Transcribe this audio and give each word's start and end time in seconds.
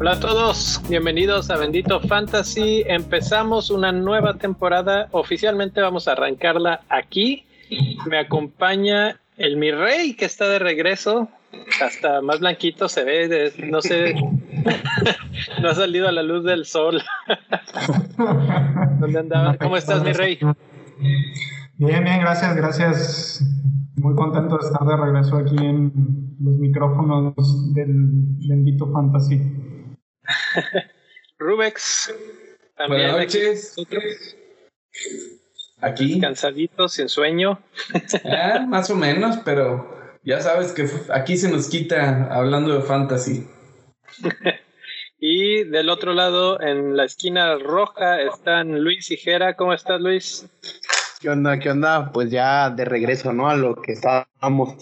Hola 0.00 0.12
a 0.12 0.20
todos, 0.20 0.80
bienvenidos 0.88 1.50
a 1.50 1.58
Bendito 1.58 2.00
Fantasy. 2.00 2.84
Empezamos 2.86 3.68
una 3.68 3.92
nueva 3.92 4.38
temporada. 4.38 5.08
Oficialmente 5.10 5.82
vamos 5.82 6.08
a 6.08 6.12
arrancarla 6.12 6.80
aquí. 6.88 7.44
Me 8.06 8.18
acompaña 8.18 9.20
el 9.36 9.58
mi 9.58 9.70
rey 9.70 10.14
que 10.14 10.24
está 10.24 10.48
de 10.48 10.58
regreso. 10.58 11.28
Hasta 11.82 12.22
más 12.22 12.40
blanquito 12.40 12.88
se 12.88 13.04
ve, 13.04 13.52
no 13.58 13.82
sé, 13.82 14.14
no 15.60 15.68
ha 15.68 15.74
salido 15.74 16.08
a 16.08 16.12
la 16.12 16.22
luz 16.22 16.44
del 16.44 16.64
sol. 16.64 17.02
¿Dónde 18.98 19.18
andaba? 19.18 19.56
¿Cómo 19.56 19.76
estás, 19.76 20.02
mi 20.02 20.12
rey? 20.12 20.38
Bien, 21.76 22.04
bien, 22.04 22.20
gracias, 22.20 22.56
gracias. 22.56 23.44
Muy 23.96 24.14
contento 24.14 24.58
de 24.58 24.66
estar 24.66 24.86
de 24.86 24.96
regreso 24.96 25.36
aquí 25.36 25.56
en 25.58 26.36
los 26.40 26.54
micrófonos 26.56 27.74
del 27.74 27.92
Bendito 28.48 28.90
Fantasy. 28.92 29.40
Rubex. 31.38 32.14
Buenas 32.88 33.16
noches. 33.16 33.76
Aquí. 35.80 36.20
Cansadito, 36.20 36.88
sin 36.88 37.08
sueño. 37.08 37.58
Ah, 38.24 38.64
más 38.66 38.90
o 38.90 38.96
menos, 38.96 39.38
pero 39.44 40.18
ya 40.24 40.40
sabes 40.40 40.72
que 40.72 40.88
aquí 41.12 41.36
se 41.36 41.50
nos 41.50 41.68
quita 41.68 42.28
hablando 42.30 42.74
de 42.74 42.82
fantasy. 42.82 43.46
y 45.18 45.64
del 45.64 45.88
otro 45.88 46.14
lado, 46.14 46.60
en 46.60 46.96
la 46.96 47.04
esquina 47.04 47.56
roja, 47.58 48.20
están 48.22 48.80
Luis 48.80 49.10
y 49.10 49.16
Jera. 49.16 49.54
¿Cómo 49.54 49.72
estás, 49.72 50.00
Luis? 50.00 50.48
¿Qué 51.20 51.28
onda? 51.28 51.58
¿Qué 51.58 51.70
onda? 51.70 52.10
Pues 52.12 52.30
ya 52.30 52.70
de 52.70 52.84
regreso, 52.84 53.32
¿no? 53.32 53.48
A 53.48 53.56
lo 53.56 53.76
que 53.76 53.92
estábamos 53.92 54.76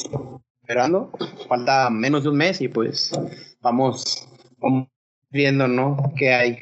esperando. 0.62 1.10
Falta 1.48 1.90
menos 1.90 2.22
de 2.22 2.28
un 2.28 2.36
mes 2.36 2.60
y 2.60 2.68
pues 2.68 3.10
vamos, 3.60 4.28
vamos 4.58 4.88
viendo, 5.30 5.66
¿no? 5.66 5.96
¿Qué 6.16 6.32
hay? 6.32 6.58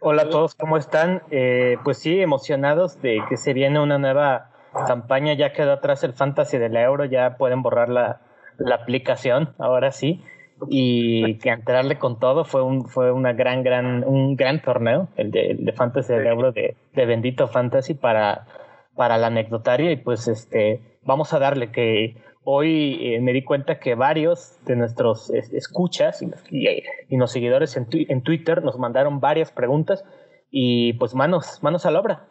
Hola 0.00 0.22
a 0.22 0.30
todos, 0.30 0.54
¿cómo 0.54 0.78
están? 0.78 1.22
Eh, 1.30 1.76
pues 1.84 1.98
sí, 1.98 2.20
emocionados 2.20 3.00
de 3.02 3.22
que 3.28 3.36
se 3.36 3.52
viene 3.52 3.78
una 3.78 3.98
nueva 3.98 4.50
campaña. 4.86 5.34
Ya 5.34 5.52
quedó 5.52 5.72
atrás 5.72 6.02
el 6.04 6.14
Fantasy 6.14 6.56
del 6.58 6.76
Euro, 6.76 7.04
ya 7.04 7.36
pueden 7.36 7.62
borrar 7.62 7.88
la, 7.88 8.20
aplicación, 8.70 9.54
ahora 9.58 9.92
sí. 9.92 10.22
Y 10.68 11.38
que 11.38 11.50
entrarle 11.50 11.98
con 11.98 12.20
todo 12.20 12.44
fue 12.44 12.62
un 12.62 12.88
fue 12.88 13.10
una 13.10 13.32
gran 13.32 13.64
gran 13.64 14.04
un 14.04 14.36
gran 14.36 14.62
torneo 14.62 15.08
el 15.16 15.32
de, 15.32 15.50
el 15.50 15.64
de 15.64 15.72
Fantasy 15.72 16.12
del 16.12 16.28
Euro 16.28 16.52
de, 16.52 16.76
de 16.94 17.06
Bendito 17.06 17.48
Fantasy 17.48 17.94
para 17.94 18.46
para 18.94 19.18
la 19.18 19.26
anecdotaria 19.26 19.90
y 19.90 19.96
pues 19.96 20.28
este 20.28 20.80
vamos 21.02 21.32
a 21.32 21.40
darle 21.40 21.72
que 21.72 22.14
Hoy 22.44 22.98
eh, 23.00 23.20
me 23.20 23.32
di 23.32 23.44
cuenta 23.44 23.78
que 23.78 23.94
varios 23.94 24.58
de 24.64 24.74
nuestros 24.74 25.30
escuchas 25.30 26.22
y, 26.22 26.28
y, 26.50 27.16
los 27.16 27.30
seguidores 27.30 27.76
en, 27.76 27.86
en, 27.92 28.22
Twitter 28.22 28.64
nos 28.64 28.78
mandaron 28.80 29.20
varias 29.20 29.52
preguntas 29.52 30.04
y 30.50 30.94
pues 30.94 31.14
manos, 31.14 31.62
manos 31.62 31.86
a 31.86 31.92
la 31.92 32.00
obra. 32.00 32.26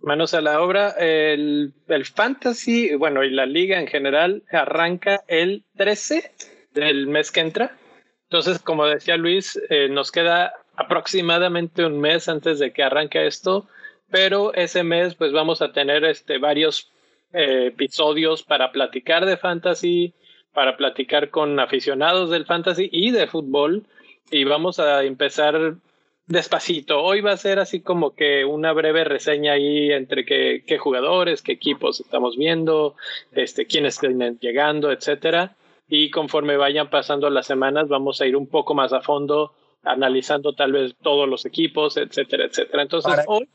Manos 0.00 0.34
a 0.34 0.40
la 0.40 0.60
obra. 0.62 0.90
El, 0.90 1.72
el 1.88 2.04
fantasy, 2.04 2.94
bueno, 2.94 3.24
y 3.24 3.30
la 3.30 3.46
liga 3.46 3.80
en 3.80 3.86
general 3.86 4.42
arranca 4.50 5.22
el 5.26 5.64
13 5.76 6.32
del 6.72 7.06
mes 7.06 7.30
que 7.30 7.40
entra. 7.40 7.76
Entonces, 8.24 8.58
como 8.58 8.86
decía 8.86 9.16
Luis, 9.16 9.60
eh, 9.70 9.88
nos 9.88 10.12
queda 10.12 10.52
aproximadamente 10.76 11.84
un 11.84 11.98
mes 11.98 12.28
antes 12.28 12.58
de 12.58 12.72
que 12.72 12.82
arranque 12.82 13.26
esto, 13.26 13.66
pero 14.10 14.54
ese 14.54 14.84
mes 14.84 15.14
pues 15.14 15.32
vamos 15.32 15.62
a 15.62 15.72
tener 15.72 16.04
este, 16.04 16.38
varios 16.38 16.90
eh, 17.32 17.66
episodios 17.68 18.42
para 18.42 18.70
platicar 18.70 19.26
de 19.26 19.36
fantasy, 19.36 20.14
para 20.52 20.76
platicar 20.76 21.30
con 21.30 21.58
aficionados 21.58 22.30
del 22.30 22.46
fantasy 22.46 22.88
y 22.92 23.10
de 23.10 23.26
fútbol. 23.26 23.84
Y 24.30 24.44
vamos 24.44 24.78
a 24.78 25.02
empezar 25.04 25.76
despacito. 26.28 27.02
Hoy 27.02 27.20
va 27.20 27.32
a 27.32 27.36
ser 27.36 27.58
así 27.58 27.80
como 27.80 28.14
que 28.14 28.44
una 28.44 28.72
breve 28.72 29.04
reseña 29.04 29.52
ahí 29.52 29.90
entre 29.90 30.24
qué, 30.24 30.62
qué 30.66 30.78
jugadores, 30.78 31.42
qué 31.42 31.52
equipos 31.52 32.00
estamos 32.00 32.36
viendo, 32.36 32.94
este, 33.32 33.66
quiénes 33.66 34.00
vienen 34.00 34.38
llegando, 34.38 34.92
etcétera. 34.92 35.56
Y 35.88 36.10
conforme 36.10 36.56
vayan 36.56 36.90
pasando 36.90 37.30
las 37.30 37.46
semanas, 37.46 37.88
vamos 37.88 38.20
a 38.20 38.26
ir 38.26 38.36
un 38.36 38.46
poco 38.46 38.74
más 38.74 38.92
a 38.92 39.00
fondo, 39.00 39.54
analizando 39.82 40.54
tal 40.54 40.72
vez 40.72 40.94
todos 41.02 41.26
los 41.26 41.46
equipos, 41.46 41.96
etcétera, 41.96 42.44
etcétera. 42.44 42.82
Entonces, 42.82 43.24
hoy 43.26 43.48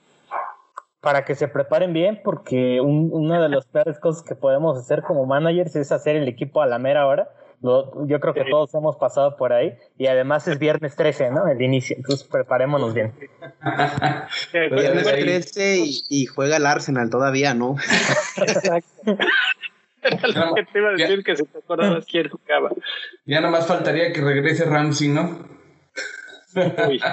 para 1.03 1.25
que 1.25 1.35
se 1.35 1.49
preparen 1.49 1.91
bien, 1.91 2.21
porque 2.23 2.79
una 2.79 3.41
de 3.41 3.49
las 3.49 3.65
peores 3.65 3.99
cosas 3.99 4.23
que 4.23 4.35
podemos 4.35 4.77
hacer 4.77 5.03
como 5.03 5.25
managers 5.25 5.75
es 5.75 5.91
hacer 5.91 6.15
el 6.15 6.29
equipo 6.29 6.61
a 6.61 6.65
la 6.65 6.79
mera 6.79 7.05
hora. 7.05 7.29
Yo 7.63 8.19
creo 8.19 8.33
que 8.33 8.43
todos 8.49 8.73
hemos 8.73 8.97
pasado 8.97 9.37
por 9.37 9.53
ahí. 9.53 9.73
Y 9.97 10.07
además 10.07 10.47
es 10.47 10.59
viernes 10.59 10.95
13, 10.95 11.31
¿no? 11.31 11.47
El 11.47 11.61
inicio. 11.61 11.95
Entonces 11.95 12.27
preparémonos 12.27 12.93
bien. 12.93 13.13
viernes 14.53 15.03
13 15.03 15.83
y, 16.09 16.25
juega 16.25 16.57
el 16.57 16.65
Arsenal 16.65 17.09
todavía, 17.09 17.53
¿no? 17.53 17.77
Exacto. 18.37 18.89
Era 20.03 20.27
lo 20.27 20.55
que 20.55 20.63
te 20.65 20.79
iba 20.79 20.89
a 20.89 20.93
decir 20.93 21.23
que 21.23 21.37
si 21.37 21.45
te 21.45 21.59
acordabas 21.59 22.05
quién 22.05 22.27
jugaba. 22.27 22.71
Ya 23.25 23.39
nomás 23.39 23.65
faltaría 23.65 24.11
que 24.11 24.19
regrese 24.19 24.65
Ramsey, 24.65 25.07
¿no? 25.07 25.47
Uy. 26.87 27.01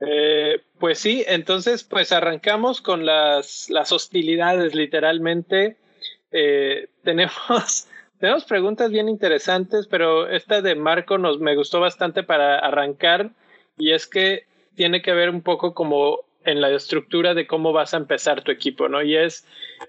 Eh, 0.00 0.60
pues 0.78 1.00
sí, 1.00 1.24
entonces 1.26 1.82
pues 1.82 2.12
arrancamos 2.12 2.80
con 2.80 3.04
las, 3.04 3.68
las 3.68 3.90
hostilidades 3.90 4.72
literalmente. 4.72 5.76
Eh, 6.30 6.88
tenemos, 7.02 7.88
tenemos 8.18 8.44
preguntas 8.44 8.90
bien 8.90 9.08
interesantes, 9.08 9.86
pero 9.86 10.28
esta 10.28 10.60
de 10.62 10.74
Marco 10.74 11.18
nos 11.18 11.38
me 11.40 11.56
gustó 11.56 11.80
bastante 11.80 12.22
para 12.22 12.58
arrancar 12.58 13.30
y 13.76 13.92
es 13.92 14.06
que 14.06 14.46
tiene 14.74 15.02
que 15.02 15.12
ver 15.12 15.30
un 15.30 15.42
poco 15.42 15.74
como 15.74 16.20
en 16.44 16.60
la 16.60 16.70
estructura 16.70 17.34
de 17.34 17.46
cómo 17.46 17.72
vas 17.72 17.94
a 17.94 17.98
empezar 17.98 18.42
tu 18.42 18.50
equipo, 18.50 18.88
¿no? 18.88 19.02
Y 19.02 19.16
es, 19.16 19.46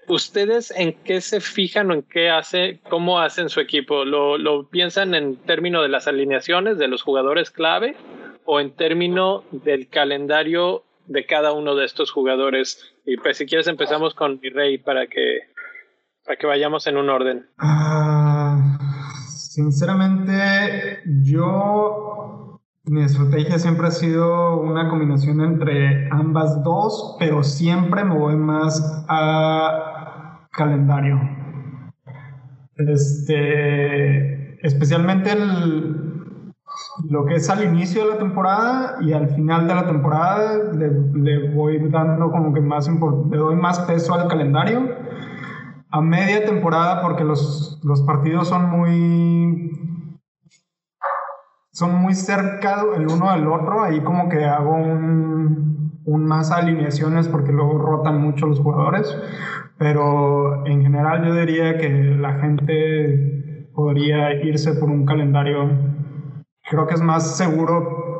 ¿ustedes 0.08 0.70
en 0.72 0.92
qué 0.92 1.20
se 1.20 1.40
fijan 1.40 1.90
o 1.90 1.94
en 1.94 2.02
qué 2.02 2.28
hace, 2.28 2.80
cómo 2.88 3.20
hacen 3.20 3.48
su 3.48 3.60
equipo? 3.60 4.04
¿Lo, 4.04 4.36
lo 4.36 4.68
piensan 4.68 5.14
en 5.14 5.36
términos 5.36 5.82
de 5.82 5.88
las 5.88 6.06
alineaciones, 6.06 6.76
de 6.76 6.88
los 6.88 7.02
jugadores 7.02 7.50
clave? 7.50 7.96
o 8.52 8.58
en 8.58 8.72
términos 8.72 9.44
del 9.52 9.88
calendario 9.88 10.82
de 11.06 11.24
cada 11.24 11.52
uno 11.52 11.76
de 11.76 11.84
estos 11.84 12.10
jugadores. 12.10 12.92
Y 13.06 13.16
pues 13.16 13.36
si 13.36 13.46
quieres 13.46 13.68
empezamos 13.68 14.12
con 14.14 14.40
mi 14.42 14.50
rey 14.50 14.76
para 14.76 15.06
que, 15.06 15.42
para 16.24 16.36
que 16.36 16.48
vayamos 16.48 16.88
en 16.88 16.96
un 16.96 17.10
orden. 17.10 17.48
Ah, 17.58 18.19
sinceramente, 19.60 21.02
yo 21.22 22.60
mi 22.84 23.02
estrategia 23.02 23.58
siempre 23.58 23.88
ha 23.88 23.90
sido 23.90 24.60
una 24.60 24.88
combinación 24.88 25.42
entre 25.42 26.08
ambas 26.10 26.62
dos, 26.64 27.16
pero 27.18 27.42
siempre 27.42 28.04
me 28.04 28.16
voy 28.16 28.36
más 28.36 29.04
a 29.08 30.48
calendario. 30.52 31.20
Este, 32.76 34.66
especialmente 34.66 35.30
lo 37.10 37.26
que 37.26 37.34
es 37.34 37.50
al 37.50 37.62
inicio 37.62 38.04
de 38.04 38.10
la 38.12 38.18
temporada 38.18 38.96
y 39.02 39.12
al 39.12 39.28
final 39.28 39.68
de 39.68 39.74
la 39.74 39.86
temporada 39.86 40.72
le, 40.72 41.50
voy 41.50 41.78
dando 41.90 42.30
como 42.30 42.54
que 42.54 42.60
más 42.62 42.88
le 42.88 43.36
doy 43.36 43.56
más 43.56 43.80
peso 43.80 44.14
al 44.14 44.26
calendario 44.28 44.88
a 45.90 46.00
media 46.00 46.44
temporada 46.44 47.02
porque 47.02 47.24
los, 47.24 47.80
los 47.82 48.02
partidos 48.02 48.48
son 48.48 48.70
muy 48.70 49.70
son 51.72 51.96
muy 51.96 52.14
cerca 52.14 52.84
el 52.96 53.06
uno 53.06 53.32
del 53.32 53.46
otro 53.46 53.82
ahí 53.82 54.00
como 54.00 54.28
que 54.28 54.44
hago 54.44 54.74
un, 54.74 56.00
un 56.04 56.24
más 56.26 56.50
alineaciones 56.50 57.28
porque 57.28 57.52
luego 57.52 57.78
rotan 57.78 58.20
mucho 58.20 58.46
los 58.46 58.60
jugadores 58.60 59.16
pero 59.78 60.66
en 60.66 60.82
general 60.82 61.24
yo 61.24 61.34
diría 61.34 61.78
que 61.78 61.88
la 61.88 62.34
gente 62.34 63.68
podría 63.74 64.34
irse 64.44 64.74
por 64.74 64.90
un 64.90 65.06
calendario 65.06 65.70
creo 66.68 66.86
que 66.86 66.94
es 66.94 67.00
más 67.00 67.36
seguro 67.36 68.10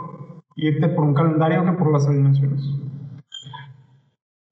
irte 0.57 0.89
por 0.89 1.05
un 1.05 1.15
calendario 1.15 1.65
que 1.65 1.73
por 1.73 1.93
las 1.93 2.07
alineaciones. 2.07 2.63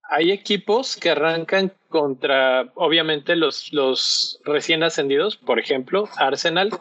Hay 0.03 0.31
equipos 0.31 0.97
que 0.97 1.11
arrancan 1.11 1.71
contra, 1.89 2.69
obviamente, 2.75 3.35
los, 3.35 3.73
los 3.73 4.39
recién 4.45 4.83
ascendidos, 4.83 5.35
por 5.35 5.59
ejemplo, 5.59 6.07
Arsenal. 6.17 6.69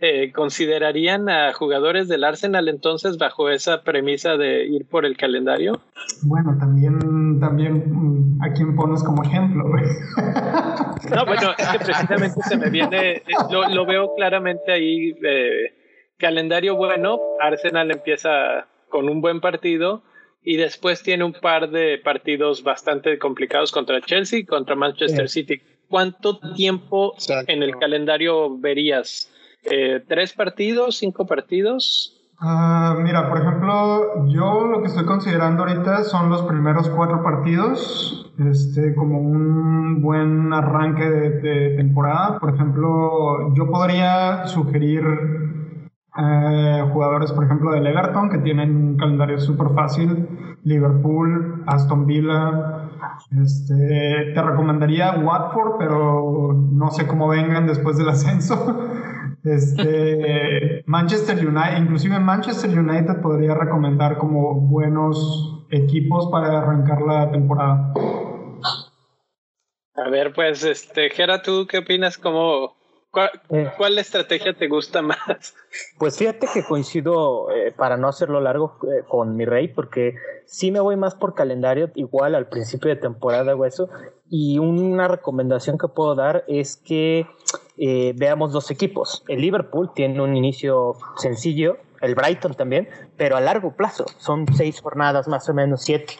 Eh, 0.00 0.32
¿Considerarían 0.32 1.28
a 1.28 1.52
jugadores 1.52 2.08
del 2.08 2.24
Arsenal 2.24 2.68
entonces 2.68 3.16
bajo 3.16 3.48
esa 3.48 3.82
premisa 3.82 4.36
de 4.36 4.66
ir 4.66 4.86
por 4.86 5.06
el 5.06 5.16
calendario? 5.16 5.80
Bueno, 6.22 6.56
también, 6.58 7.40
también 7.40 7.84
mm, 7.90 8.42
a 8.42 8.52
quién 8.52 8.76
pones 8.76 9.02
como 9.02 9.22
ejemplo. 9.22 9.64
no, 11.10 11.26
bueno, 11.26 11.50
es 11.56 11.68
que 11.68 11.78
precisamente 11.78 12.40
se 12.42 12.56
me 12.58 12.70
viene, 12.70 13.12
eh, 13.12 13.22
lo, 13.50 13.68
lo 13.68 13.86
veo 13.86 14.14
claramente 14.14 14.70
ahí. 14.70 15.14
Eh, 15.22 15.74
calendario 16.18 16.76
bueno, 16.76 17.18
Arsenal 17.40 17.90
empieza 17.90 18.66
con 18.88 19.08
un 19.08 19.20
buen 19.20 19.40
partido 19.40 20.02
y 20.48 20.56
después 20.56 21.02
tiene 21.02 21.24
un 21.24 21.34
par 21.34 21.68
de 21.68 22.00
partidos 22.02 22.62
bastante 22.62 23.18
complicados 23.18 23.70
contra 23.70 24.00
Chelsea, 24.00 24.46
contra 24.48 24.74
Manchester 24.74 25.28
City. 25.28 25.60
¿Cuánto 25.90 26.40
tiempo 26.56 27.14
en 27.46 27.62
el 27.62 27.76
calendario 27.76 28.58
verías? 28.58 29.30
Eh, 29.70 30.02
¿Tres 30.08 30.32
partidos? 30.32 30.96
¿Cinco 30.96 31.26
partidos? 31.26 32.18
Ah, 32.40 32.96
mira, 32.98 33.28
por 33.28 33.42
ejemplo, 33.42 34.26
yo 34.28 34.64
lo 34.68 34.80
que 34.80 34.86
estoy 34.86 35.04
considerando 35.04 35.64
ahorita 35.64 36.04
son 36.04 36.30
los 36.30 36.40
primeros 36.44 36.88
cuatro 36.88 37.22
partidos, 37.22 38.32
este, 38.50 38.94
como 38.94 39.18
un 39.18 40.00
buen 40.00 40.50
arranque 40.54 41.04
de, 41.04 41.76
temporada. 41.76 42.38
Por 42.38 42.54
ejemplo, 42.54 43.54
yo 43.54 43.70
podría 43.70 44.46
sugerir 44.46 45.02
eh, 46.18 46.84
jugadores, 46.92 47.30
por 47.32 47.44
ejemplo, 47.44 47.70
del 47.70 47.86
Everton, 47.86 48.28
que 48.28 48.38
tienen 48.38 48.74
un 48.74 48.96
calendario 48.96 49.38
súper 49.38 49.68
fácil, 49.74 50.28
Liverpool, 50.64 51.62
Aston 51.66 52.06
Villa. 52.06 52.90
Este, 53.40 54.32
te 54.34 54.42
recomendaría 54.42 55.12
Watford, 55.12 55.78
pero 55.78 56.52
no 56.72 56.90
sé 56.90 57.06
cómo 57.06 57.28
vengan 57.28 57.66
después 57.66 57.96
del 57.96 58.08
ascenso. 58.08 58.76
Este, 59.44 60.82
Manchester 60.86 61.36
United, 61.46 61.78
inclusive 61.78 62.18
Manchester 62.18 62.76
United 62.76 63.22
podría 63.22 63.54
recomendar 63.54 64.18
como 64.18 64.54
buenos 64.54 65.64
equipos 65.70 66.28
para 66.30 66.58
arrancar 66.58 67.00
la 67.02 67.30
temporada. 67.30 67.92
A 69.94 70.10
ver, 70.10 70.32
pues, 70.34 70.64
este, 70.64 71.08
Gera, 71.10 71.40
¿tú 71.40 71.66
qué 71.70 71.78
opinas? 71.78 72.18
¿Cómo, 72.18 72.77
eh. 73.50 73.70
cuál, 73.76 73.98
estrategia 73.98 74.54
te 74.54 74.68
gusta 74.68 75.02
más? 75.02 75.54
Pues 75.98 76.16
fíjate 76.18 76.46
que 76.52 76.64
coincido, 76.64 77.50
eh, 77.50 77.72
para 77.72 77.96
no 77.96 78.08
hacerlo 78.08 78.40
largo, 78.40 78.78
eh, 78.84 79.04
con 79.08 79.36
mi 79.36 79.44
rey, 79.44 79.68
porque 79.68 80.14
sí 80.46 80.70
me 80.70 80.80
voy 80.80 80.96
más 80.96 81.14
por 81.14 81.34
calendario, 81.34 81.90
igual 81.94 82.34
al 82.34 82.48
principio 82.48 82.88
de 82.88 82.96
temporada 82.96 83.54
o 83.54 83.64
eso, 83.64 83.88
y 84.30 84.58
una 84.58 85.08
recomendación 85.08 85.78
que 85.78 85.88
puedo 85.88 86.14
dar 86.14 86.44
es 86.48 86.76
que 86.76 87.26
eh, 87.76 88.12
veamos 88.16 88.52
dos 88.52 88.70
equipos. 88.70 89.22
El 89.28 89.40
Liverpool 89.40 89.90
tiene 89.94 90.20
un 90.20 90.36
inicio 90.36 90.94
sencillo, 91.16 91.78
el 92.00 92.14
Brighton 92.14 92.54
también, 92.54 92.88
pero 93.16 93.36
a 93.36 93.40
largo 93.40 93.74
plazo. 93.76 94.06
Son 94.18 94.46
seis 94.54 94.80
jornadas, 94.80 95.28
más 95.28 95.48
o 95.48 95.54
menos 95.54 95.82
siete. 95.82 96.14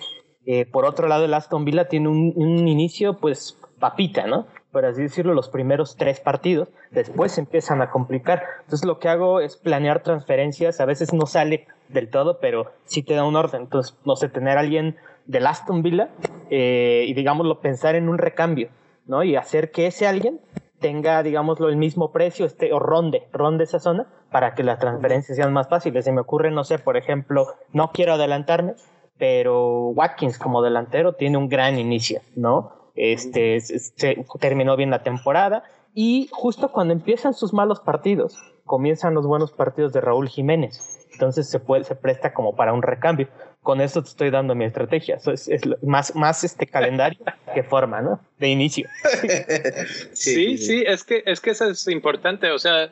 Eh, 0.46 0.66
por 0.66 0.86
otro 0.86 1.08
lado, 1.08 1.24
el 1.24 1.34
Aston 1.34 1.64
Villa 1.64 1.88
tiene 1.88 2.08
un, 2.08 2.68
inicio, 2.68 3.18
pues, 3.18 3.58
papita, 3.78 4.26
¿no? 4.26 4.46
Por 4.72 4.84
así 4.84 5.02
decirlo, 5.02 5.32
los 5.32 5.48
primeros 5.48 5.96
tres 5.96 6.20
partidos, 6.20 6.68
después 6.90 7.38
empiezan 7.38 7.80
a 7.80 7.90
complicar. 7.90 8.42
Entonces 8.60 8.84
lo 8.84 8.98
que 8.98 9.08
hago 9.08 9.40
es 9.40 9.56
planear 9.56 10.02
transferencias, 10.02 10.80
a 10.80 10.84
veces 10.84 11.12
no 11.14 11.26
sale 11.26 11.66
del 11.88 12.10
todo, 12.10 12.38
pero 12.38 12.72
sí 12.84 13.02
te 13.02 13.14
da 13.14 13.24
un 13.24 13.36
orden. 13.36 13.62
Entonces, 13.62 13.96
no 14.04 14.16
sé, 14.16 14.28
tener 14.28 14.58
a 14.58 14.60
alguien 14.60 14.96
del 15.26 15.46
Aston 15.46 15.82
Villa 15.82 16.10
eh, 16.50 17.04
y, 17.06 17.14
digámoslo, 17.14 17.60
pensar 17.60 17.94
en 17.94 18.08
un 18.08 18.18
recambio, 18.18 18.68
¿no? 19.06 19.22
Y 19.22 19.36
hacer 19.36 19.70
que 19.70 19.86
ese 19.86 20.06
alguien 20.06 20.40
tenga, 20.80 21.22
digámoslo, 21.22 21.68
el 21.68 21.76
mismo 21.76 22.12
precio 22.12 22.46
este, 22.46 22.72
o 22.72 22.78
ronde, 22.78 23.26
ronde 23.32 23.64
esa 23.64 23.80
zona 23.80 24.06
para 24.30 24.54
que 24.54 24.62
las 24.62 24.78
transferencias 24.78 25.36
sean 25.36 25.52
más 25.52 25.68
fáciles. 25.68 26.04
Se 26.04 26.12
me 26.12 26.20
ocurre, 26.20 26.50
no 26.50 26.64
sé, 26.64 26.78
por 26.78 26.96
ejemplo, 26.96 27.46
no 27.72 27.90
quiero 27.92 28.14
adelantarme, 28.14 28.74
pero 29.18 29.88
Watkins 29.88 30.38
como 30.38 30.62
delantero 30.62 31.14
tiene 31.14 31.38
un 31.38 31.48
gran 31.48 31.78
inicio, 31.78 32.20
¿no? 32.36 32.77
Este, 32.98 33.60
se, 33.60 34.24
terminó 34.40 34.76
bien 34.76 34.90
la 34.90 35.02
temporada 35.02 35.62
y 35.94 36.28
justo 36.32 36.72
cuando 36.72 36.92
empiezan 36.92 37.32
sus 37.32 37.52
malos 37.54 37.80
partidos, 37.80 38.36
comienzan 38.64 39.14
los 39.14 39.26
buenos 39.26 39.52
partidos 39.52 39.92
de 39.92 40.00
Raúl 40.00 40.28
Jiménez. 40.28 41.06
Entonces 41.12 41.48
se 41.48 41.60
puede, 41.60 41.84
se 41.84 41.94
presta 41.94 42.34
como 42.34 42.54
para 42.54 42.72
un 42.72 42.82
recambio 42.82 43.28
con 43.68 43.82
eso 43.82 44.02
te 44.02 44.08
estoy 44.08 44.30
dando 44.30 44.54
mi 44.54 44.64
estrategia. 44.64 45.16
Eso 45.16 45.30
es, 45.30 45.46
más, 45.82 46.14
más 46.14 46.42
este 46.42 46.66
calendario 46.66 47.20
que 47.54 47.62
forma, 47.62 48.00
¿no? 48.00 48.18
De 48.38 48.48
inicio. 48.48 48.88
sí, 50.12 50.56
sí, 50.56 50.84
es 50.86 51.04
que, 51.04 51.22
es 51.26 51.40
que 51.40 51.50
eso 51.50 51.68
es 51.68 51.86
importante. 51.88 52.50
O 52.50 52.58
sea, 52.58 52.90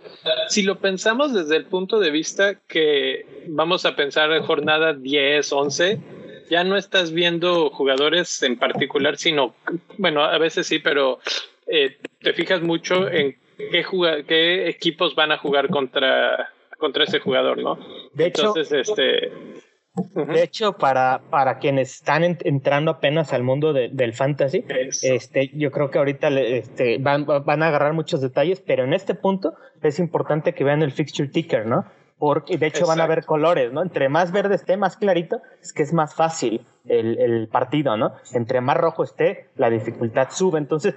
si 0.49 0.63
lo 0.63 0.79
pensamos 0.79 1.33
desde 1.33 1.57
el 1.57 1.65
punto 1.65 1.99
de 1.99 2.11
vista 2.11 2.57
que 2.69 3.47
vamos 3.49 3.87
a 3.87 3.97
pensar 3.97 4.31
en 4.33 4.43
jornada 4.43 4.93
10, 4.93 5.51
11, 5.51 5.99
ya 6.49 6.65
no 6.65 6.77
estás 6.77 7.13
viendo 7.13 7.71
jugadores 7.71 8.43
en 8.43 8.59
particular, 8.59 9.17
sino, 9.17 9.55
bueno, 9.99 10.23
a 10.23 10.39
veces 10.39 10.67
sí, 10.67 10.79
pero 10.79 11.19
eh, 11.67 11.99
te 12.21 12.33
fijas 12.33 12.63
mucho 12.63 13.09
en 13.09 13.37
qué, 13.57 13.85
qué 14.27 14.69
equipos 14.69 15.15
van 15.15 15.33
a 15.33 15.39
jugar 15.39 15.69
contra, 15.69 16.51
contra 16.79 17.05
ese 17.05 17.21
jugador, 17.21 17.59
¿no? 17.59 17.79
De 18.15 18.27
hecho, 18.27 18.49
Entonces, 18.49 18.89
este 18.89 19.33
de 19.97 20.43
hecho, 20.43 20.75
para, 20.75 21.23
para 21.31 21.59
quienes 21.59 21.95
están 21.95 22.23
entrando 22.23 22.91
apenas 22.91 23.33
al 23.33 23.43
mundo 23.43 23.73
del 23.73 24.13
fantasy, 24.13 24.63
este, 25.03 25.51
yo 25.55 25.71
creo 25.71 25.91
que 25.91 25.99
ahorita 25.99 26.29
este, 26.29 26.99
van, 26.99 27.25
van 27.25 27.63
a 27.63 27.69
agarrar 27.69 27.95
muchos 27.95 28.21
detalles, 28.21 28.61
pero 28.61 28.85
en 28.85 28.93
este 28.93 29.15
punto 29.15 29.55
es 29.83 29.99
importante 29.99 30.53
que 30.53 30.65
vean 30.65 30.83
el 30.83 30.93
fixture 30.93 31.29
ticker, 31.29 31.67
¿no? 31.67 31.87
Porque 32.19 32.57
de 32.57 32.67
hecho 32.67 32.87
van 32.87 33.01
a 33.01 33.07
ver 33.07 33.25
colores, 33.25 33.73
¿no? 33.73 33.83
Entre 33.83 34.09
más 34.09 34.33
verde 34.33 34.55
esté, 34.55 34.77
más 34.77 34.97
clarito, 34.97 35.43
es 35.61 35.73
que 35.73 35.83
es 35.83 35.93
más 35.93 36.15
fácil 36.15 36.65
el, 36.87 37.19
el 37.19 37.49
partido, 37.49 37.97
¿no? 37.97 38.15
Entre 38.33 38.61
más 38.61 38.77
rojo 38.77 39.05
esté, 39.05 39.49
la 39.57 39.69
dificultad 39.69 40.29
sube. 40.31 40.59
Entonces, 40.59 40.95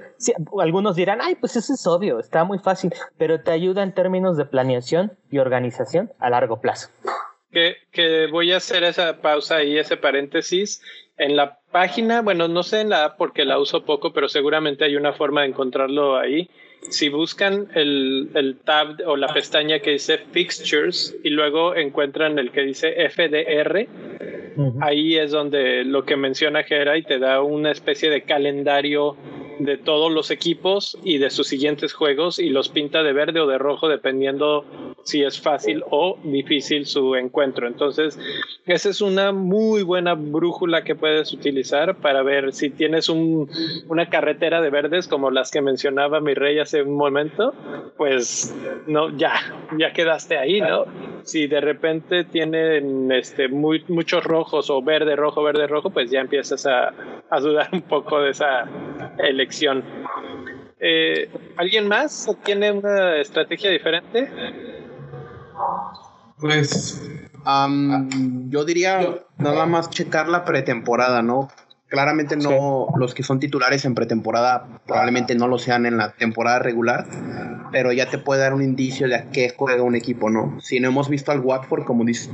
algunos 0.60 0.96
dirán, 0.96 1.20
ay, 1.22 1.36
pues 1.36 1.56
eso 1.58 1.74
es 1.74 1.86
obvio, 1.88 2.20
está 2.20 2.44
muy 2.46 2.60
fácil, 2.60 2.94
pero 3.18 3.42
te 3.42 3.52
ayuda 3.52 3.84
en 3.84 3.94
términos 3.94 4.38
de 4.38 4.46
planeación 4.46 5.18
y 5.30 5.40
organización 5.40 6.12
a 6.20 6.30
largo 6.30 6.62
plazo 6.62 6.90
que, 7.52 8.28
voy 8.32 8.52
a 8.52 8.58
hacer 8.58 8.84
esa 8.84 9.22
pausa 9.22 9.64
y 9.64 9.78
ese 9.78 9.98
paréntesis. 9.98 10.82
En 11.18 11.36
la 11.36 11.60
página, 11.72 12.22
bueno, 12.22 12.48
no 12.48 12.64
sé 12.64 12.82
en 12.82 12.90
la 12.90 13.06
app 13.06 13.18
porque 13.18 13.46
la 13.46 13.60
uso 13.60 13.84
poco, 13.84 14.14
pero 14.14 14.30
seguramente 14.30 14.86
hay 14.86 14.96
una 14.96 15.14
forma 15.14 15.42
de 15.42 15.48
encontrarlo 15.48 16.18
ahí. 16.18 16.50
Si 16.82 17.10
buscan 17.10 17.68
el, 17.76 18.30
el 18.34 18.58
tab 18.58 19.02
o 19.06 19.16
la 19.16 19.28
pestaña 19.28 19.80
que 19.80 19.92
dice 19.92 20.18
Fixtures 20.18 21.16
y 21.24 21.30
luego 21.30 21.76
encuentran 21.76 22.40
el 22.40 22.52
que 22.52 22.62
dice 22.62 22.96
FDR, 23.10 23.88
ahí 24.82 25.18
es 25.18 25.32
donde 25.32 25.84
lo 25.84 26.06
que 26.06 26.16
menciona 26.16 26.64
Gera 26.64 26.98
y 26.98 27.04
te 27.04 27.20
da 27.20 27.42
una 27.42 27.72
especie 27.72 28.10
de 28.10 28.24
calendario 28.24 29.18
de 29.60 29.78
todos 29.78 30.12
los 30.12 30.32
equipos 30.32 30.98
y 31.04 31.18
de 31.18 31.30
sus 31.30 31.48
siguientes 31.48 31.94
juegos 31.94 32.40
y 32.40 32.50
los 32.50 32.70
pinta 32.70 33.04
de 33.04 33.14
verde 33.14 33.42
o 33.42 33.48
de 33.48 33.58
rojo 33.58 33.88
dependiendo 33.88 34.66
si 35.04 35.24
es 35.24 35.40
fácil 35.40 35.84
o 35.90 36.18
difícil 36.24 36.86
su 36.86 37.16
encuentro. 37.16 37.68
Entonces, 37.68 38.18
esa 38.66 38.90
es 38.90 39.02
una 39.02 39.32
muy 39.32 39.84
buena 39.84 40.14
brújula 40.14 40.84
que 40.84 40.96
puedes 40.96 41.34
utilizar 41.34 41.98
para 41.98 42.24
ver 42.24 42.54
si 42.54 42.70
tienes 42.70 43.10
un, 43.10 43.50
una 43.88 44.10
carretera 44.10 44.62
de 44.62 44.70
verdes 44.70 45.08
como 45.08 45.32
las 45.32 45.52
que 45.52 45.62
mencionaba 45.62 46.22
mi 46.22 46.34
rey 46.34 46.60
hace 46.60 46.82
un 46.82 46.96
momento, 46.96 47.54
pues 47.98 48.56
no, 48.88 49.16
ya, 49.18 49.34
ya 49.78 49.92
quedaste 49.94 50.38
ahí, 50.38 50.62
¿no? 50.62 50.86
Si 51.24 51.48
de 51.48 51.60
repente 51.60 52.24
tienen 52.24 53.12
este, 53.12 53.50
muy, 53.50 53.84
muchos 53.88 54.24
rojos 54.24 54.70
o 54.70 54.82
verde, 54.82 55.16
rojo, 55.16 55.44
verde, 55.44 55.68
rojo, 55.68 55.90
pues 55.90 56.10
ya 56.10 56.22
empiezas 56.22 56.66
a, 56.66 56.94
a 57.30 57.40
dudar 57.40 57.70
un 57.72 57.82
poco 57.82 58.22
de 58.22 58.32
esa 58.32 58.68
elección. 59.18 59.49
Eh, 60.80 61.30
¿Alguien 61.58 61.88
más 61.88 62.30
tiene 62.44 62.72
una 62.72 63.18
estrategia 63.18 63.70
diferente? 63.70 64.30
Pues 66.40 67.02
yo 68.50 68.66
diría 68.66 69.24
nada 69.38 69.66
más 69.66 69.90
checar 69.90 70.30
la 70.30 70.46
pretemporada, 70.46 71.22
¿no? 71.22 71.50
Claramente 71.88 72.36
no, 72.38 72.88
los 72.98 73.16
que 73.16 73.24
son 73.24 73.40
titulares 73.40 73.84
en 73.84 73.96
pretemporada 73.96 74.82
probablemente 74.86 75.34
no 75.34 75.48
lo 75.48 75.58
sean 75.58 75.88
en 75.88 75.98
la 75.98 76.12
temporada 76.12 76.60
regular, 76.60 77.08
pero 77.72 77.92
ya 77.92 78.10
te 78.10 78.20
puede 78.20 78.42
dar 78.42 78.54
un 78.54 78.62
indicio 78.62 79.08
de 79.08 79.16
a 79.16 79.30
qué 79.32 79.54
juega 79.56 79.82
un 79.82 79.96
equipo, 79.96 80.30
¿no? 80.30 80.62
Si 80.62 80.80
no 80.80 80.90
hemos 80.90 81.10
visto 81.10 81.32
al 81.32 81.40
Watford, 81.40 81.86
como 81.86 82.06
dice, 82.06 82.30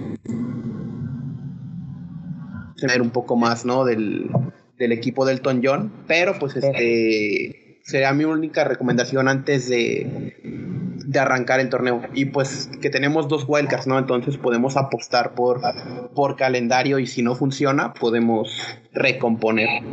tener 2.75 3.01
un 3.01 3.12
poco 3.12 3.38
más, 3.38 3.65
¿no? 3.65 3.86
Del, 3.86 4.29
del 4.77 4.91
equipo 4.91 5.25
del 5.25 5.41
Ton 5.41 5.62
John, 5.63 5.91
pero 6.08 6.38
pues 6.39 6.55
este 6.55 7.79
sería 7.84 8.13
mi 8.13 8.25
única 8.25 8.63
recomendación 8.63 9.27
antes 9.27 9.70
de, 9.70 10.36
de 11.05 11.20
arrancar 11.20 11.60
el 11.60 11.70
torneo. 11.70 12.01
Y 12.13 12.25
pues 12.25 12.70
que 12.82 12.89
tenemos 12.89 13.27
dos 13.27 13.46
wildcards, 13.48 13.88
¿no? 13.88 14.00
Entonces 14.00 14.38
podemos 14.38 14.75
apostar 14.75 15.36
por, 15.36 15.62
por 16.15 16.36
calendario 16.36 17.00
y 17.00 17.05
si 17.05 17.22
no 17.22 17.36
funciona, 17.36 17.94
podemos 17.94 18.50
recomponer. 18.91 19.84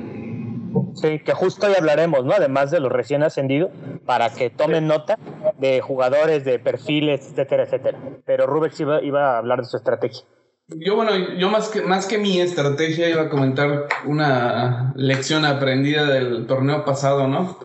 Sí, 0.95 1.19
que 1.21 1.33
justo 1.33 1.67
hoy 1.67 1.75
hablaremos, 1.79 2.25
¿no? 2.25 2.33
Además 2.33 2.71
de 2.71 2.81
los 2.81 2.91
recién 2.91 3.23
ascendidos, 3.23 3.71
para 4.07 4.31
que 4.31 4.49
tomen 4.49 4.87
nota 4.87 5.19
de 5.59 5.81
jugadores, 5.81 6.45
de 6.45 6.59
perfiles, 6.59 7.29
etcétera, 7.31 7.65
etcétera. 7.65 7.99
Pero 8.25 8.47
Rubens 8.47 8.81
iba, 8.81 9.03
iba 9.03 9.35
a 9.35 9.39
hablar 9.39 9.61
de 9.61 9.67
su 9.67 9.77
estrategia. 9.77 10.23
Yo, 10.69 10.97
bueno, 10.97 11.13
yo 11.39 11.51
más 11.51 11.69
que, 11.69 11.83
más 11.83 12.07
que 12.07 12.19
mi 12.19 12.41
estrategia 12.41 13.09
iba 13.09 13.23
a 13.23 13.29
comentar 13.29 13.89
una 14.07 14.93
lección 14.97 15.45
aprendida 15.45 16.07
del 16.07 16.47
torneo 16.47 16.85
pasado, 16.85 17.29
¿no? 17.29 17.59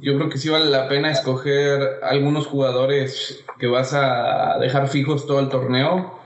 Yo 0.00 0.16
creo 0.16 0.28
que 0.28 0.38
sí 0.38 0.48
vale 0.48 0.66
la 0.66 0.88
pena 0.88 1.10
escoger 1.10 2.00
algunos 2.02 2.46
jugadores 2.46 3.44
que 3.58 3.66
vas 3.66 3.92
a 3.94 4.58
dejar 4.60 4.88
fijos 4.88 5.26
todo 5.26 5.40
el 5.40 5.48
torneo 5.48 6.18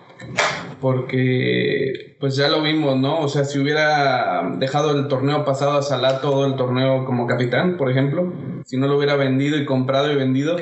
porque 0.80 2.16
pues 2.18 2.36
ya 2.36 2.48
lo 2.48 2.62
vimos, 2.62 2.96
¿no? 2.96 3.20
O 3.20 3.28
sea, 3.28 3.44
si 3.44 3.58
hubiera 3.58 4.54
dejado 4.58 4.96
el 4.96 5.08
torneo 5.08 5.44
pasado 5.44 5.78
a 5.78 5.82
Salah 5.82 6.20
todo 6.20 6.46
el 6.46 6.56
torneo 6.56 7.04
como 7.04 7.26
capitán, 7.26 7.76
por 7.76 7.90
ejemplo, 7.90 8.32
si 8.64 8.76
no 8.76 8.86
lo 8.86 8.96
hubiera 8.96 9.16
vendido 9.16 9.56
y 9.56 9.64
comprado 9.64 10.12
y 10.12 10.16
vendido, 10.16 10.56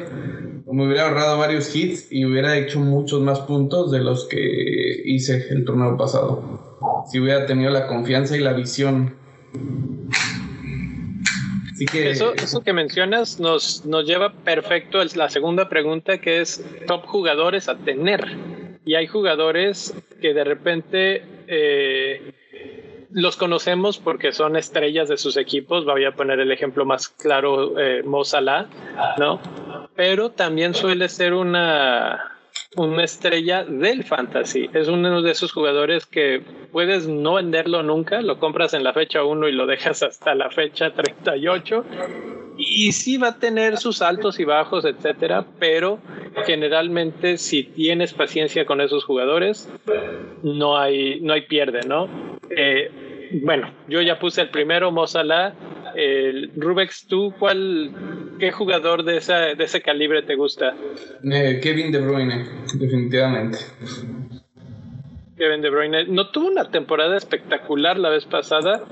me 0.72 0.86
hubiera 0.86 1.08
ahorrado 1.08 1.38
varios 1.38 1.74
hits 1.74 2.10
y 2.10 2.24
hubiera 2.24 2.56
hecho 2.56 2.80
muchos 2.80 3.20
más 3.20 3.40
puntos 3.40 3.90
de 3.90 4.00
los 4.00 4.26
que 4.26 5.02
hice 5.04 5.46
el 5.50 5.64
torneo 5.64 5.96
pasado. 5.96 6.78
Si 7.10 7.18
hubiera 7.18 7.46
tenido 7.46 7.70
la 7.70 7.86
confianza 7.86 8.36
y 8.36 8.40
la 8.40 8.52
visión. 8.52 9.14
Así 11.72 11.86
que... 11.86 12.10
Eso, 12.10 12.34
eso 12.34 12.62
que 12.62 12.72
mencionas 12.72 13.40
nos, 13.40 13.84
nos 13.86 14.06
lleva 14.06 14.32
perfecto 14.32 15.00
a 15.00 15.06
la 15.14 15.28
segunda 15.28 15.68
pregunta 15.68 16.18
que 16.18 16.40
es 16.40 16.64
top 16.86 17.06
jugadores 17.06 17.68
a 17.68 17.76
tener. 17.76 18.36
Y 18.84 18.94
hay 18.94 19.06
jugadores 19.06 19.94
que 20.20 20.34
de 20.34 20.44
repente 20.44 21.22
eh, 21.48 22.32
los 23.12 23.36
conocemos 23.36 23.98
porque 23.98 24.32
son 24.32 24.56
estrellas 24.56 25.08
de 25.08 25.16
sus 25.16 25.36
equipos. 25.36 25.84
Voy 25.84 26.04
a 26.04 26.12
poner 26.12 26.40
el 26.40 26.52
ejemplo 26.52 26.84
más 26.84 27.08
claro, 27.08 27.78
eh, 27.78 28.02
Mo 28.02 28.24
Salah, 28.24 28.66
¿no? 29.18 29.40
Pero 29.96 30.30
también 30.30 30.74
suele 30.74 31.08
ser 31.08 31.34
una, 31.34 32.38
una 32.76 33.04
estrella 33.04 33.64
del 33.64 34.04
fantasy. 34.04 34.70
Es 34.72 34.88
uno 34.88 35.22
de 35.22 35.30
esos 35.30 35.52
jugadores 35.52 36.06
que 36.06 36.42
puedes 36.70 37.08
no 37.08 37.34
venderlo 37.34 37.82
nunca, 37.82 38.20
lo 38.22 38.38
compras 38.38 38.74
en 38.74 38.84
la 38.84 38.92
fecha 38.92 39.24
1 39.24 39.48
y 39.48 39.52
lo 39.52 39.66
dejas 39.66 40.02
hasta 40.02 40.34
la 40.34 40.50
fecha 40.50 40.92
38. 40.92 41.84
Y 42.58 42.92
sí 42.92 43.16
va 43.16 43.28
a 43.28 43.38
tener 43.38 43.78
sus 43.78 44.02
altos 44.02 44.38
y 44.38 44.44
bajos, 44.44 44.84
etcétera, 44.84 45.46
pero 45.58 45.98
generalmente 46.44 47.38
si 47.38 47.64
tienes 47.64 48.12
paciencia 48.12 48.66
con 48.66 48.80
esos 48.80 49.04
jugadores, 49.04 49.68
no 50.42 50.78
hay, 50.78 51.20
no 51.22 51.32
hay 51.32 51.42
pierde, 51.42 51.80
¿no? 51.86 52.08
Eh, 52.50 52.90
bueno, 53.42 53.72
yo 53.88 54.00
ya 54.02 54.18
puse 54.18 54.42
el 54.42 54.50
primero, 54.50 54.90
Mozala. 54.90 55.54
El 55.94 56.52
Rubex, 56.56 57.06
¿tú 57.06 57.34
cuál, 57.38 58.36
qué 58.38 58.52
jugador 58.52 59.04
de, 59.04 59.16
esa, 59.16 59.54
de 59.54 59.64
ese 59.64 59.82
calibre 59.82 60.22
te 60.22 60.36
gusta? 60.36 60.74
Eh, 61.24 61.60
Kevin 61.62 61.90
De 61.90 61.98
Bruyne, 61.98 62.46
definitivamente. 62.74 63.58
Kevin 65.36 65.62
De 65.62 65.70
Bruyne 65.70 66.04
no 66.06 66.30
tuvo 66.30 66.48
una 66.48 66.70
temporada 66.70 67.16
espectacular 67.16 67.98
la 67.98 68.10
vez 68.10 68.24
pasada, 68.26 68.84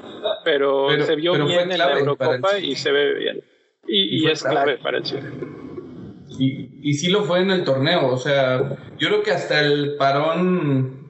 pero, 0.44 0.88
se 1.02 1.14
vio 1.14 1.32
bien 1.46 1.70
en 1.70 1.78
la 1.78 1.98
Eurocopa 1.98 2.58
y 2.58 2.74
se 2.74 2.90
ve 2.90 3.14
bien. 3.14 3.44
Y, 3.86 4.28
es 4.28 4.42
clave 4.42 4.78
para 4.78 4.98
el 4.98 5.04
Chile. 5.04 5.22
Y, 6.38 6.90
y 6.90 6.94
sí 6.94 7.10
lo 7.10 7.24
fue 7.24 7.40
en 7.40 7.50
el 7.50 7.64
torneo, 7.64 8.08
o 8.08 8.18
sea, 8.18 8.76
yo 8.98 9.08
creo 9.08 9.22
que 9.22 9.30
hasta 9.30 9.60
el 9.60 9.96
parón 9.96 11.08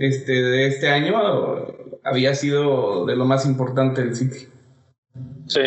este, 0.00 0.32
de 0.32 0.66
este 0.66 0.88
año 0.88 1.14
había 2.04 2.34
sido 2.34 3.06
de 3.06 3.16
lo 3.16 3.24
más 3.24 3.46
importante 3.46 4.02
del 4.02 4.16
City. 4.16 4.48
Sí. 5.46 5.62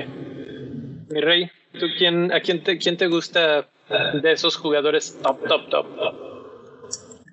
Mi 1.09 1.21
rey, 1.21 1.49
¿tú 1.79 1.87
quién, 1.97 2.31
a 2.31 2.39
quién 2.41 2.63
te, 2.63 2.77
quién 2.77 2.97
te 2.97 3.07
gusta 3.07 3.67
de 4.21 4.31
esos 4.31 4.55
jugadores 4.57 5.19
top, 5.21 5.39
top, 5.47 5.69
top? 5.69 5.85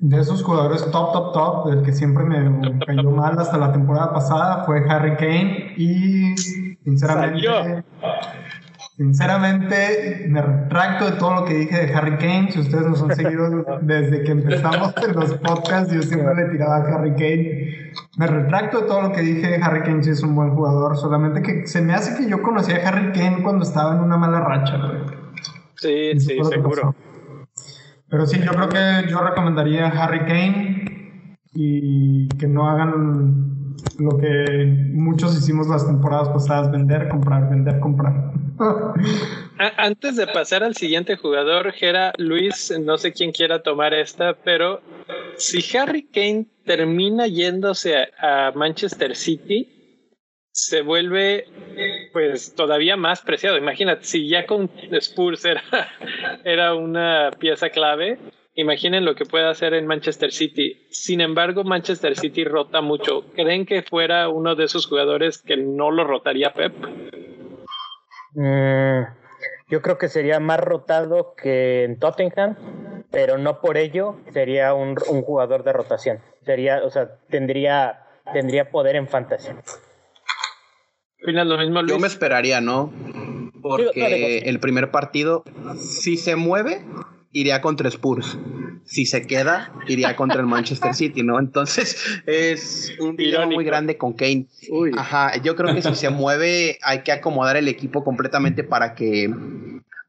De 0.01 0.21
esos 0.21 0.43
jugadores 0.43 0.83
top, 0.91 1.13
top, 1.13 1.33
top, 1.33 1.71
del 1.71 1.85
que 1.85 1.93
siempre 1.93 2.25
me 2.25 2.79
cayó 2.85 3.11
mal 3.11 3.39
hasta 3.39 3.59
la 3.59 3.73
temporada 3.73 4.13
pasada 4.13 4.65
fue 4.65 4.81
Harry 4.89 5.17
Kane 5.17 5.75
y 5.77 6.37
sinceramente... 6.85 7.85
Sinceramente, 9.01 10.27
me 10.29 10.43
retracto 10.43 11.07
de 11.07 11.13
todo 11.13 11.37
lo 11.37 11.45
que 11.47 11.55
dije 11.55 11.87
de 11.87 11.95
Harry 11.95 12.19
Kane. 12.19 12.53
Si 12.53 12.61
ustedes 12.61 12.87
nos 12.87 13.03
han 13.03 13.17
seguido 13.17 13.65
desde 13.81 14.23
que 14.25 14.33
empezamos 14.33 14.93
en 15.03 15.15
los 15.15 15.33
podcasts, 15.39 15.91
yo 15.91 16.03
siempre 16.03 16.35
le 16.35 16.51
tiraba 16.51 16.77
a 16.77 16.97
Harry 16.97 17.13
Kane. 17.13 17.93
Me 18.19 18.27
retracto 18.27 18.83
de 18.83 18.87
todo 18.87 19.01
lo 19.01 19.13
que 19.13 19.23
dije 19.23 19.53
de 19.53 19.57
Harry 19.57 19.81
Kane, 19.85 20.03
si 20.03 20.11
es 20.11 20.23
un 20.23 20.35
buen 20.35 20.51
jugador. 20.51 20.99
Solamente 20.99 21.41
que 21.41 21.67
se 21.67 21.81
me 21.81 21.95
hace 21.95 22.15
que 22.15 22.29
yo 22.29 22.43
conocía 22.43 22.77
a 22.77 22.89
Harry 22.89 23.13
Kane 23.13 23.43
cuando 23.43 23.65
estaba 23.65 23.95
en 23.95 24.03
una 24.03 24.19
mala 24.19 24.41
racha. 24.41 24.79
Sí, 25.77 26.21
sí, 26.21 26.37
seguro. 26.45 26.95
Pero 28.07 28.27
sí, 28.27 28.39
yo 28.41 28.53
creo 28.53 28.69
que 28.69 29.09
yo 29.09 29.19
recomendaría 29.23 29.87
a 29.87 30.05
Harry 30.05 30.27
Kane 30.27 31.39
y 31.55 32.29
que 32.37 32.47
no 32.47 32.69
hagan 32.69 33.60
lo 34.01 34.17
que 34.17 34.65
muchos 34.93 35.37
hicimos 35.37 35.69
las 35.69 35.87
temporadas 35.87 36.31
pasadas, 36.31 36.71
vender, 36.71 37.09
comprar, 37.09 37.51
vender, 37.51 37.79
comprar. 37.81 38.33
Antes 39.77 40.17
de 40.17 40.27
pasar 40.27 40.65
al 40.65 40.75
siguiente 40.75 41.17
jugador, 41.17 41.73
Gera, 41.73 42.13
Luis, 42.17 42.73
no 42.81 42.97
sé 42.97 43.13
quién 43.13 43.31
quiera 43.33 43.63
tomar 43.63 43.93
esta, 43.93 44.35
pero 44.35 44.81
si 45.37 45.65
Harry 45.77 46.05
Kane 46.05 46.47
termina 46.65 47.27
yéndose 47.27 48.09
a, 48.19 48.53
Manchester 48.55 49.15
City, 49.15 49.69
se 50.51 50.81
vuelve 50.81 51.47
pues 52.13 52.55
todavía 52.55 52.97
más 52.97 53.21
preciado. 53.21 53.59
Imagínate, 53.59 54.05
si 54.05 54.29
ya 54.29 54.47
con 54.47 54.71
Spurs 54.93 55.45
era, 55.45 55.63
era 56.45 56.75
una 56.75 57.31
pieza 57.39 57.69
clave, 57.69 58.19
Imaginen 58.55 59.05
lo 59.05 59.15
que 59.15 59.25
puede 59.25 59.49
hacer 59.49 59.75
en 59.75 59.87
Manchester 59.87 60.33
City. 60.33 60.70
Sin 60.91 61.21
embargo, 61.21 61.63
Manchester 61.63 62.17
City 62.17 62.45
rota 62.45 62.81
mucho. 62.81 63.25
¿Creen 63.35 63.65
que 63.65 63.83
fuera 63.83 64.29
uno 64.29 64.57
de 64.57 64.65
esos 64.65 64.87
jugadores 64.87 65.39
que 65.39 65.57
no 65.57 65.91
lo 65.93 66.05
rotaría 66.05 66.53
Pep? 66.53 66.75
Mm, 68.35 69.03
yo 69.69 69.83
creo 69.83 69.99
que 69.99 70.09
sería 70.09 70.41
más 70.41 70.59
rotado 70.59 71.35
que 71.41 71.85
en 71.85 71.99
Tottenham, 72.01 72.57
pero 73.13 73.39
no 73.39 73.61
por 73.61 73.77
ello 73.77 74.17
sería 74.33 74.75
un, 74.75 74.97
jugador 74.97 75.63
de 75.63 75.73
rotación. 75.73 76.19
Sería, 76.45 76.83
o 76.85 76.91
sea, 76.91 77.19
tendría, 77.29 78.01
tendría 78.33 78.71
poder 78.71 78.97
en 78.97 79.07
fantasy. 79.07 79.51
lo 81.21 81.59
mismo, 81.59 81.87
Yo 81.87 82.01
me 82.01 82.09
esperaría, 82.09 82.61
¿no? 82.61 82.93
Porque 83.63 84.39
el 84.39 84.59
primer 84.59 84.91
partido, 84.91 85.45
si 85.77 86.17
se 86.17 86.35
mueve, 86.35 86.85
iría 87.33 87.61
contra 87.61 87.89
Spurs. 87.89 88.39
Si 88.85 89.07
se 89.07 89.27
queda, 89.27 89.73
iría 89.87 90.17
contra 90.17 90.41
el 90.41 90.47
Manchester 90.47 90.95
City, 90.95 91.23
¿no? 91.23 91.39
Entonces 91.39 92.23
es 92.27 92.93
un 92.99 93.17
tiro 93.17 93.47
muy 93.47 93.65
grande 93.65 93.97
con 93.97 94.15
Kane. 94.15 94.47
Ajá, 94.97 95.41
yo 95.43 95.55
creo 95.55 95.75
que 95.75 95.83
si 95.83 95.95
se 95.95 96.11
mueve 96.11 96.79
hay 96.83 97.03
que 97.03 97.13
acomodar 97.13 97.57
el 97.57 97.69
equipo 97.69 98.03
completamente 98.03 98.65
para 98.65 98.95
que 98.95 99.31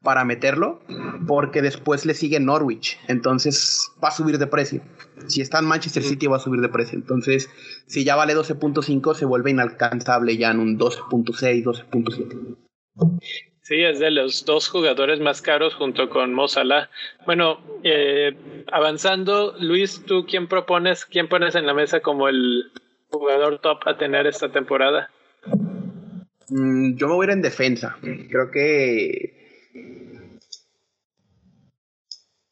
para 0.02 0.26
meterlo, 0.26 0.82
porque 1.28 1.62
después 1.62 2.06
le 2.08 2.16
sigue 2.16 2.40
Norwich, 2.40 3.00
entonces 3.08 3.92
va 4.04 4.08
a 4.08 4.12
subir 4.12 4.40
de 4.40 4.48
precio. 4.48 4.82
Si 5.28 5.42
está 5.42 5.60
en 5.60 5.66
Manchester 5.66 6.02
City 6.02 6.26
va 6.26 6.38
a 6.38 6.40
subir 6.40 6.60
de 6.60 6.70
precio, 6.70 6.98
entonces 6.98 7.50
si 7.86 8.04
ya 8.04 8.16
vale 8.16 8.36
12.5 8.36 9.14
se 9.14 9.26
vuelve 9.26 9.52
inalcanzable 9.52 10.38
ya 10.38 10.50
en 10.50 10.60
un 10.60 10.80
12.6, 10.80 11.64
12.7. 11.64 12.58
Sí, 13.62 13.84
es 13.84 14.00
de 14.00 14.12
los 14.12 14.44
dos 14.46 14.68
jugadores 14.68 15.20
más 15.20 15.42
caros 15.42 15.76
junto 15.76 16.10
con 16.10 16.34
Mo 16.34 16.48
Bueno, 17.26 17.60
eh, 17.84 18.36
avanzando, 18.72 19.56
Luis, 19.60 20.04
¿tú 20.06 20.26
quién 20.26 20.48
propones, 20.48 21.06
quién 21.06 21.28
pones 21.28 21.56
en 21.56 21.68
la 21.68 21.74
mesa 21.74 22.00
como 22.00 22.28
el 22.28 22.72
jugador 23.10 23.60
top 23.60 23.88
a 23.88 23.98
tener 23.98 24.26
esta 24.26 24.52
temporada? 24.52 25.12
Mm, 26.50 26.96
yo 26.96 27.08
me 27.08 27.14
voy 27.14 27.26
a 27.26 27.30
ir 27.30 27.34
en 27.34 27.42
defensa. 27.42 27.98
Creo 28.02 28.50
que 28.52 29.41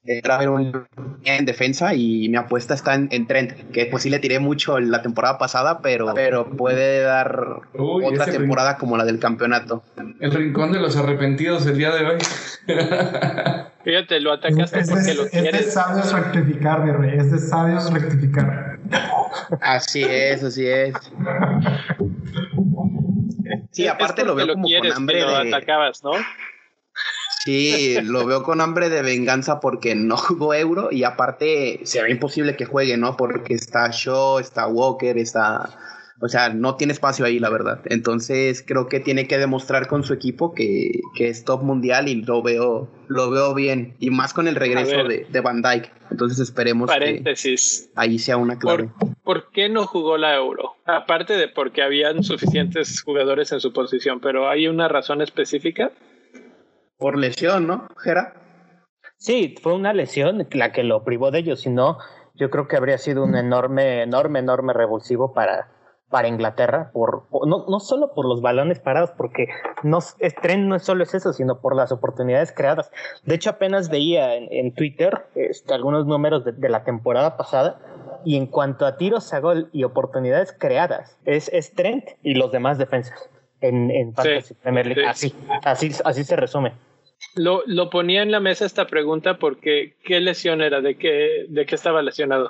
era 0.04 0.40
en 1.26 1.46
defensa 1.46 1.94
y 1.94 2.30
mi 2.30 2.38
apuesta 2.38 2.74
está 2.74 2.96
en, 2.96 3.28
Trent, 3.28 3.72
que 3.72 3.86
pues 3.86 4.04
sí 4.04 4.10
le 4.10 4.20
tiré 4.20 4.40
mucho 4.40 4.80
la 4.80 5.02
temporada 5.02 5.38
pasada, 5.38 5.82
pero, 5.82 6.14
pero 6.14 6.50
puede 6.50 7.02
dar 7.02 7.62
otra 7.74 8.26
temporada 8.26 8.78
como 8.78 8.98
la 8.98 9.06
del 9.06 9.20
campeonato. 9.20 9.84
El 10.20 10.32
rincón 10.32 10.72
de 10.72 10.80
los 10.80 10.96
arrepentidos 10.96 11.66
el 11.66 11.78
día 11.78 11.92
de 11.92 12.06
hoy. 12.06 12.18
Fíjate, 13.84 14.20
lo 14.20 14.34
atacaste 14.34 14.82
porque 14.90 15.14
lo 15.14 15.28
quieres. 15.28 15.62
Es 15.62 15.66
de 15.66 15.72
sabios 15.72 16.14
rectificar, 16.14 16.84
mi 16.84 16.92
rey, 16.92 17.18
es 17.18 17.32
de 17.32 17.40
sabios 17.40 17.92
rectificar. 17.92 18.80
Así 19.62 20.04
es, 20.04 20.44
así 20.44 20.66
es. 20.68 20.94
Sí, 23.72 23.88
aparte 23.88 24.24
lo 24.26 24.36
veo 24.36 24.48
como 24.48 24.68
con 24.68 24.92
hambre 24.92 25.22
lo 25.22 25.36
atacabas, 25.36 26.04
¿no? 26.04 26.12
Sí, 27.40 27.96
lo 28.04 28.26
veo 28.26 28.44
con 28.44 28.60
hambre 28.60 28.90
de 28.90 29.02
venganza 29.02 29.60
porque 29.60 29.96
no 29.96 30.18
jugó 30.18 30.54
Euro 30.54 30.90
y 30.92 31.04
aparte 31.04 31.80
se 31.84 32.04
ve 32.04 32.12
imposible 32.12 32.56
que 32.56 32.66
juegue, 32.66 32.98
¿no? 32.98 33.16
Porque 33.16 33.54
está 33.54 33.90
Shaw, 33.92 34.40
está 34.40 34.68
Walker, 34.68 35.18
está... 35.18 35.70
O 36.22 36.28
sea, 36.28 36.50
no 36.50 36.76
tiene 36.76 36.92
espacio 36.92 37.24
ahí, 37.24 37.40
la 37.40 37.50
verdad. 37.50 37.80
Entonces 37.86 38.62
creo 38.68 38.90
que 38.90 39.00
tiene 39.00 39.26
que 39.26 39.38
demostrar 39.38 39.88
con 39.88 40.04
su 40.04 40.14
equipo 40.14 40.54
que, 40.54 41.00
es 41.18 41.46
top 41.46 41.64
mundial 41.64 42.10
y 42.10 42.16
lo 42.16 42.44
veo, 42.44 42.90
lo 43.08 43.32
veo 43.32 43.54
bien. 43.54 43.96
Y 44.02 44.10
más 44.10 44.34
con 44.34 44.50
el 44.50 44.56
regreso 44.56 45.06
de, 45.06 45.26
de, 45.30 45.40
Van 45.40 45.62
Dyke. 45.62 45.90
Entonces 46.12 46.40
esperemos 46.40 46.90
Paréntesis. 46.90 47.90
que 47.94 48.02
ahí 48.02 48.20
sea 48.20 48.36
una 48.36 48.60
clave. 48.60 48.90
¿Por, 49.00 49.16
¿Por 49.24 49.52
qué 49.52 49.70
no 49.70 49.88
jugó 49.88 50.18
la 50.18 50.36
Euro? 50.36 50.76
Aparte 50.86 51.38
de 51.38 51.48
porque 51.48 51.84
habían 51.84 52.22
suficientes 52.22 53.02
jugadores 53.02 53.54
en 53.54 53.62
su 53.62 53.72
posición, 53.72 54.20
pero 54.20 54.50
¿hay 54.50 54.68
una 54.68 54.90
razón 54.90 55.22
específica? 55.22 55.94
Por 57.00 57.18
lesión, 57.18 57.66
¿no, 57.66 57.88
Jera? 57.98 58.34
Sí, 59.18 59.56
fue 59.64 59.74
una 59.74 59.94
lesión 59.94 60.48
la 60.52 60.72
que 60.72 60.84
lo 60.84 61.04
privó 61.04 61.32
de 61.32 61.40
ellos, 61.40 61.62
si 61.62 61.70
no, 61.70 61.98
yo 62.36 62.50
creo 62.50 62.68
que 62.68 62.78
habría 62.78 62.98
sido 62.98 63.24
un 63.24 63.36
enorme, 63.36 64.04
enorme, 64.04 64.40
enorme 64.40 64.74
revulsivo 64.74 65.34
para, 65.34 65.70
para 66.10 66.28
Inglaterra, 66.28 66.92
por, 66.94 67.24
no, 67.48 67.66
no 67.68 67.80
solo 67.80 68.14
por 68.14 68.26
los 68.26 68.42
balones 68.42 68.80
parados, 68.80 69.12
porque 69.12 69.48
no, 69.82 70.00
es, 70.20 70.36
tren 70.42 70.68
no 70.68 70.78
solo 70.80 71.04
es 71.04 71.14
eso, 71.14 71.32
sino 71.32 71.62
por 71.62 71.76
las 71.76 71.92
oportunidades 71.94 72.52
creadas. 72.52 72.92
De 73.24 73.36
hecho, 73.36 73.52
apenas 73.52 73.90
veía 73.90 74.36
en, 74.36 74.74
Twitter 74.74 75.26
este, 75.36 75.74
algunos 75.74 76.06
números 76.06 76.44
de, 76.44 76.70
la 76.70 76.84
temporada 76.84 77.38
pasada, 77.38 77.80
y 78.26 78.36
en 78.36 78.46
cuanto 78.46 78.86
a 78.86 78.98
tiros 78.98 79.34
a 79.34 79.40
gol 79.40 79.70
y 79.72 79.86
oportunidades 79.86 80.54
creadas, 80.58 81.18
es, 81.24 81.50
es 81.54 81.74
Trent 81.74 82.06
y 82.24 82.34
los 82.36 82.52
demás 82.52 82.78
defensas 82.78 83.30
en, 83.62 83.90
en 83.90 84.14
Fantasy 84.14 84.54
Premier 84.56 84.88
League. 84.88 85.08
Así, 85.08 85.34
así, 85.64 85.92
así 86.04 86.24
se 86.26 86.36
resume. 86.36 86.74
Lo, 87.36 87.64
lo 87.66 87.90
ponía 87.90 88.24
en 88.24 88.32
la 88.32 88.40
mesa 88.40 88.66
esta 88.66 88.88
pregunta 88.88 89.38
porque 89.38 89.98
¿qué 90.04 90.20
lesión 90.20 90.62
era? 90.62 90.82
¿De 90.82 90.98
qué, 90.98 91.46
de 91.50 91.66
qué 91.66 91.76
estaba 91.76 92.02
lesionado? 92.02 92.50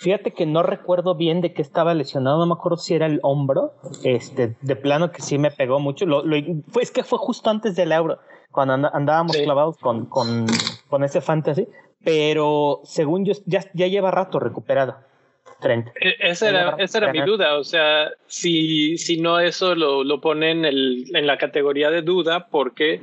Fíjate 0.00 0.32
que 0.32 0.46
no 0.46 0.62
recuerdo 0.62 1.14
bien 1.14 1.40
de 1.40 1.52
qué 1.52 1.62
estaba 1.62 1.92
lesionado, 1.94 2.38
no 2.38 2.46
me 2.46 2.54
acuerdo 2.54 2.78
si 2.78 2.94
era 2.94 3.06
el 3.06 3.20
hombro, 3.22 3.74
este, 4.02 4.56
de 4.60 4.76
plano 4.76 5.12
que 5.12 5.20
sí 5.20 5.38
me 5.38 5.50
pegó 5.50 5.78
mucho. 5.78 6.06
Lo, 6.06 6.24
lo 6.24 6.36
fue, 6.68 6.82
es 6.82 6.90
que 6.90 7.04
fue 7.04 7.18
justo 7.18 7.50
antes 7.50 7.76
del 7.76 7.92
euro, 7.92 8.18
cuando 8.50 8.74
andábamos 8.74 9.36
clavados 9.36 9.76
con, 9.78 10.06
con, 10.06 10.46
con, 10.88 11.04
ese 11.04 11.20
fantasy, 11.20 11.68
pero 12.02 12.80
según 12.84 13.26
yo 13.26 13.34
ya, 13.44 13.64
ya 13.74 13.86
lleva 13.88 14.10
rato 14.10 14.40
recuperado. 14.40 14.96
E, 16.00 16.16
esa 16.20 16.48
era, 16.48 16.76
esa 16.78 16.98
era 16.98 17.12
mi 17.12 17.20
duda, 17.20 17.58
o 17.58 17.64
sea, 17.64 18.10
si, 18.26 18.96
si 18.96 19.20
no 19.20 19.40
eso 19.40 19.74
lo, 19.74 20.04
lo 20.04 20.20
pone 20.20 20.52
en, 20.52 20.64
el, 20.64 21.04
en 21.14 21.26
la 21.26 21.36
categoría 21.36 21.90
de 21.90 22.02
duda 22.02 22.46
porque 22.48 23.00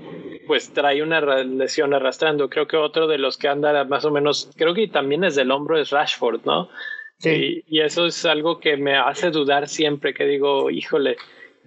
pues 0.47 0.71
trae 0.73 1.03
una 1.03 1.19
lesión 1.43 1.93
arrastrando. 1.93 2.49
Creo 2.49 2.67
que 2.67 2.77
otro 2.77 3.07
de 3.07 3.17
los 3.17 3.37
que 3.37 3.49
anda 3.49 3.83
más 3.83 4.05
o 4.05 4.11
menos, 4.11 4.51
creo 4.55 4.73
que 4.73 4.87
también 4.87 5.23
es 5.23 5.35
del 5.35 5.51
hombro 5.51 5.77
es 5.77 5.89
Rashford, 5.89 6.45
¿no? 6.45 6.69
Sí. 7.17 7.63
Y, 7.67 7.77
y 7.77 7.81
eso 7.81 8.05
es 8.05 8.25
algo 8.25 8.59
que 8.59 8.77
me 8.77 8.95
hace 8.95 9.31
dudar 9.31 9.67
siempre, 9.67 10.13
que 10.13 10.25
digo, 10.25 10.69
híjole, 10.69 11.17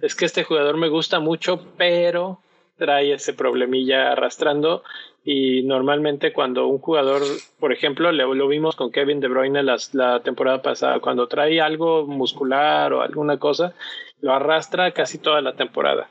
es 0.01 0.15
que 0.15 0.25
este 0.25 0.43
jugador 0.43 0.77
me 0.77 0.89
gusta 0.89 1.19
mucho, 1.19 1.73
pero 1.77 2.41
trae 2.79 3.13
ese 3.13 3.33
problemilla 3.33 4.13
arrastrando 4.13 4.83
y 5.23 5.61
normalmente 5.63 6.33
cuando 6.33 6.65
un 6.65 6.79
jugador, 6.79 7.21
por 7.59 7.71
ejemplo, 7.71 8.11
lo, 8.11 8.33
lo 8.33 8.47
vimos 8.47 8.75
con 8.75 8.91
Kevin 8.91 9.19
De 9.19 9.27
Bruyne 9.27 9.61
la 9.61 10.21
temporada 10.21 10.63
pasada, 10.63 10.99
cuando 10.99 11.27
trae 11.27 11.61
algo 11.61 12.07
muscular 12.07 12.91
o 12.93 13.01
alguna 13.01 13.37
cosa, 13.37 13.75
lo 14.21 14.33
arrastra 14.33 14.91
casi 14.91 15.19
toda 15.19 15.41
la 15.41 15.53
temporada. 15.53 16.09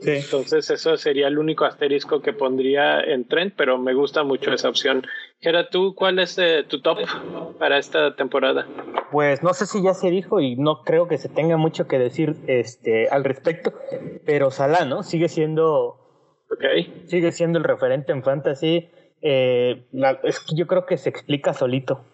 Sí. 0.00 0.10
Entonces 0.10 0.68
eso 0.70 0.96
sería 0.96 1.28
el 1.28 1.38
único 1.38 1.64
asterisco 1.64 2.20
que 2.20 2.32
pondría 2.32 3.00
en 3.00 3.26
Trent, 3.26 3.54
pero 3.56 3.78
me 3.78 3.94
gusta 3.94 4.24
mucho 4.24 4.52
esa 4.52 4.68
opción. 4.68 5.06
Gera, 5.40 5.68
¿tú 5.68 5.94
cuál 5.94 6.18
es 6.18 6.38
eh, 6.38 6.64
tu 6.68 6.80
top 6.80 6.98
para 7.58 7.78
esta 7.78 8.14
temporada? 8.14 8.66
Pues 9.10 9.42
no 9.42 9.54
sé 9.54 9.66
si 9.66 9.82
ya 9.82 9.94
se 9.94 10.10
dijo 10.10 10.40
y 10.40 10.56
no 10.56 10.82
creo 10.82 11.08
que 11.08 11.18
se 11.18 11.28
tenga 11.28 11.56
mucho 11.56 11.86
que 11.86 11.98
decir 11.98 12.36
este, 12.46 13.08
al 13.08 13.24
respecto, 13.24 13.72
pero 14.24 14.50
Salah, 14.50 14.84
¿no? 14.84 15.02
Sigue 15.02 15.28
siendo 15.28 16.06
Okay. 16.50 17.04
Sigue 17.06 17.32
siendo 17.32 17.58
el 17.58 17.64
referente 17.64 18.12
en 18.12 18.22
fantasy. 18.22 18.88
Eh, 19.22 19.86
es 20.22 20.40
que 20.40 20.54
yo 20.54 20.66
creo 20.66 20.86
que 20.86 20.96
se 20.96 21.08
explica 21.08 21.52
solito. 21.52 22.04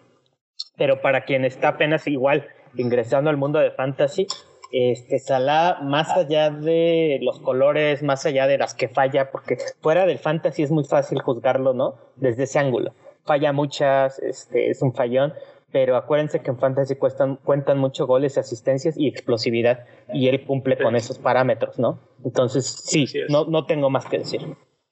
Pero 0.77 1.01
para 1.01 1.25
quien 1.25 1.45
está 1.45 1.69
apenas 1.69 2.07
igual 2.07 2.47
ingresando 2.75 3.29
al 3.29 3.37
mundo 3.37 3.59
de 3.59 3.71
fantasy, 3.71 4.27
este 4.73 5.19
Salah, 5.19 5.79
más 5.83 6.09
allá 6.17 6.49
de 6.49 7.19
los 7.21 7.39
colores, 7.39 8.01
más 8.01 8.25
allá 8.25 8.47
de 8.47 8.57
las 8.57 8.73
que 8.73 8.89
falla, 8.89 9.31
porque 9.31 9.57
fuera 9.81 10.07
del 10.07 10.17
fantasy 10.17 10.63
es 10.63 10.71
muy 10.71 10.83
fácil 10.83 11.21
juzgarlo, 11.21 11.73
¿no? 11.73 11.95
Desde 12.15 12.43
ese 12.43 12.57
ángulo. 12.57 12.93
Falla 13.23 13.53
muchas, 13.53 14.17
este, 14.19 14.71
es 14.71 14.81
un 14.81 14.93
fallón, 14.93 15.33
pero 15.71 15.95
acuérdense 15.95 16.41
que 16.41 16.51
en 16.51 16.59
Fantasy 16.59 16.95
cuestan, 16.95 17.37
cuentan 17.37 17.77
mucho 17.79 18.05
goles, 18.05 18.37
asistencias 18.37 18.97
y 18.97 19.07
explosividad, 19.07 19.85
y 20.13 20.27
él 20.27 20.45
cumple 20.45 20.77
con 20.77 20.95
esos 20.95 21.17
parámetros, 21.19 21.79
¿no? 21.79 21.99
Entonces, 22.25 22.65
sí, 22.65 23.05
no, 23.29 23.45
no 23.45 23.65
tengo 23.65 23.89
más 23.89 24.05
que 24.05 24.19
decir. 24.19 24.41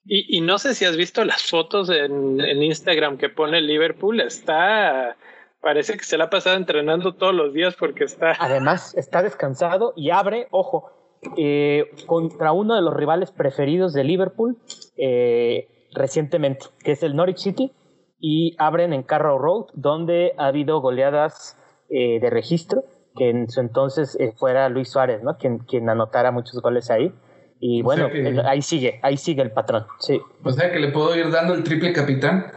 Y, 0.05 0.37
y 0.37 0.41
no 0.41 0.57
sé 0.57 0.73
si 0.73 0.85
has 0.85 0.97
visto 0.97 1.23
las 1.23 1.43
fotos 1.43 1.89
en, 1.89 2.41
en 2.41 2.63
Instagram 2.63 3.17
que 3.17 3.29
pone 3.29 3.61
Liverpool, 3.61 4.21
está 4.21 5.15
parece 5.61 5.97
que 5.97 6.03
se 6.03 6.17
la 6.17 6.25
ha 6.25 6.29
pasado 6.29 6.57
entrenando 6.57 7.15
todos 7.15 7.33
los 7.33 7.53
días 7.53 7.75
porque 7.75 8.03
está. 8.03 8.33
Además, 8.39 8.95
está 8.97 9.23
descansado 9.23 9.93
y 9.95 10.09
abre, 10.09 10.47
ojo, 10.51 10.91
eh, 11.37 11.91
contra 12.07 12.51
uno 12.51 12.75
de 12.75 12.81
los 12.81 12.93
rivales 12.93 13.31
preferidos 13.31 13.93
de 13.93 14.03
Liverpool 14.03 14.57
eh, 14.97 15.67
recientemente, 15.93 16.65
que 16.83 16.93
es 16.93 17.03
el 17.03 17.15
Norwich 17.15 17.37
City 17.37 17.71
y 18.19 18.55
abren 18.59 18.93
en 18.93 19.03
Carrow 19.03 19.39
Road, 19.39 19.65
donde 19.73 20.33
ha 20.37 20.47
habido 20.47 20.79
goleadas 20.79 21.57
eh, 21.89 22.19
de 22.19 22.29
registro, 22.29 22.83
que 23.15 23.29
en 23.29 23.49
su 23.49 23.59
entonces 23.59 24.15
eh, 24.19 24.31
fuera 24.37 24.69
Luis 24.69 24.89
Suárez, 24.89 25.23
¿no? 25.23 25.37
Quien, 25.37 25.59
quien 25.59 25.89
anotara 25.89 26.31
muchos 26.31 26.61
goles 26.61 26.89
ahí. 26.91 27.13
Y 27.59 27.81
bueno, 27.81 28.09
ahí 28.45 28.61
sigue, 28.61 28.99
ahí 29.03 29.17
sigue 29.17 29.41
el 29.41 29.51
patrón, 29.51 29.85
sí. 29.99 30.19
O 30.43 30.51
sea 30.51 30.71
que 30.71 30.79
le 30.79 30.87
puedo 30.91 31.15
ir 31.15 31.29
dando 31.29 31.53
el 31.53 31.63
triple 31.63 31.93
capitán. 31.93 32.51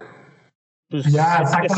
Pues, 0.95 1.13
ya, 1.13 1.43
es, 1.65 1.73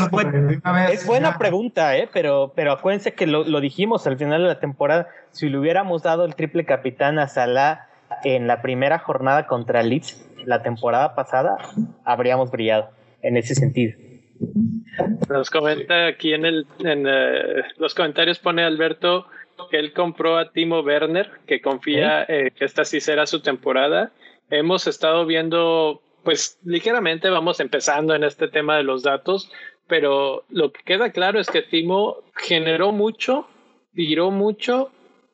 es, 0.91 1.07
buena 1.07 1.39
pregunta, 1.39 1.97
¿eh? 1.97 2.07
pero, 2.13 2.53
pero 2.55 2.71
acuérdense 2.71 3.15
que 3.15 3.25
lo, 3.25 3.43
lo, 3.45 3.61
dijimos 3.61 4.05
al 4.05 4.15
final 4.15 4.43
de 4.43 4.47
la 4.47 4.59
temporada. 4.59 5.07
Si 5.31 5.49
le 5.49 5.57
hubiéramos 5.57 6.03
dado 6.03 6.23
el 6.23 6.35
triple 6.35 6.65
capitán 6.65 7.17
a 7.17 7.27
Salah 7.27 7.87
en 8.23 8.45
la 8.45 8.61
primera 8.61 8.99
jornada 8.99 9.47
contra 9.47 9.81
Leeds 9.81 10.23
la 10.45 10.61
temporada 10.61 11.15
pasada, 11.15 11.57
habríamos 12.05 12.51
brillado 12.51 12.91
en 13.23 13.37
ese 13.37 13.55
sentido. 13.55 13.97
Nos 15.29 15.49
comenta 15.49 16.05
aquí 16.05 16.35
en, 16.35 16.45
el, 16.45 16.67
en 16.83 17.07
eh, 17.07 17.63
los 17.77 17.95
comentarios, 17.95 18.37
pone 18.37 18.63
Alberto 18.63 19.25
que 19.71 19.79
él 19.79 19.93
compró 19.93 20.37
a 20.37 20.51
Timo 20.51 20.81
Werner, 20.81 21.31
que 21.47 21.59
confía 21.59 22.23
eh, 22.27 22.51
que 22.55 22.65
esta 22.65 22.85
sí 22.85 23.01
será 23.01 23.25
su 23.25 23.41
temporada. 23.41 24.11
Hemos 24.51 24.85
estado 24.85 25.25
viendo, 25.25 26.03
pues 26.27 26.59
ligeramente 26.65 27.29
vamos 27.29 27.61
empezando 27.61 28.13
en 28.13 28.25
este 28.25 28.49
tema 28.49 28.75
de 28.75 28.83
los 28.83 29.01
datos, 29.01 29.49
pero 29.87 30.43
lo 30.49 30.73
que 30.73 30.83
queda 30.83 31.13
claro 31.13 31.39
es 31.39 31.47
que 31.47 31.61
Timo 31.61 32.17
generó 32.35 32.91
mucho, 32.91 33.47
tiró 33.93 34.29
mucho 34.29 34.91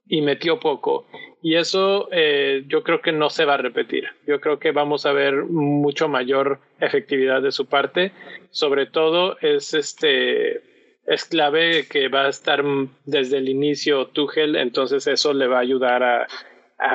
y 0.08 0.22
metió 0.22 0.60
poco. 0.60 1.08
Y 1.42 1.56
eso 1.56 2.10
eh, 2.12 2.66
yo 2.68 2.84
creo 2.84 3.02
que 3.02 3.12
no 3.12 3.32
se 3.32 3.44
va 3.44 3.56
a 3.56 3.58
repetir. 3.58 4.04
Yo 4.28 4.40
creo 4.40 4.60
que 4.60 4.72
vamos 4.72 5.08
a 5.08 5.14
ver 5.14 5.46
mucho 5.46 6.08
mayor 6.10 6.60
efectividad 6.80 7.42
de 7.42 7.52
su 7.52 7.66
parte. 7.66 8.12
Sobre 8.52 8.86
todo 8.86 9.40
es 9.42 9.74
este 9.74 10.62
es 11.08 11.26
clave 11.26 11.88
que 11.88 12.08
va 12.08 12.26
a 12.26 12.30
estar 12.30 12.64
desde 13.06 13.38
el 13.38 13.50
inicio 13.50 14.10
Tuchel, 14.10 14.58
entonces 14.58 15.08
eso 15.08 15.34
le 15.34 15.48
va 15.48 15.58
a 15.58 15.62
ayudar 15.62 16.04
a, 16.04 16.28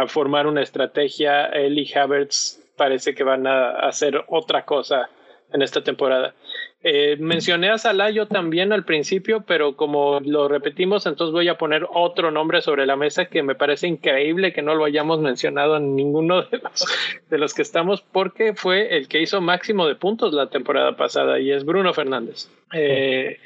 formar 0.06 0.46
una 0.46 0.62
estrategia. 0.62 1.46
Él 1.46 1.80
y 1.80 1.92
Havertz 1.92 2.62
parece 2.78 3.14
que 3.14 3.24
van 3.24 3.46
a 3.46 3.72
hacer 3.80 4.24
otra 4.28 4.64
cosa 4.64 5.10
en 5.52 5.62
esta 5.62 5.82
temporada. 5.82 6.34
Eh, 6.82 7.16
mencioné 7.18 7.70
a 7.70 7.78
Salah 7.78 8.10
yo 8.10 8.26
también 8.26 8.72
al 8.72 8.84
principio, 8.84 9.44
pero 9.46 9.74
como 9.76 10.20
lo 10.20 10.46
repetimos, 10.46 11.06
entonces 11.06 11.32
voy 11.32 11.48
a 11.48 11.58
poner 11.58 11.86
otro 11.92 12.30
nombre 12.30 12.62
sobre 12.62 12.86
la 12.86 12.96
mesa 12.96 13.26
que 13.26 13.42
me 13.42 13.56
parece 13.56 13.88
increíble 13.88 14.52
que 14.52 14.62
no 14.62 14.74
lo 14.74 14.84
hayamos 14.84 15.20
mencionado 15.20 15.76
en 15.76 15.96
ninguno 15.96 16.42
de 16.42 16.58
los, 16.58 16.86
de 17.28 17.38
los 17.38 17.54
que 17.54 17.62
estamos, 17.62 18.02
porque 18.02 18.54
fue 18.54 18.96
el 18.96 19.08
que 19.08 19.20
hizo 19.20 19.40
máximo 19.40 19.88
de 19.88 19.96
puntos 19.96 20.32
la 20.32 20.50
temporada 20.50 20.96
pasada 20.96 21.40
y 21.40 21.50
es 21.50 21.64
Bruno 21.64 21.92
Fernández. 21.92 22.48
Eh, 22.72 23.38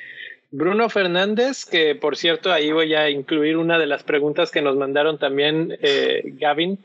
Bruno 0.51 0.91
Fernández, 0.91 1.65
que 1.65 1.95
por 1.95 2.17
cierto 2.17 2.53
ahí 2.53 2.71
voy 2.71 2.93
a 2.93 3.09
incluir 3.09 3.57
una 3.57 3.79
de 3.79 3.87
las 3.87 4.03
preguntas 4.03 4.51
que 4.51 4.61
nos 4.61 4.77
mandaron 4.77 5.17
también 5.17 5.79
eh, 5.81 6.23
Gavin, 6.39 6.79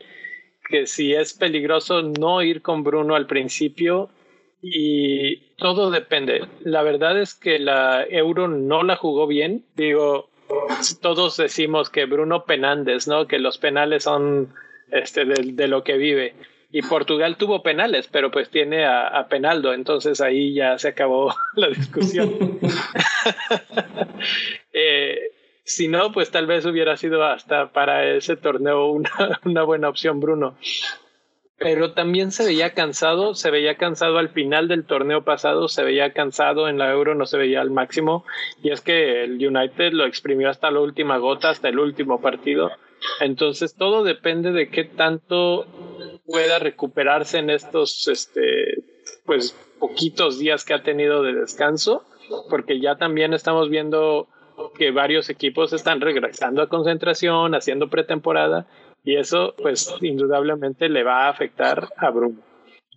que 0.67 0.87
si 0.87 1.13
es 1.13 1.33
peligroso 1.33 2.01
no 2.01 2.41
ir 2.41 2.61
con 2.61 2.83
Bruno 2.83 3.15
al 3.15 3.27
principio 3.27 4.09
y 4.61 5.37
todo 5.57 5.91
depende. 5.91 6.45
La 6.61 6.83
verdad 6.83 7.19
es 7.19 7.33
que 7.33 7.59
la 7.59 8.03
Euro 8.03 8.47
no 8.47 8.83
la 8.83 8.95
jugó 8.95 9.27
bien. 9.27 9.63
Digo, 9.75 10.29
todos 11.01 11.37
decimos 11.37 11.89
que 11.89 12.05
Bruno 12.05 12.45
Penandes, 12.45 13.07
¿no? 13.07 13.27
Que 13.27 13.39
los 13.39 13.57
penales 13.57 14.03
son 14.03 14.53
este 14.91 15.25
de, 15.25 15.67
lo 15.67 15.83
que 15.83 15.97
vive. 15.97 16.35
Y 16.71 16.81
Portugal 16.81 17.37
tuvo 17.37 17.63
penales, 17.63 18.09
pero 18.11 18.29
pues 18.29 18.49
tiene 18.49 18.85
a, 18.85 19.25
Penaldo, 19.29 19.73
entonces 19.73 20.19
ahí 20.19 20.53
ya 20.53 20.77
se 20.77 20.89
acabó 20.89 21.33
la 21.55 21.69
discusión. 21.69 22.59
eh, 24.73 25.31
si 25.67 25.87
no, 25.87 26.11
pues 26.11 26.31
tal 26.31 26.47
vez 26.47 26.65
hubiera 26.65 26.97
sido 26.97 27.23
hasta 27.23 27.71
para 27.71 28.05
ese 28.09 28.35
torneo 28.37 28.87
una, 28.87 29.11
una 29.45 29.63
buena 29.63 29.89
opción, 29.89 30.19
Bruno 30.19 30.55
pero 31.57 31.93
también 31.93 32.31
se 32.31 32.45
veía 32.45 32.73
cansado, 32.73 33.33
se 33.33 33.49
veía 33.49 33.77
cansado 33.77 34.19
al 34.19 34.29
final 34.29 34.67
del 34.67 34.85
torneo 34.85 35.23
pasado, 35.23 35.67
se 35.67 35.83
veía 35.83 36.13
cansado 36.13 36.69
en 36.69 36.77
la 36.77 36.91
Euro, 36.91 37.15
no 37.15 37.25
se 37.25 37.37
veía 37.37 37.61
al 37.61 37.71
máximo, 37.71 38.25
y 38.61 38.69
es 38.69 38.81
que 38.81 39.23
el 39.23 39.33
United 39.45 39.91
lo 39.93 40.05
exprimió 40.05 40.49
hasta 40.49 40.69
la 40.69 40.81
última 40.81 41.17
gota, 41.17 41.49
hasta 41.49 41.69
el 41.69 41.79
último 41.79 42.21
partido. 42.21 42.69
Entonces 43.19 43.75
todo 43.75 44.03
depende 44.03 44.51
de 44.51 44.69
qué 44.69 44.83
tanto 44.83 45.65
pueda 46.27 46.59
recuperarse 46.59 47.39
en 47.39 47.49
estos, 47.49 48.07
este, 48.07 48.83
pues 49.25 49.55
poquitos 49.79 50.37
días 50.37 50.63
que 50.63 50.75
ha 50.75 50.83
tenido 50.83 51.23
de 51.23 51.33
descanso, 51.33 52.03
porque 52.49 52.79
ya 52.79 52.97
también 52.97 53.33
estamos 53.33 53.69
viendo 53.69 54.27
que 54.77 54.91
varios 54.91 55.29
equipos 55.29 55.73
están 55.73 55.99
regresando 56.01 56.61
a 56.61 56.69
concentración, 56.69 57.55
haciendo 57.55 57.89
pretemporada, 57.89 58.65
y 59.03 59.15
eso 59.15 59.53
pues 59.61 59.93
indudablemente 60.01 60.89
le 60.89 61.03
va 61.03 61.25
a 61.25 61.29
afectar 61.29 61.89
a 61.97 62.09
Bruno. 62.11 62.39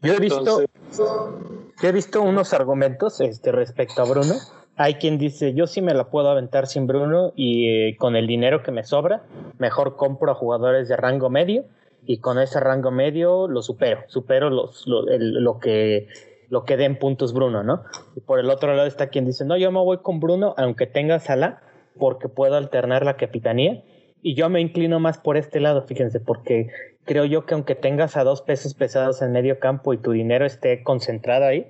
Yo 0.02 0.14
he 0.14 0.18
visto, 0.18 0.64
yo 0.92 1.88
he 1.88 1.92
visto 1.92 2.22
unos 2.22 2.52
argumentos 2.54 3.20
este, 3.20 3.52
respecto 3.52 4.02
a 4.02 4.06
Bruno. 4.06 4.34
Hay 4.76 4.94
quien 4.94 5.18
dice, 5.18 5.52
yo 5.52 5.66
sí 5.66 5.82
me 5.82 5.92
la 5.92 6.08
puedo 6.08 6.30
aventar 6.30 6.66
sin 6.66 6.86
Bruno 6.86 7.32
y 7.36 7.68
eh, 7.68 7.96
con 7.98 8.16
el 8.16 8.26
dinero 8.26 8.62
que 8.62 8.70
me 8.70 8.82
sobra, 8.82 9.22
mejor 9.58 9.96
compro 9.96 10.32
a 10.32 10.34
jugadores 10.34 10.88
de 10.88 10.96
rango 10.96 11.28
medio 11.28 11.64
y 12.06 12.18
con 12.18 12.38
ese 12.38 12.60
rango 12.60 12.90
medio 12.90 13.46
lo 13.46 13.60
supero, 13.60 14.04
supero 14.06 14.48
los, 14.48 14.86
lo, 14.86 15.04
lo 15.06 15.58
que 15.58 16.08
lo 16.48 16.64
que 16.64 16.76
den 16.76 16.98
puntos 16.98 17.32
Bruno, 17.32 17.62
¿no? 17.62 17.84
Y 18.16 18.20
por 18.20 18.40
el 18.40 18.50
otro 18.50 18.74
lado 18.74 18.88
está 18.88 19.08
quien 19.08 19.24
dice, 19.24 19.44
no, 19.44 19.56
yo 19.56 19.70
me 19.70 19.78
voy 19.78 19.98
con 19.98 20.18
Bruno 20.18 20.54
aunque 20.56 20.86
tenga 20.86 21.20
Sala 21.20 21.62
porque 21.98 22.28
puedo 22.28 22.56
alternar 22.56 23.04
la 23.04 23.16
capitanía. 23.16 23.82
Y 24.22 24.34
yo 24.34 24.48
me 24.48 24.60
inclino 24.60 25.00
más 25.00 25.18
por 25.18 25.36
este 25.36 25.60
lado, 25.60 25.82
fíjense, 25.82 26.20
porque 26.20 26.68
creo 27.04 27.24
yo 27.24 27.46
que 27.46 27.54
aunque 27.54 27.74
tengas 27.74 28.16
a 28.16 28.24
dos 28.24 28.42
pesos 28.42 28.74
pesados 28.74 29.22
en 29.22 29.32
medio 29.32 29.58
campo 29.58 29.94
y 29.94 29.98
tu 29.98 30.12
dinero 30.12 30.44
esté 30.44 30.82
concentrado 30.82 31.46
ahí, 31.46 31.66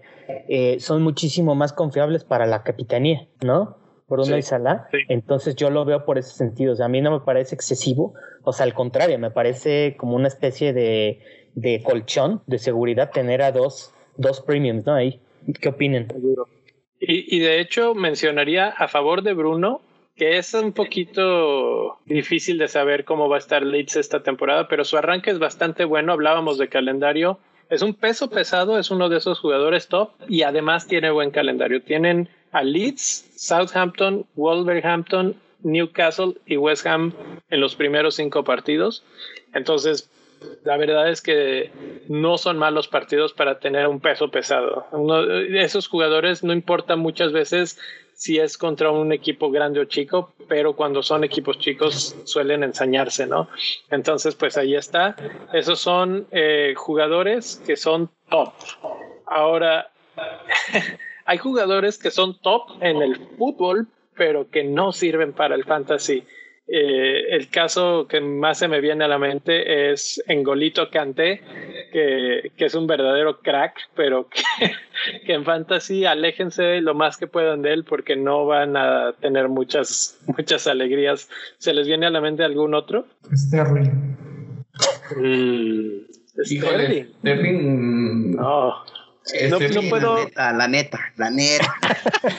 eh, 0.48 0.78
son 0.80 1.02
muchísimo 1.02 1.54
más 1.54 1.72
confiables 1.72 2.24
para 2.24 2.46
la 2.46 2.62
capitanía, 2.62 3.28
¿no? 3.44 3.76
Bruno 4.08 4.36
y 4.36 4.42
Salah. 4.42 4.88
Sí. 4.90 4.98
Entonces 5.08 5.54
yo 5.54 5.70
lo 5.70 5.84
veo 5.84 6.04
por 6.04 6.18
ese 6.18 6.34
sentido. 6.34 6.72
O 6.72 6.76
sea, 6.76 6.86
a 6.86 6.88
mí 6.88 7.00
no 7.00 7.12
me 7.12 7.20
parece 7.20 7.54
excesivo. 7.54 8.14
O 8.42 8.52
sea, 8.52 8.64
al 8.66 8.74
contrario, 8.74 9.18
me 9.20 9.30
parece 9.30 9.94
como 9.96 10.16
una 10.16 10.26
especie 10.26 10.72
de, 10.72 11.20
de 11.54 11.80
colchón 11.84 12.42
de 12.48 12.58
seguridad 12.58 13.12
tener 13.12 13.40
a 13.42 13.52
dos 13.52 13.94
dos 14.20 14.40
premiums, 14.40 14.86
¿no? 14.86 14.94
Ahí. 14.94 15.20
¿Qué 15.60 15.70
opinan? 15.70 16.06
Y, 17.00 17.36
y, 17.36 17.40
de 17.40 17.60
hecho 17.60 17.94
mencionaría 17.94 18.68
a 18.68 18.88
favor 18.88 19.22
de 19.22 19.32
Bruno 19.32 19.80
que 20.20 20.36
es 20.36 20.52
un 20.52 20.74
poquito 20.74 21.98
difícil 22.04 22.58
de 22.58 22.68
saber 22.68 23.06
cómo 23.06 23.30
va 23.30 23.36
a 23.36 23.38
estar 23.38 23.62
Leeds 23.62 23.96
esta 23.96 24.22
temporada, 24.22 24.68
pero 24.68 24.84
su 24.84 24.98
arranque 24.98 25.30
es 25.30 25.38
bastante 25.38 25.86
bueno. 25.86 26.12
Hablábamos 26.12 26.58
de 26.58 26.68
calendario. 26.68 27.38
Es 27.70 27.80
un 27.80 27.94
peso 27.94 28.28
pesado, 28.28 28.78
es 28.78 28.90
uno 28.90 29.08
de 29.08 29.16
esos 29.16 29.38
jugadores 29.38 29.88
top 29.88 30.10
y 30.28 30.42
además 30.42 30.86
tiene 30.86 31.10
buen 31.10 31.30
calendario. 31.30 31.80
Tienen 31.80 32.28
a 32.52 32.62
Leeds, 32.62 33.30
Southampton, 33.34 34.26
Wolverhampton, 34.34 35.36
Newcastle 35.62 36.34
y 36.44 36.58
West 36.58 36.86
Ham 36.86 37.14
en 37.48 37.60
los 37.62 37.74
primeros 37.74 38.16
cinco 38.16 38.44
partidos. 38.44 39.02
Entonces, 39.54 40.10
la 40.64 40.76
verdad 40.76 41.08
es 41.08 41.22
que 41.22 41.70
no 42.08 42.36
son 42.36 42.58
malos 42.58 42.88
partidos 42.88 43.32
para 43.32 43.58
tener 43.58 43.86
un 43.88 44.00
peso 44.00 44.30
pesado. 44.30 44.86
Esos 45.54 45.88
jugadores 45.88 46.44
no 46.44 46.52
importa 46.52 46.96
muchas 46.96 47.32
veces 47.32 47.78
si 48.20 48.38
es 48.38 48.58
contra 48.58 48.90
un 48.90 49.12
equipo 49.12 49.50
grande 49.50 49.80
o 49.80 49.86
chico, 49.86 50.34
pero 50.46 50.76
cuando 50.76 51.02
son 51.02 51.24
equipos 51.24 51.58
chicos 51.58 52.14
suelen 52.24 52.62
ensañarse, 52.62 53.26
¿no? 53.26 53.48
Entonces, 53.90 54.34
pues 54.34 54.58
ahí 54.58 54.74
está. 54.74 55.16
Esos 55.54 55.80
son 55.80 56.26
eh, 56.30 56.74
jugadores 56.76 57.62
que 57.64 57.76
son 57.76 58.10
top. 58.28 58.52
Ahora, 59.24 59.90
hay 61.24 61.38
jugadores 61.38 61.96
que 61.96 62.10
son 62.10 62.38
top 62.42 62.82
en 62.82 63.00
el 63.00 63.16
fútbol, 63.38 63.86
pero 64.14 64.50
que 64.50 64.64
no 64.64 64.92
sirven 64.92 65.32
para 65.32 65.54
el 65.54 65.64
fantasy. 65.64 66.22
Eh, 66.72 67.34
el 67.34 67.48
caso 67.48 68.06
que 68.08 68.20
más 68.20 68.58
se 68.58 68.68
me 68.68 68.80
viene 68.80 69.04
a 69.04 69.08
la 69.08 69.18
mente 69.18 69.90
es 69.90 70.22
Engolito 70.28 70.88
Kanté, 70.88 71.42
que, 71.92 72.52
que 72.56 72.64
es 72.64 72.76
un 72.76 72.86
verdadero 72.86 73.40
crack, 73.40 73.74
pero 73.96 74.28
que, 74.30 74.70
que, 75.26 75.32
en 75.32 75.44
fantasy 75.44 76.04
aléjense 76.04 76.80
lo 76.80 76.94
más 76.94 77.16
que 77.16 77.26
puedan 77.26 77.62
de 77.62 77.72
él 77.72 77.82
porque 77.82 78.14
no 78.14 78.46
van 78.46 78.76
a 78.76 79.14
tener 79.20 79.48
muchas, 79.48 80.20
muchas 80.26 80.68
alegrías. 80.68 81.28
¿Se 81.58 81.74
les 81.74 81.88
viene 81.88 82.06
a 82.06 82.10
la 82.10 82.20
mente 82.20 82.44
algún 82.44 82.74
otro? 82.74 83.04
Sterling. 83.34 83.90
Mm, 85.16 86.06
Híjole, 86.50 87.08
Sterling. 87.18 88.36
No. 88.36 88.74
No, 89.48 89.58
no, 89.58 89.88
puedo. 89.90 90.16
La 90.36 90.68
neta, 90.68 91.00
la 91.16 91.30
neta. 91.30 91.74
La 91.82 91.90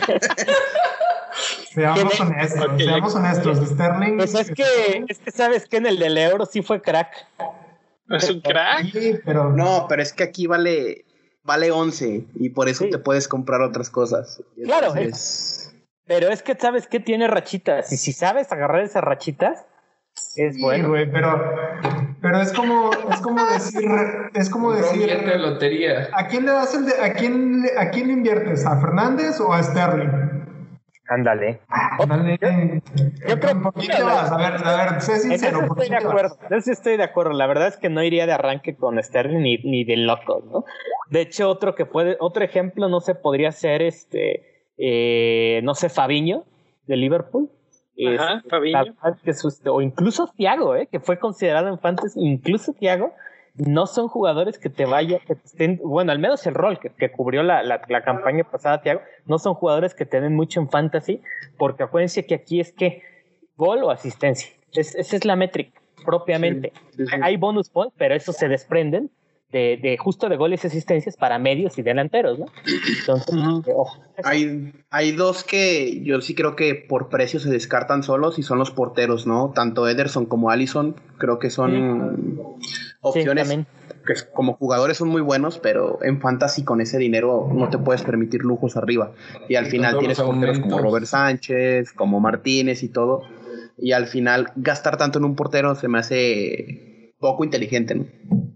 neta. 0.08 0.38
Seamos 1.73 2.19
honestos, 2.19 2.65
okay. 2.65 2.86
seamos 2.86 3.15
honestos. 3.15 3.69
Sterling. 3.69 4.17
Pues 4.17 4.36
es 4.36 4.51
que, 4.51 5.05
es 5.07 5.19
que 5.19 5.31
sabes 5.31 5.67
que 5.67 5.77
en 5.77 5.86
el 5.86 5.99
del 5.99 6.17
euro 6.17 6.45
sí 6.45 6.62
fue 6.62 6.81
crack. 6.81 7.27
¿Es 8.10 8.29
un 8.29 8.41
crack? 8.41 8.91
Sí, 8.91 9.19
pero... 9.23 9.51
No, 9.51 9.86
pero 9.88 10.01
es 10.01 10.12
que 10.12 10.23
aquí 10.23 10.47
vale, 10.47 11.05
vale 11.43 11.71
11 11.71 12.25
y 12.36 12.49
por 12.49 12.67
eso 12.67 12.84
sí. 12.84 12.89
te 12.89 12.97
puedes 12.97 13.27
comprar 13.27 13.62
otras 13.62 13.89
cosas. 13.89 14.43
Claro, 14.62 14.88
Entonces... 14.88 15.13
es, 15.13 15.75
pero 16.05 16.27
es 16.27 16.43
que 16.43 16.55
sabes 16.55 16.88
que 16.88 16.99
tiene 16.99 17.27
rachitas 17.27 17.91
y 17.93 17.97
si 17.97 18.12
sabes 18.12 18.51
agarrar 18.51 18.84
esas 18.84 19.03
rachitas, 19.03 19.65
es 20.36 20.55
sí, 20.55 20.62
bueno. 20.62 20.89
Güey, 20.89 21.10
pero, 21.10 21.41
pero 22.21 22.41
es 22.41 22.51
como, 22.51 22.91
es 23.10 23.21
como 23.21 23.45
decir, 23.45 23.89
es 24.34 24.49
como 24.49 24.73
decir. 24.73 25.07
De 25.07 25.38
lotería. 25.38 26.10
¿A 26.12 26.27
quién 26.27 26.45
le 26.45 26.51
das 26.51 26.73
el 26.75 26.86
de, 26.86 27.01
a 27.01 27.13
quién, 27.13 27.63
a 27.77 27.89
quién 27.91 28.07
le 28.07 28.13
inviertes? 28.13 28.65
¿A 28.65 28.77
Fernández 28.81 29.39
o 29.39 29.53
a 29.53 29.63
Sterling? 29.63 30.40
Ándale. 31.12 31.60
Ándale. 32.00 32.39
Yo, 32.41 32.47
yo 33.28 33.39
creo 33.39 33.62
¿Por 33.62 33.74
qué 33.74 33.88
te 33.88 34.02
vas? 34.02 34.32
A 34.32 34.38
ver, 34.38 34.65
a 34.65 34.91
ver, 34.91 35.02
sé 35.02 35.19
sincero. 35.19 35.60
En 35.60 35.65
eso 35.65 35.74
estoy 35.74 35.89
de 35.89 35.97
acuerdo. 35.97 36.38
En 36.50 36.58
eso 36.58 36.71
estoy 36.71 36.97
de 36.97 37.04
acuerdo. 37.04 37.34
La 37.34 37.47
verdad 37.47 37.67
es 37.67 37.76
que 37.76 37.89
no 37.89 38.02
iría 38.02 38.26
de 38.26 38.32
arranque 38.32 38.78
con 38.78 39.02
Sterling 39.04 39.41
ni, 39.41 39.58
ni 39.58 39.84
de 39.84 39.97
loco, 39.97 40.41
¿no? 40.50 40.63
De 41.10 41.19
hecho, 41.19 41.50
otro 41.50 41.76
que 41.76 41.86
puede, 41.86 42.15
otro 42.21 42.45
ejemplo, 42.45 42.88
no 42.88 43.02
sé, 43.02 43.15
podría 43.15 43.52
ser 43.52 43.82
este, 43.82 44.69
eh, 44.78 45.60
no 45.63 45.76
sé, 45.76 45.89
Fabiño 45.89 46.45
de 46.88 46.95
Liverpool. 46.95 47.52
Ajá, 48.17 48.41
es, 48.43 48.50
Fabiño. 48.50 48.95
Que 49.21 49.32
es, 49.32 49.62
o 49.65 49.82
incluso 49.82 50.32
Thiago, 50.38 50.78
¿eh? 50.78 50.88
que 50.89 51.02
fue 51.02 51.19
considerado 51.19 51.67
en 51.67 51.78
Fantasy, 51.78 52.21
incluso 52.21 52.71
Thiago 52.71 53.13
no 53.56 53.86
son 53.88 54.08
jugadores 54.08 54.58
que 54.58 54.70
te 54.70 54.86
vayan, 54.86 55.20
que 55.28 55.36
te 55.36 55.46
estén, 55.46 55.80
bueno, 55.84 56.12
al 56.12 56.20
menos 56.20 56.46
el 56.48 56.54
rol 56.54 56.80
que, 56.80 56.90
que 56.90 57.12
cubrió 57.12 57.44
la, 57.44 57.64
la, 57.64 57.82
la, 57.88 58.02
campaña 58.04 58.44
pasada, 58.44 58.82
Tiago, 58.82 59.02
no 59.26 59.40
son 59.40 59.54
jugadores 59.54 59.94
que 59.94 60.06
te 60.06 60.22
den 60.22 60.36
mucho 60.36 60.60
en 60.60 60.70
fantasy, 60.70 61.22
porque 61.58 61.84
acuérdense 61.84 62.26
que 62.26 62.36
aquí 62.36 62.60
es 62.60 62.72
que 62.72 63.04
gol 63.58 63.84
o 63.84 63.92
asistencia. 63.92 64.50
Es, 64.74 64.96
esa 64.96 65.16
es 65.16 65.26
la 65.26 65.36
métrica 65.36 65.82
propiamente. 66.06 66.72
Sí, 66.92 66.98
sí, 66.98 67.08
sí. 67.08 67.16
Hay 67.22 67.38
bonus 67.38 67.70
points, 67.70 67.94
pero 67.98 68.16
esos 68.16 68.36
se 68.36 68.48
desprenden 68.48 69.12
de, 69.52 69.78
de, 69.82 69.98
justo 69.98 70.30
de 70.30 70.38
goles 70.38 70.64
y 70.64 70.68
asistencias 70.68 71.18
para 71.18 71.40
medios 71.40 71.78
y 71.78 71.82
delanteros, 71.82 72.40
¿no? 72.40 72.46
Entonces, 73.00 73.34
uh 73.34 73.38
-huh. 73.38 73.74
oh, 73.76 73.92
hay, 74.24 74.74
hay 74.90 75.12
dos 75.12 75.44
que 75.44 76.02
yo 76.04 76.22
sí 76.22 76.36
creo 76.36 76.56
que 76.56 76.76
por 76.76 77.10
precio 77.10 77.40
se 77.40 77.50
descartan 77.50 78.04
solos 78.04 78.40
y 78.40 78.44
son 78.44 78.60
los 78.60 78.72
porteros, 78.72 79.28
¿no? 79.28 79.52
Tanto 79.54 79.88
Ederson 79.88 80.26
como 80.26 80.50
Allison 80.50 80.96
creo 81.18 81.40
que 81.40 81.50
son 81.50 82.50
opciones 83.02 83.50
que 84.06 84.14
como 84.34 84.54
jugadores 84.54 84.98
son 84.98 85.10
muy 85.10 85.22
buenos, 85.22 85.60
pero 85.60 86.00
en 86.02 86.20
fantasy 86.22 86.64
con 86.64 86.82
ese 86.82 86.98
dinero 86.98 87.50
no 87.54 87.70
te 87.70 87.78
puedes 87.78 88.02
permitir 88.02 88.42
lujos 88.42 88.78
arriba. 88.78 89.12
Y 89.48 89.56
al 89.56 89.68
final 89.68 90.00
tienes 90.00 90.20
porteros 90.20 90.60
como 90.60 90.80
Robert 90.80 91.06
Sánchez, 91.06 91.92
como 91.94 92.20
Martínez 92.20 92.84
y 92.84 92.90
todo. 92.90 93.24
Y 93.78 93.92
al 93.94 94.08
final 94.08 94.52
gastar 94.56 94.98
tanto 94.98 95.20
en 95.20 95.26
un 95.26 95.36
portero 95.36 95.76
se 95.76 95.88
me 95.88 96.00
hace 96.00 96.90
poco 97.21 97.45
inteligente, 97.45 97.95
¿no? 97.95 98.05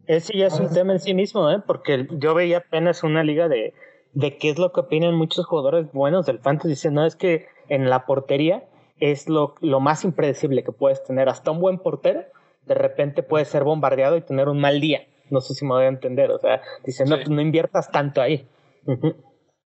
Ese 0.08 0.38
ya 0.38 0.48
es 0.48 0.60
un 0.60 0.74
tema 0.74 0.92
en 0.94 1.00
sí 1.00 1.14
mismo, 1.14 1.50
¿eh? 1.50 1.62
Porque 1.66 2.08
yo 2.12 2.34
veía 2.34 2.58
apenas 2.58 3.04
una 3.04 3.24
liga 3.24 3.48
de, 3.48 3.74
de 4.14 4.38
qué 4.38 4.50
es 4.50 4.60
lo 4.60 4.74
que 4.74 4.82
opinan 4.82 5.16
muchos 5.16 5.46
jugadores 5.46 5.92
buenos 5.94 6.26
del 6.26 6.40
fantasy. 6.40 6.70
Dicen, 6.70 6.94
no, 6.96 7.06
es 7.06 7.16
que 7.16 7.48
en 7.70 7.90
la 7.90 8.06
portería 8.06 8.66
es 9.00 9.30
lo, 9.30 9.56
lo 9.62 9.80
más 9.80 10.04
impredecible 10.04 10.64
que 10.64 10.72
puedes 10.72 11.04
tener. 11.04 11.30
Hasta 11.30 11.52
un 11.52 11.60
buen 11.60 11.80
portero 11.80 12.24
de 12.66 12.74
repente 12.76 13.24
puede 13.24 13.46
ser 13.46 13.64
bombardeado 13.64 14.18
y 14.18 14.22
tener 14.22 14.50
un 14.50 14.60
mal 14.60 14.82
día. 14.82 15.02
No 15.30 15.42
sé 15.42 15.54
si 15.54 15.66
me 15.66 15.72
voy 15.72 15.86
a 15.86 15.90
entender. 15.90 16.32
O 16.32 16.40
sea, 16.40 16.62
dicen, 16.84 17.08
no, 17.10 17.16
pues 17.16 17.30
no 17.30 17.42
inviertas 17.42 17.92
tanto 17.92 18.22
ahí. 18.22 18.48
Uh 18.86 18.94
-huh. 18.94 19.16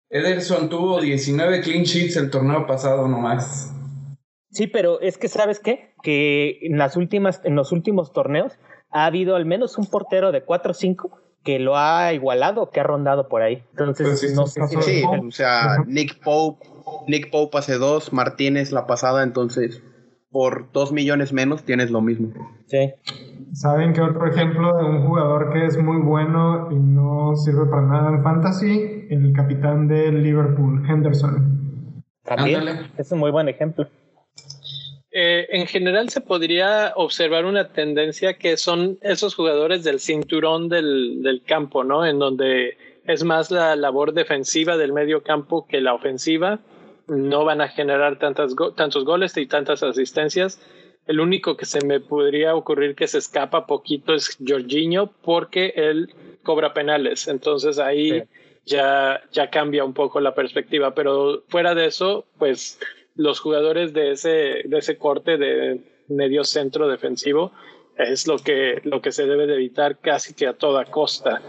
Ederson 0.10 0.70
tuvo 0.70 1.00
19 1.02 1.62
clean 1.62 1.84
sheets 1.84 2.18
el 2.18 2.30
torneo 2.32 2.66
pasado 2.66 3.08
nomás. 3.08 3.74
Sí, 4.52 4.68
pero 4.68 5.00
es 5.02 5.18
que 5.18 5.28
sabes 5.28 5.60
qué? 5.60 5.94
Que 6.02 6.60
en 6.62 6.78
las 6.78 6.98
últimas, 6.98 7.42
en 7.44 7.56
los 7.56 7.72
últimos 7.72 8.12
torneos 8.12 8.58
ha 8.92 9.06
habido 9.06 9.36
al 9.36 9.46
menos 9.46 9.78
un 9.78 9.86
portero 9.86 10.32
de 10.32 10.44
4 10.44 10.72
o 10.72 10.74
5 10.74 11.20
que 11.44 11.60
lo 11.60 11.78
ha 11.78 12.14
igualado, 12.14 12.70
que 12.70 12.80
ha 12.80 12.84
rondado 12.84 13.30
por 13.30 13.42
ahí. 13.42 13.64
Entonces, 13.72 14.20
sí, 14.20 14.28
no 14.36 14.46
sé 14.46 14.68
si 14.68 14.82
sí, 14.82 15.04
o 15.06 15.32
sea, 15.32 15.78
Nick 15.88 16.22
Pope, 16.22 16.68
Nick 17.08 17.32
Pope 17.32 17.58
hace 17.58 17.78
dos, 17.78 18.12
Martínez 18.12 18.72
la 18.72 18.86
pasada, 18.88 19.24
entonces 19.24 19.82
por 20.32 20.72
dos 20.72 20.92
millones 20.92 21.34
menos 21.34 21.64
tienes 21.64 21.90
lo 21.92 22.02
mismo. 22.02 22.30
Sí. 22.68 22.94
¿Saben 23.54 23.94
qué 23.94 24.02
otro 24.02 24.28
ejemplo 24.28 24.78
de 24.78 24.84
un 24.84 25.08
jugador 25.08 25.52
que 25.52 25.66
es 25.66 25.78
muy 25.82 25.98
bueno 26.02 26.70
y 26.72 26.76
no 26.76 27.36
sirve 27.36 27.66
para 27.66 27.82
nada 27.82 28.10
en 28.10 28.24
fantasy? 28.24 29.08
El 29.10 29.34
capitán 29.34 29.88
del 29.88 30.22
Liverpool, 30.22 30.86
Henderson. 30.88 32.04
También 32.24 32.60
Ándale. 32.60 32.92
es 32.98 33.12
un 33.12 33.20
muy 33.20 33.32
buen 33.32 33.50
ejemplo. 33.50 33.88
Eh, 35.12 35.48
en 35.50 35.66
general 35.66 36.10
se 36.10 36.22
podría 36.22 36.94
observar 36.96 37.46
una 37.46 37.70
tendencia 37.70 38.36
que 38.36 38.58
son 38.58 39.00
esos 39.02 39.34
jugadores 39.34 39.84
del 39.84 40.00
cinturón 40.00 40.70
del, 40.70 41.24
del 41.24 41.42
campo, 41.44 41.84
¿no? 41.84 42.06
En 42.06 42.20
donde 42.20 42.78
es 43.06 43.24
más 43.24 43.50
la 43.50 43.76
labor 43.76 44.14
defensiva 44.14 44.78
del 44.78 44.94
medio 44.94 45.24
campo 45.24 45.66
que 45.68 45.82
la 45.82 45.96
ofensiva. 45.96 46.60
No 47.08 47.44
van 47.44 47.60
a 47.60 47.70
generar 47.70 48.20
tantas 48.20 48.54
tantos 48.76 49.04
goles 49.04 49.36
y 49.36 49.48
tantas 49.48 49.82
asistencias. 49.82 50.62
El 51.08 51.20
único 51.20 51.58
que 51.58 51.66
se 51.66 51.84
me 51.84 52.00
podría 52.00 52.56
ocurrir 52.56 52.94
que 52.94 53.08
se 53.08 53.18
escapa 53.18 53.66
poquito 53.66 54.14
es 54.14 54.38
Jorginho 54.48 55.12
porque 55.24 55.74
él 55.76 56.14
cobra 56.44 56.76
penales. 56.76 57.28
Entonces 57.28 57.80
ahí 57.80 58.26
ya, 58.64 59.24
ya 59.32 59.50
cambia 59.50 59.84
un 59.84 59.96
poco 59.96 60.20
la 60.20 60.36
perspectiva. 60.36 60.94
Pero 60.94 61.44
fuera 61.48 61.74
de 61.74 61.88
eso, 61.88 62.28
pues 62.38 62.80
los 63.20 63.42
jugadores 63.42 63.92
de 63.92 64.12
ese, 64.12 64.62
de 64.64 64.78
ese 64.78 64.98
corte 64.98 65.38
de 65.38 65.82
medio 66.08 66.46
centro 66.46 66.88
defensivo 66.88 67.52
es 67.98 68.28
lo 68.28 68.38
que, 68.38 68.80
lo 68.86 69.02
que 69.02 69.12
se 69.12 69.26
debe 69.28 69.46
de 69.46 69.56
evitar 69.56 70.00
casi 70.00 70.34
que 70.34 70.48
a 70.48 70.54
toda 70.54 70.86
costa. 70.86 71.42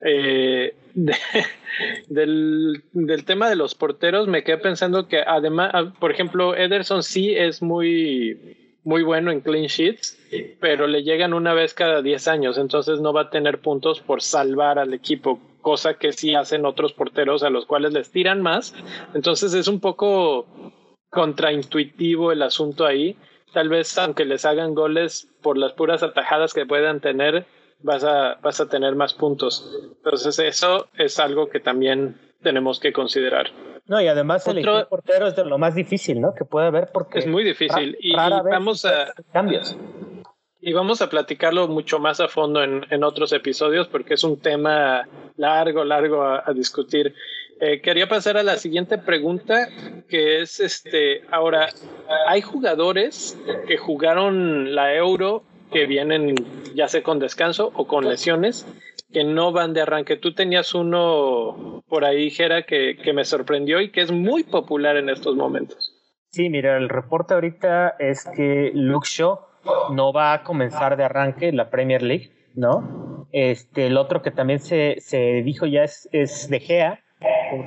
Eh, 0.00 0.74
del, 2.08 2.82
del, 2.92 3.24
tema 3.26 3.50
de 3.50 3.56
los 3.56 3.74
porteros, 3.74 4.26
me 4.26 4.42
quedé 4.42 4.56
pensando 4.56 5.06
que 5.06 5.18
además, 5.18 5.70
ah, 5.74 5.92
por 6.00 6.12
ejemplo, 6.12 6.56
Ederson 6.56 7.02
sí 7.02 7.34
es 7.34 7.60
muy, 7.60 8.78
muy 8.82 9.02
bueno 9.02 9.30
en 9.30 9.42
clean 9.42 9.66
sheets, 9.66 10.18
pero 10.60 10.86
le 10.86 11.02
llegan 11.02 11.34
una 11.34 11.52
vez 11.52 11.74
cada 11.74 12.00
10 12.00 12.26
años, 12.26 12.56
entonces 12.56 13.00
no 13.00 13.12
va 13.12 13.22
a 13.22 13.30
tener 13.30 13.58
puntos 13.60 14.00
por 14.00 14.22
salvar 14.22 14.78
al 14.78 14.94
equipo, 14.94 15.38
cosa 15.60 15.92
que 15.92 16.14
sí 16.14 16.34
hacen 16.34 16.64
otros 16.64 16.94
porteros 16.94 17.42
a 17.42 17.50
los 17.50 17.66
cuales 17.66 17.92
les 17.92 18.10
tiran 18.10 18.40
más. 18.40 18.74
Entonces 19.12 19.52
es 19.52 19.68
un 19.68 19.78
poco 19.78 20.46
contraintuitivo 21.12 22.32
el 22.32 22.42
asunto 22.42 22.86
ahí. 22.86 23.16
Tal 23.52 23.68
vez 23.68 23.96
aunque 23.98 24.24
les 24.24 24.44
hagan 24.44 24.74
goles 24.74 25.28
por 25.42 25.58
las 25.58 25.72
puras 25.74 26.02
atajadas 26.02 26.54
que 26.54 26.64
puedan 26.64 27.00
tener, 27.00 27.44
vas 27.80 28.02
a, 28.02 28.38
vas 28.42 28.60
a 28.60 28.68
tener 28.68 28.96
más 28.96 29.12
puntos. 29.12 29.78
Entonces 29.98 30.38
eso 30.38 30.88
es 30.96 31.20
algo 31.20 31.48
que 31.48 31.60
también 31.60 32.18
tenemos 32.42 32.80
que 32.80 32.92
considerar. 32.92 33.50
No, 33.86 34.00
y 34.00 34.08
además 34.08 34.46
el 34.48 34.64
portero 34.88 35.26
es 35.26 35.36
de 35.36 35.44
lo 35.44 35.58
más 35.58 35.74
difícil, 35.74 36.20
¿no? 36.20 36.34
Que 36.34 36.44
puede 36.44 36.68
haber 36.68 36.88
porque... 36.92 37.18
Es 37.18 37.26
muy 37.26 37.44
difícil. 37.44 37.96
y, 38.00 38.14
vamos 38.14 38.84
a... 38.86 39.12
Cambios. 39.32 39.76
Y 40.60 40.72
vamos 40.72 41.02
a 41.02 41.10
platicarlo 41.10 41.68
mucho 41.68 41.98
más 41.98 42.20
a 42.20 42.28
fondo 42.28 42.62
en, 42.62 42.86
en 42.88 43.04
otros 43.04 43.32
episodios 43.32 43.88
porque 43.88 44.14
es 44.14 44.24
un 44.24 44.40
tema 44.40 45.06
largo, 45.36 45.84
largo 45.84 46.22
a, 46.22 46.42
a 46.46 46.52
discutir. 46.54 47.14
Eh, 47.64 47.80
quería 47.80 48.08
pasar 48.08 48.36
a 48.36 48.42
la 48.42 48.56
siguiente 48.56 48.98
pregunta, 48.98 49.68
que 50.08 50.40
es 50.40 50.58
este, 50.58 51.22
ahora, 51.30 51.68
hay 52.26 52.40
jugadores 52.40 53.38
que 53.68 53.76
jugaron 53.76 54.74
la 54.74 54.92
Euro 54.96 55.44
que 55.70 55.86
vienen 55.86 56.34
ya 56.74 56.88
sea 56.88 57.04
con 57.04 57.20
descanso 57.20 57.70
o 57.76 57.86
con 57.86 58.08
lesiones, 58.08 58.66
que 59.12 59.22
no 59.22 59.52
van 59.52 59.74
de 59.74 59.82
arranque. 59.82 60.16
Tú 60.16 60.34
tenías 60.34 60.74
uno 60.74 61.84
por 61.88 62.04
ahí, 62.04 62.30
Jera, 62.30 62.62
que, 62.62 62.96
que 62.96 63.12
me 63.12 63.24
sorprendió 63.24 63.80
y 63.80 63.92
que 63.92 64.00
es 64.00 64.10
muy 64.10 64.42
popular 64.42 64.96
en 64.96 65.08
estos 65.08 65.36
momentos. 65.36 65.94
Sí, 66.30 66.48
mira, 66.48 66.76
el 66.76 66.88
reporte 66.88 67.34
ahorita 67.34 67.94
es 68.00 68.24
que 68.34 68.72
Luke 68.74 69.06
Shaw 69.08 69.38
no 69.92 70.12
va 70.12 70.32
a 70.32 70.42
comenzar 70.42 70.96
de 70.96 71.04
arranque 71.04 71.52
la 71.52 71.70
Premier 71.70 72.02
League, 72.02 72.32
¿no? 72.56 73.28
Este, 73.30 73.86
el 73.86 73.96
otro 73.98 74.20
que 74.20 74.32
también 74.32 74.58
se, 74.58 74.96
se 74.98 75.42
dijo 75.44 75.66
ya 75.66 75.84
es, 75.84 76.08
es 76.10 76.50
De 76.50 76.58
Gea, 76.58 77.01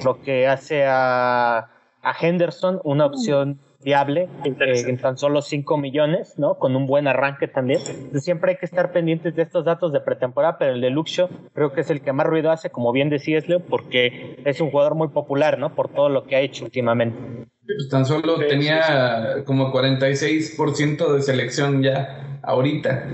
lo 0.03 0.21
que 0.21 0.47
hace 0.47 0.85
a, 0.85 1.69
a 2.01 2.15
Henderson 2.19 2.79
una 2.83 3.05
opción 3.05 3.59
viable 3.85 4.27
eh, 4.43 4.83
en 4.87 4.97
tan 4.97 5.15
solo 5.15 5.43
5 5.43 5.77
millones, 5.77 6.39
¿no? 6.39 6.55
Con 6.55 6.75
un 6.75 6.87
buen 6.87 7.07
arranque 7.07 7.47
también. 7.47 7.79
siempre 8.19 8.51
hay 8.51 8.57
que 8.57 8.65
estar 8.65 8.91
pendientes 8.91 9.35
de 9.35 9.43
estos 9.43 9.63
datos 9.63 9.93
de 9.93 9.99
pretemporada, 9.99 10.57
pero 10.57 10.73
el 10.73 10.81
de 10.81 10.89
Luxo 10.89 11.29
creo 11.53 11.71
que 11.71 11.81
es 11.81 11.91
el 11.91 12.01
que 12.01 12.11
más 12.11 12.25
ruido 12.25 12.49
hace, 12.49 12.71
como 12.71 12.91
bien 12.91 13.11
decías, 13.11 13.47
Leo, 13.47 13.59
porque 13.59 14.41
es 14.43 14.59
un 14.59 14.71
jugador 14.71 14.95
muy 14.95 15.09
popular, 15.09 15.59
¿no? 15.59 15.75
Por 15.75 15.89
todo 15.89 16.09
lo 16.09 16.23
que 16.23 16.35
ha 16.35 16.39
hecho 16.39 16.65
últimamente. 16.65 17.15
Pues 17.63 17.87
tan 17.89 18.05
solo 18.05 18.39
tenía 18.39 19.43
como 19.45 19.71
46% 19.71 21.13
de 21.13 21.21
selección 21.21 21.83
ya 21.83 22.39
ahorita. 22.41 23.07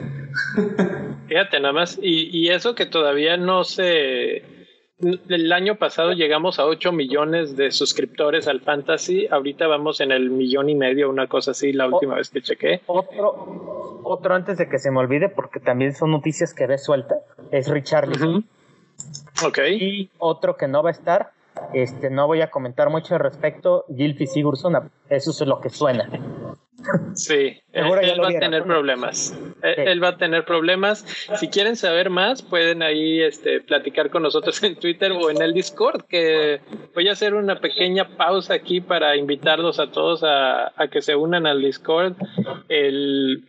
Fíjate 1.27 1.59
nada 1.59 1.73
más, 1.73 1.99
y, 2.01 2.29
y 2.31 2.47
eso 2.49 2.75
que 2.75 2.85
todavía 2.85 3.35
no 3.35 3.65
se 3.65 4.60
el 5.29 5.51
año 5.51 5.75
pasado 5.75 6.13
llegamos 6.13 6.59
a 6.59 6.65
8 6.65 6.91
millones 6.91 7.55
de 7.55 7.71
suscriptores 7.71 8.47
al 8.47 8.61
Fantasy. 8.61 9.27
Ahorita 9.27 9.67
vamos 9.67 10.01
en 10.01 10.11
el 10.11 10.29
millón 10.29 10.69
y 10.69 10.75
medio, 10.75 11.09
una 11.09 11.27
cosa 11.27 11.51
así, 11.51 11.73
la 11.73 11.87
última 11.87 12.15
vez 12.15 12.29
que 12.29 12.41
chequé. 12.41 12.81
Otro, 12.87 14.01
otro 14.03 14.35
antes 14.35 14.57
de 14.57 14.69
que 14.69 14.79
se 14.79 14.91
me 14.91 14.99
olvide, 14.99 15.29
porque 15.29 15.59
también 15.59 15.95
son 15.95 16.11
noticias 16.11 16.53
que 16.53 16.67
ves 16.67 16.83
suelta, 16.83 17.15
es 17.51 17.67
Richarlison. 17.67 18.45
Ok. 19.43 19.59
Y 19.79 20.09
otro 20.19 20.55
que 20.57 20.67
no 20.67 20.83
va 20.83 20.89
a 20.89 20.93
estar, 20.93 21.31
este, 21.73 22.09
no 22.09 22.27
voy 22.27 22.41
a 22.41 22.49
comentar 22.49 22.89
mucho 22.89 23.15
al 23.15 23.21
respecto, 23.21 23.85
Gilfy 23.95 24.27
Sigurdsson, 24.27 24.91
eso 25.09 25.31
es 25.31 25.41
lo 25.41 25.59
que 25.59 25.69
suena. 25.69 26.09
Sí, 27.13 27.61
él, 27.73 27.91
va 27.91 28.29
a 28.29 28.39
tener 28.39 28.63
problemas. 28.63 29.37
Él, 29.61 30.03
va 30.03 30.09
a 30.09 30.17
tener 30.17 30.45
problemas. 30.45 31.05
Si 31.35 31.47
quieren 31.49 31.75
saber 31.75 32.09
más, 32.09 32.41
pueden 32.41 32.81
ahí 32.81 33.21
este, 33.21 33.61
platicar 33.61 34.09
con 34.09 34.23
nosotros 34.23 34.61
en 34.63 34.75
Twitter 34.75 35.11
o 35.11 35.29
en 35.29 35.41
el 35.41 35.53
Discord, 35.53 36.05
que 36.05 36.61
voy 36.95 37.07
a 37.07 37.11
hacer 37.11 37.35
una 37.35 37.59
pequeña 37.59 38.17
pausa 38.17 38.55
aquí 38.55 38.81
para 38.81 39.15
invitarlos 39.15 39.79
a 39.79 39.91
todos 39.91 40.23
a, 40.23 40.71
que 40.91 41.01
se 41.01 41.15
unan 41.15 41.45
al 41.45 41.61
Discord. 41.61 42.15
El, 42.67 43.43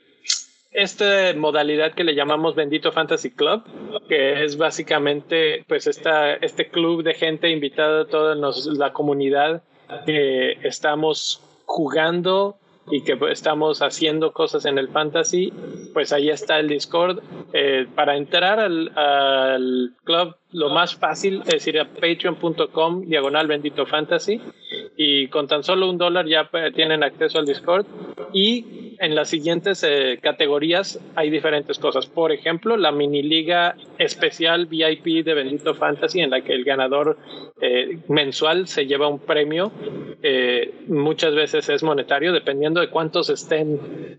esta 0.73 1.35
modalidad 1.37 1.93
que 1.93 2.05
le 2.05 2.15
llamamos 2.15 2.55
Bendito 2.55 2.93
Fantasy 2.93 3.31
Club, 3.31 3.63
que 4.09 4.45
es 4.45 4.57
básicamente 4.57 5.65
pues 5.69 5.87
esta, 5.87 6.35
este 6.35 6.69
club 6.69 7.03
de 7.03 7.15
gente 7.15 7.51
invitada 7.51 8.07
toda 8.07 8.35
la 8.35 8.93
comunidad 8.93 9.63
que 10.07 10.53
estamos 10.63 11.43
jugando 11.67 12.57
y 12.91 13.03
que 13.03 13.17
estamos 13.31 13.81
haciendo 13.81 14.33
cosas 14.33 14.65
en 14.65 14.77
el 14.79 14.89
fantasy, 14.89 15.53
pues 15.93 16.13
ahí 16.13 16.31
está 16.31 16.59
el 16.59 16.69
Discord. 16.69 17.23
Eh, 17.53 17.87
para 17.95 18.17
entrar 18.17 18.59
al, 18.59 18.91
al, 18.97 19.93
club, 20.05 20.35
lo 20.51 20.71
más 20.71 20.97
fácil 20.97 21.43
es 21.47 21.67
ir 21.67 21.79
a 21.79 21.85
patreon.com 21.85 23.03
diagonal 23.07 23.47
bendito 23.47 23.87
fantasy 23.87 24.41
y 24.97 25.29
con 25.29 25.47
tan 25.47 25.63
solo 25.63 25.89
un 25.89 25.99
dólar 25.99 26.27
ya 26.27 26.49
pues, 26.51 26.73
tienen 26.75 27.03
acceso 27.03 27.39
al 27.39 27.47
Discord 27.47 27.87
y 28.33 28.97
en 29.03 29.17
las 29.17 29.31
siguientes 29.31 29.83
eh, 29.83 30.21
categorías 30.23 31.01
hay 31.17 31.29
diferentes 31.29 31.77
cosas. 31.81 32.07
Por 32.07 32.31
ejemplo, 32.31 32.77
la 32.77 32.93
mini 32.93 33.21
liga 33.21 33.75
especial 33.99 34.67
VIP 34.67 35.25
de 35.25 35.35
Bendito 35.35 35.75
Fantasy 35.75 36.21
en 36.21 36.31
la 36.31 36.43
que 36.43 36.53
el 36.53 36.63
ganador 36.63 37.19
eh, 37.61 37.99
mensual 38.09 38.69
se 38.69 38.87
lleva 38.87 39.09
un 39.09 39.19
premio. 39.19 39.73
Eh, 40.23 40.73
muchas 40.87 41.35
veces 41.35 41.69
es 41.69 41.83
monetario 41.83 42.33
dependiendo 42.33 42.81
de 42.81 42.91
cuántos 42.91 43.29
estén 43.29 44.19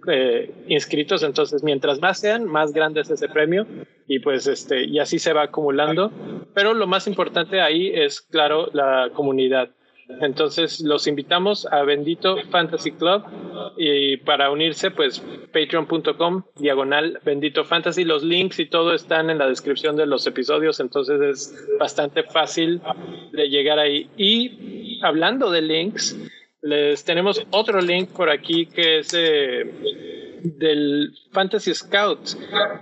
inscritos. 0.68 1.24
Entonces, 1.24 1.64
mientras 1.64 2.02
más 2.02 2.20
sean, 2.20 2.44
más 2.44 2.74
grande 2.74 3.02
es 3.02 3.10
ese 3.10 3.30
premio 3.30 3.66
y 4.06 4.20
pues 4.20 4.48
este 4.48 4.84
y 4.84 5.00
así 5.00 5.18
se 5.18 5.32
va 5.32 5.44
acumulando. 5.44 6.12
Pero 6.54 6.74
lo 6.74 6.88
más 6.88 7.08
importante 7.08 7.62
ahí 7.62 7.90
es 7.94 8.20
claro 8.20 8.70
la 8.74 9.12
comunidad. 9.14 9.70
Entonces 10.08 10.82
los 10.82 11.08
invitamos 11.08 11.66
a 11.66 11.84
Bendito 11.84 12.38
Fantasy 12.50 12.92
Club 12.92 13.24
y 13.78 14.18
para 14.18 14.52
unirse 14.52 14.92
pues 14.92 15.20
patreon.com 15.52 16.44
diagonal 16.58 17.20
Bendito 17.24 17.64
Fantasy. 17.64 18.04
Los 18.04 18.24
links 18.24 18.60
y 18.60 18.66
todo 18.66 18.94
están 18.94 19.30
en 19.30 19.38
la 19.38 19.48
descripción 19.48 19.96
de 19.96 20.06
los 20.06 20.28
episodios, 20.28 20.80
entonces 20.80 21.22
es 21.22 21.68
bastante 21.80 22.24
fácil 22.24 22.82
de 23.32 23.50
llegar 23.50 23.80
ahí. 23.80 24.10
Y 24.18 25.00
hablando 25.02 25.50
de 25.50 25.62
links, 25.62 26.18
les 26.62 27.04
tenemos 27.04 27.46
otro 27.52 27.82
link 27.82 28.10
por 28.10 28.30
aquí 28.30 28.66
que 28.66 29.00
es 29.00 29.12
del 30.44 31.14
Fantasy 31.32 31.74
Scout, 31.74 32.20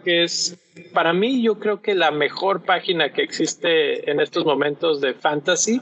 que 0.03 0.23
es 0.23 0.57
para 0.93 1.13
mí 1.13 1.41
yo 1.41 1.59
creo 1.59 1.81
que 1.81 1.95
la 1.95 2.11
mejor 2.11 2.63
página 2.63 3.11
que 3.11 3.23
existe 3.23 4.09
en 4.09 4.19
estos 4.19 4.45
momentos 4.45 5.01
de 5.01 5.13
fantasy 5.13 5.81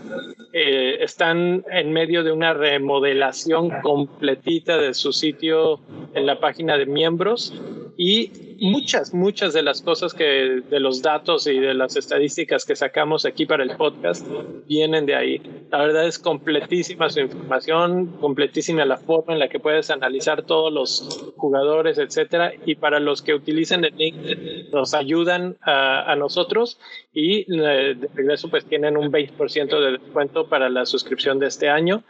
eh, 0.54 0.98
están 1.02 1.64
en 1.72 1.92
medio 1.92 2.24
de 2.24 2.32
una 2.32 2.54
remodelación 2.54 3.70
completita 3.82 4.78
de 4.78 4.94
su 4.94 5.12
sitio 5.12 5.80
en 6.14 6.26
la 6.26 6.40
página 6.40 6.78
de 6.78 6.86
miembros 6.86 7.54
y 7.98 8.49
muchas, 8.62 9.14
muchas 9.14 9.54
de 9.54 9.64
las 9.64 9.82
cosas 9.82 10.14
que, 10.14 10.62
de 10.70 10.80
los 10.80 11.02
datos 11.02 11.48
y 11.48 11.60
de 11.60 11.74
las 11.74 11.96
estadísticas 11.96 12.66
que 12.66 12.76
sacamos 12.76 13.26
aquí 13.26 13.46
para 13.46 13.64
el 13.64 13.76
podcast 13.76 14.26
vienen 14.68 15.06
de 15.06 15.16
ahí. 15.16 15.42
La 15.72 15.80
verdad 15.80 16.08
es 16.08 16.20
completísima 16.20 17.10
su 17.10 17.20
información, 17.20 18.18
completísima 18.20 18.86
la 18.86 18.98
forma 18.98 19.34
en 19.34 19.40
la 19.40 19.50
que 19.50 19.60
puedes 19.60 19.90
analizar 19.90 20.44
todos 20.44 20.72
los 20.72 21.34
jugadores, 21.38 21.98
etcétera. 21.98 22.54
Y 22.66 22.76
para 22.76 23.00
los 23.00 23.22
que 23.22 23.34
utilicen 23.34 23.84
el 23.86 23.96
link, 23.96 24.16
nos 24.72 24.94
ayudan 24.94 25.58
a, 25.62 26.12
a 26.12 26.16
nosotros 26.16 26.80
y 27.14 27.40
eh, 27.52 27.96
de 27.96 28.08
regreso 28.14 28.50
pues 28.50 28.66
tienen 28.66 28.96
un 28.96 29.12
20% 29.12 29.80
de 29.80 29.92
descuento 29.94 30.48
para 30.48 30.70
la 30.70 30.86
suscripción 30.86 31.40
de 31.40 31.48
este 31.48 31.70
año 31.70 32.04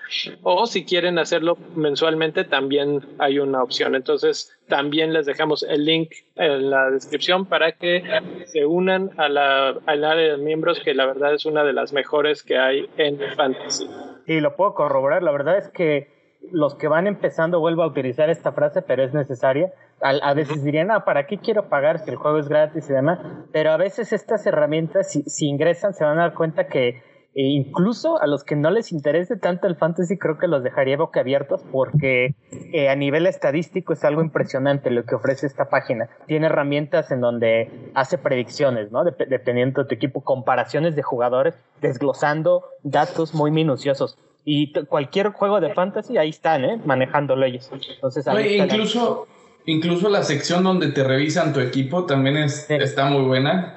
o 0.44 0.68
si 0.68 0.84
quieren 0.84 1.18
hacerlo 1.18 1.58
mensualmente 1.76 2.44
también 2.44 3.02
hay 3.18 3.40
una 3.40 3.64
opción 3.64 3.96
entonces 3.96 4.52
también 4.68 5.14
les 5.14 5.26
dejamos 5.26 5.64
el 5.64 5.86
link 5.86 6.12
en 6.40 6.70
la 6.70 6.90
descripción 6.90 7.46
para 7.46 7.74
que 7.74 8.02
se 8.46 8.66
unan 8.66 9.12
a 9.18 9.28
la, 9.28 9.76
al 9.86 10.04
área 10.06 10.32
de 10.32 10.38
miembros, 10.38 10.80
que 10.84 10.94
la 10.94 11.06
verdad 11.06 11.34
es 11.34 11.46
una 11.46 11.64
de 11.64 11.74
las 11.74 11.92
mejores 11.92 12.44
que 12.44 12.58
hay 12.58 12.90
en 12.98 13.20
Fantasy. 13.36 13.88
Y 14.26 14.40
lo 14.40 14.56
puedo 14.56 14.74
corroborar, 14.74 15.22
la 15.22 15.32
verdad 15.32 15.58
es 15.58 15.70
que 15.70 16.08
los 16.52 16.76
que 16.76 16.88
van 16.88 17.08
empezando, 17.08 17.60
vuelvo 17.60 17.84
a 17.84 17.88
utilizar 17.88 18.30
esta 18.30 18.54
frase, 18.54 18.82
pero 18.82 19.04
es 19.04 19.14
necesaria. 19.14 19.74
A, 20.02 20.34
veces 20.34 20.64
dirían, 20.64 20.92
ah, 20.92 21.04
¿para 21.04 21.28
qué 21.28 21.38
quiero 21.40 21.68
pagar 21.68 22.00
si 22.00 22.10
el 22.10 22.16
juego 22.16 22.40
es 22.40 22.48
gratis 22.48 22.90
y 22.90 22.94
demás? 22.94 23.20
Pero 23.52 23.72
a 23.72 23.78
veces 23.78 24.14
estas 24.14 24.46
herramientas, 24.46 25.12
si, 25.12 25.24
si 25.24 25.48
ingresan, 25.48 25.94
se 25.94 26.06
van 26.06 26.18
a 26.20 26.22
dar 26.22 26.34
cuenta 26.34 26.68
que 26.68 27.02
e 27.36 27.44
incluso 27.44 28.22
a 28.22 28.28
los 28.28 28.44
que 28.44 28.56
no 28.56 28.72
les 28.72 28.92
interese 28.92 29.38
tanto 29.38 29.68
el 29.68 29.76
fantasy, 29.76 30.18
creo 30.18 30.38
que 30.38 30.48
los 30.48 30.64
dejaría 30.64 30.98
boquiabiertos 30.98 31.62
porque 31.72 32.34
eh, 32.74 32.90
a 32.90 32.96
nivel 32.96 33.28
estadístico 33.28 33.94
es 33.94 34.04
algo 34.04 34.22
impresionante 34.22 34.90
lo 34.90 35.06
que 35.06 35.16
ofrece 35.16 35.46
esta 35.46 35.70
página. 35.70 36.10
Tiene 36.26 36.48
herramientas 36.48 37.12
en 37.12 37.22
donde 37.22 37.92
hace 37.94 38.18
predicciones, 38.18 38.92
¿no? 38.92 39.04
dependiendo 39.04 39.84
de 39.84 39.88
tu 39.88 39.96
equipo, 39.96 40.22
comparaciones 40.22 40.96
de 40.96 41.04
jugadores, 41.04 41.54
desglosando 41.82 42.66
datos 42.84 43.36
muy 43.36 43.52
minuciosos. 43.52 44.18
Y 44.44 44.74
cualquier 44.86 45.30
juego 45.30 45.62
de 45.62 45.74
fantasy, 45.74 46.18
ahí 46.18 46.30
están, 46.30 46.66
¿eh? 46.66 46.82
Manejándolo 46.84 47.46
ellos. 47.46 47.70
Entonces, 47.72 48.26
incluso, 48.50 49.28
incluso 49.66 50.10
la 50.10 50.24
sección 50.24 50.64
donde 50.64 50.88
te 50.92 51.04
revisan 51.04 51.54
tu 51.54 51.60
equipo 51.60 52.06
también 52.06 52.38
es, 52.38 52.68
está 52.72 53.06
muy 53.06 53.24
buena 53.24 53.76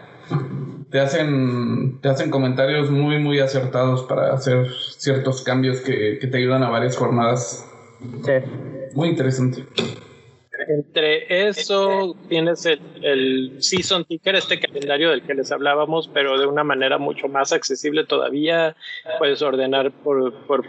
te 0.91 1.01
hacen, 1.01 2.01
te 2.01 2.09
hacen 2.09 2.31
comentarios 2.31 2.91
muy, 2.91 3.19
muy 3.19 3.41
acertados 3.41 4.03
para 4.05 4.33
hacer 4.33 4.69
ciertos 4.99 5.43
cambios 5.43 5.81
que, 5.81 6.19
te 6.21 6.37
ayudan 6.37 6.63
a 6.63 6.71
varias 6.71 6.97
jornadas. 6.97 7.67
Sí. 8.25 8.33
Muy 8.95 9.09
interesante. 9.09 9.65
Entre 10.69 11.49
eso 11.49 12.15
tienes 12.29 12.67
el, 12.67 12.81
el, 13.03 13.63
Season 13.63 14.05
Ticker, 14.05 14.37
este 14.37 14.61
calendario 14.61 15.11
del 15.11 15.23
que 15.23 15.35
les 15.35 15.51
hablábamos, 15.51 16.09
pero 16.13 16.39
de 16.39 16.47
una 16.47 16.63
manera 16.63 16.99
mucho 16.99 17.27
más 17.27 17.53
accesible 17.53 18.05
todavía. 18.05 18.77
Puedes 19.19 19.43
ordenar 19.43 19.91
por, 19.91 20.33
por 20.47 20.65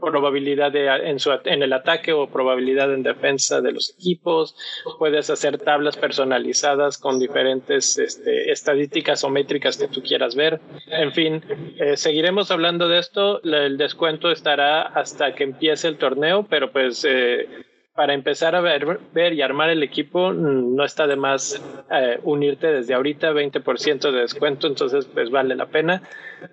probabilidad 0.00 0.72
de, 0.72 0.86
en, 0.86 1.18
su, 1.18 1.30
en 1.44 1.62
el 1.62 1.72
ataque 1.72 2.12
o 2.12 2.28
probabilidad 2.28 2.92
en 2.92 3.02
defensa 3.02 3.60
de 3.60 3.72
los 3.72 3.90
equipos. 3.90 4.56
Puedes 4.98 5.30
hacer 5.30 5.58
tablas 5.58 5.96
personalizadas 5.96 6.98
con 6.98 7.18
diferentes 7.18 7.98
este, 7.98 8.50
estadísticas 8.50 9.22
o 9.24 9.30
métricas 9.30 9.76
que 9.76 9.88
tú 9.88 10.02
quieras 10.02 10.34
ver. 10.34 10.60
En 10.86 11.12
fin, 11.12 11.42
eh, 11.78 11.96
seguiremos 11.96 12.50
hablando 12.50 12.88
de 12.88 12.98
esto. 12.98 13.42
El 13.42 13.78
descuento 13.78 14.30
estará 14.30 14.82
hasta 14.82 15.34
que 15.34 15.44
empiece 15.44 15.88
el 15.88 15.96
torneo, 15.96 16.46
pero 16.48 16.72
pues 16.72 17.04
eh, 17.04 17.48
para 17.94 18.14
empezar 18.14 18.54
a 18.54 18.60
ver, 18.60 19.00
ver 19.12 19.32
y 19.32 19.42
armar 19.42 19.70
el 19.70 19.82
equipo, 19.82 20.30
mm, 20.30 20.74
no 20.74 20.84
está 20.84 21.06
de 21.06 21.16
más 21.16 21.62
eh, 21.90 22.18
unirte 22.22 22.68
desde 22.68 22.94
ahorita, 22.94 23.32
20% 23.32 24.12
de 24.12 24.20
descuento, 24.20 24.66
entonces 24.66 25.06
pues 25.06 25.30
vale 25.30 25.54
la 25.56 25.66
pena. 25.66 26.02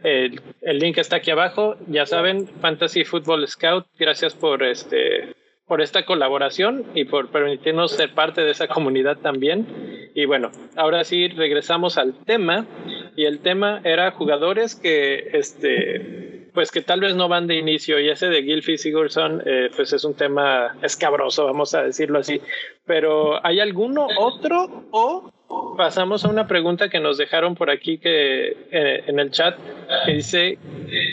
El, 0.04 0.42
el, 0.62 0.80
link 0.80 0.98
está 0.98 1.18
aquí 1.18 1.32
abajo, 1.32 1.76
ya 1.88 2.06
saben, 2.06 2.48
Fantasy 2.62 3.06
Football 3.06 3.48
Scout, 3.48 3.86
gracias 3.98 4.34
por 4.34 4.64
este 4.64 5.36
por 5.68 5.82
esta 5.82 6.06
colaboración 6.06 6.86
y 6.96 7.04
por 7.04 7.30
permitirnos 7.30 7.92
ser 7.92 8.14
parte 8.14 8.42
de 8.42 8.52
esa 8.52 8.68
comunidad 8.68 9.18
también. 9.18 9.68
Y 10.16 10.26
bueno, 10.26 10.50
ahora 10.78 11.04
sí 11.04 11.28
regresamos 11.28 11.98
al 11.98 12.14
tema 12.24 12.66
y 13.18 13.26
el 13.26 13.40
tema 13.40 13.82
era 13.84 14.12
jugadores 14.12 14.76
que 14.76 15.30
este 15.34 16.37
pues 16.58 16.72
que 16.72 16.82
tal 16.82 17.02
vez 17.02 17.16
no 17.16 17.28
van 17.28 17.46
de 17.46 17.54
inicio 17.54 18.00
y 18.00 18.10
ese 18.10 18.30
de 18.30 18.42
Gilfie 18.42 18.80
Sigurdsson 18.80 19.44
eh, 19.46 19.70
pues 19.76 19.94
es 19.94 20.04
un 20.04 20.16
tema 20.16 20.76
escabroso, 20.82 21.46
vamos 21.46 21.76
a 21.76 21.84
decirlo 21.84 22.18
así. 22.18 22.42
Pero 22.84 23.46
¿hay 23.46 23.60
alguno 23.60 24.08
otro 24.18 24.86
o 24.90 25.32
pasamos 25.78 26.26
a 26.26 26.30
una 26.30 26.48
pregunta 26.48 26.90
que 26.90 27.00
nos 27.00 27.20
dejaron 27.20 27.54
por 27.54 27.70
aquí 27.70 28.00
que 28.00 28.58
eh, 28.72 29.04
en 29.06 29.20
el 29.20 29.30
chat 29.30 29.56
que 30.08 30.14
dice 30.14 30.58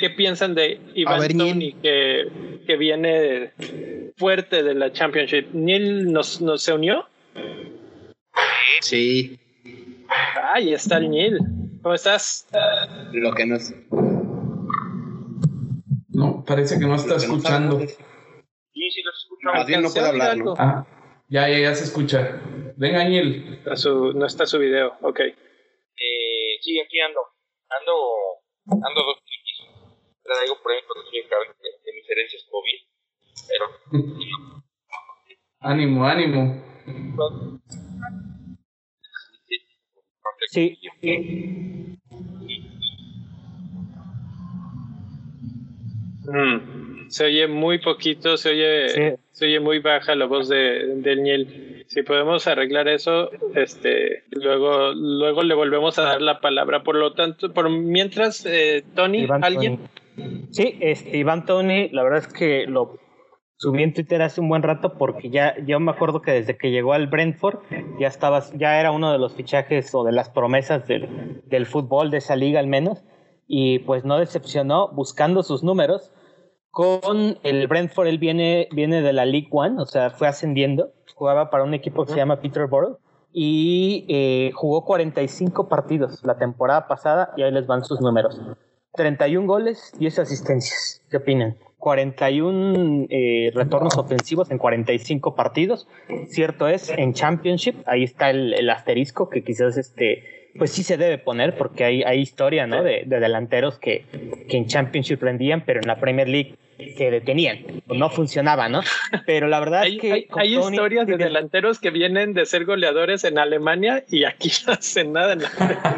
qué 0.01 0.09
piensan 0.09 0.55
de 0.55 0.81
Ivan 0.95 1.29
Tony 1.37 1.75
que, 1.75 2.27
que 2.67 2.77
viene 2.79 3.53
fuerte 4.17 4.63
de 4.63 4.73
la 4.73 4.95
Championship. 4.95 5.49
¿Neil 5.53 6.11
nos, 6.11 6.41
nos 6.41 6.63
se 6.63 6.73
unió? 6.73 7.07
Sí. 8.81 9.39
Ahí 10.55 10.73
está 10.73 10.97
el 10.97 11.11
Neil. 11.11 11.39
¿Cómo 11.83 11.95
estás? 11.95 12.49
Lo 13.13 13.35
que 13.35 13.45
nos 13.45 13.75
no, 16.45 16.47
parece 16.47 16.79
que 16.79 16.87
no 16.87 16.95
está 16.95 17.17
escuchando. 17.17 17.81
sí, 17.81 18.91
sí, 18.91 19.03
lo 19.03 19.11
escucho. 19.11 19.49
Más 19.53 19.67
bien 19.67 19.83
no 19.83 19.91
puede 19.91 20.09
hablar, 20.09 20.37
¿no? 20.37 20.55
Ah, 20.59 20.87
ya, 21.29 21.49
ya, 21.49 21.59
ya 21.59 21.75
se 21.75 21.85
escucha. 21.85 22.41
Venga, 22.77 22.99
Daniel. 22.99 23.63
no 24.15 24.27
está 24.27 24.47
su 24.47 24.59
video, 24.59 24.97
ok. 25.01 25.21
Eh, 25.21 26.59
sí, 26.61 26.81
aquí 26.81 27.01
ando. 27.01 27.21
Ando, 27.69 28.85
ando 28.87 29.03
dos 29.03 29.19
clics. 29.25 29.71
Traigo 30.23 30.63
por 30.63 30.73
ejemplo 30.73 30.95
de, 31.01 31.69
de 31.85 31.93
mis 31.95 32.11
herencias 32.11 32.47
COVID. 32.51 32.81
Pero. 33.49 33.67
ánimo, 35.61 36.05
ánimo. 36.05 36.63
Sí. 40.51 40.79
Mm, 46.25 47.09
se 47.09 47.27
oye 47.27 47.47
muy 47.47 47.79
poquito, 47.79 48.37
se 48.37 48.51
oye, 48.51 49.19
se 49.31 49.45
oye 49.45 49.61
muy 49.61 49.79
baja 49.81 50.15
la 50.15 50.27
voz 50.27 50.49
de, 50.49 50.97
del 50.97 51.23
Niel. 51.23 51.85
Si 51.89 52.03
podemos 52.03 52.47
arreglar 52.47 52.89
eso, 52.89 53.31
este, 53.55 54.25
luego, 54.31 54.93
luego 54.95 55.43
le 55.43 55.55
volvemos 55.55 55.99
a 55.99 56.03
dar 56.03 56.23
la 56.23 56.41
palabra. 56.41 56.83
Por 56.83 56.97
lo 56.97 57.13
tanto, 57.13 57.53
por 57.53 57.71
mientras, 57.71 58.47
eh, 58.47 58.85
Tony, 58.95 59.27
¿alguien? 59.43 59.81
Sí, 60.51 60.79
este, 60.81 61.19
Iván 61.19 61.45
Tony, 61.45 61.89
la 61.91 62.03
verdad 62.03 62.21
es 62.21 62.33
que 62.33 62.67
lo 62.67 62.99
subí 63.57 63.83
en 63.83 63.93
Twitter 63.93 64.23
hace 64.23 64.41
un 64.41 64.49
buen 64.49 64.63
rato 64.63 64.95
porque 64.99 65.31
ya 65.31 65.57
yo 65.65 65.79
me 65.81 65.91
acuerdo 65.91 66.23
que 66.23 66.33
desde 66.33 66.57
que 66.57 66.71
llegó 66.71 66.93
al 66.93 67.07
Brentford 67.07 67.61
ya 67.99 68.09
estaba, 68.09 68.43
ya 68.55 68.79
era 68.81 68.91
uno 68.93 69.13
de 69.13 69.19
los 69.19 69.35
fichajes 69.35 69.95
o 69.95 70.05
de 70.05 70.13
las 70.13 70.29
promesas 70.29 70.87
del, 70.87 71.43
del 71.47 71.67
fútbol 71.67 72.11
de 72.11 72.19
esa 72.19 72.37
liga 72.37 72.61
al 72.61 72.67
menos 72.67 73.05
y 73.47 73.81
pues 73.81 74.05
no 74.05 74.19
decepcionó 74.19 74.89
buscando 74.89 75.43
sus 75.43 75.63
números. 75.63 76.11
Con 76.71 77.39
el 77.43 77.69
Brentford 77.69 78.09
él 78.09 78.19
viene, 78.19 78.69
viene 78.73 79.01
de 79.01 79.13
la 79.13 79.25
League 79.25 79.49
One, 79.51 79.81
o 79.81 79.87
sea, 79.87 80.11
fue 80.11 80.27
ascendiendo, 80.27 80.93
jugaba 81.15 81.51
para 81.51 81.63
un 81.63 81.73
equipo 81.73 82.05
que 82.05 82.13
se 82.13 82.19
llama 82.19 82.41
Peterborough 82.41 82.99
y 83.33 84.07
eh, 84.09 84.51
jugó 84.55 84.85
45 84.85 85.69
partidos 85.69 86.25
la 86.25 86.37
temporada 86.37 86.89
pasada 86.89 87.33
y 87.37 87.43
ahí 87.43 87.53
les 87.53 87.67
van 87.67 87.85
sus 87.85 88.01
números. 88.01 88.41
31 88.95 89.47
goles, 89.47 89.93
10 89.99 90.21
asistencias. 90.21 91.03
¿Qué 91.11 91.17
opinan? 91.19 91.57
41 91.79 93.07
eh, 93.11 93.51
retornos 93.55 93.99
ofensivos 93.99 94.51
en 94.51 94.59
45 94.59 95.35
partidos. 95.35 95.87
Cierto 96.29 96.67
es, 96.69 96.91
en 96.91 97.13
Championship, 97.13 97.83
ahí 97.87 98.05
está 98.05 98.31
el, 98.31 98.55
el 98.55 98.71
asterisco 98.71 99.29
que 99.29 99.45
quizás 99.45 99.77
este 99.77 100.34
pues 100.59 100.73
sí 100.73 100.83
se 100.83 100.97
debe 100.97 101.19
poner 101.19 101.57
porque 101.57 101.85
hay, 101.85 102.03
hay 102.03 102.21
historia, 102.21 102.67
¿no? 102.67 102.83
De, 102.83 103.05
delanteros 103.07 103.79
que, 103.79 104.05
que, 104.49 104.57
en 104.57 104.67
Championship 104.67 105.23
rendían, 105.23 105.65
pero 105.65 105.81
en 105.81 105.87
la 105.87 105.99
Premier 105.99 106.29
League 106.29 106.57
que 106.97 107.11
detenían, 107.11 107.59
no 107.87 108.11
funcionaba, 108.11 108.69
¿no? 108.69 108.81
Pero 109.27 109.47
la 109.49 109.61
verdad 109.61 109.85
es 109.87 109.99
que... 109.99 110.29
Hay, 110.37 110.57
historias 110.57 111.07
de 111.07 111.17
delanteros 111.17 111.79
que 111.79 111.91
vienen 111.91 112.35
de 112.35 112.47
ser 112.47 112.65
goleadores 112.65 113.25
en 113.25 113.39
Alemania 113.39 114.05
y 114.09 114.25
aquí 114.25 114.51
no 114.67 114.73
hacen 114.73 115.13
nada 115.13 115.35
en 115.35 115.43
la... 115.43 115.49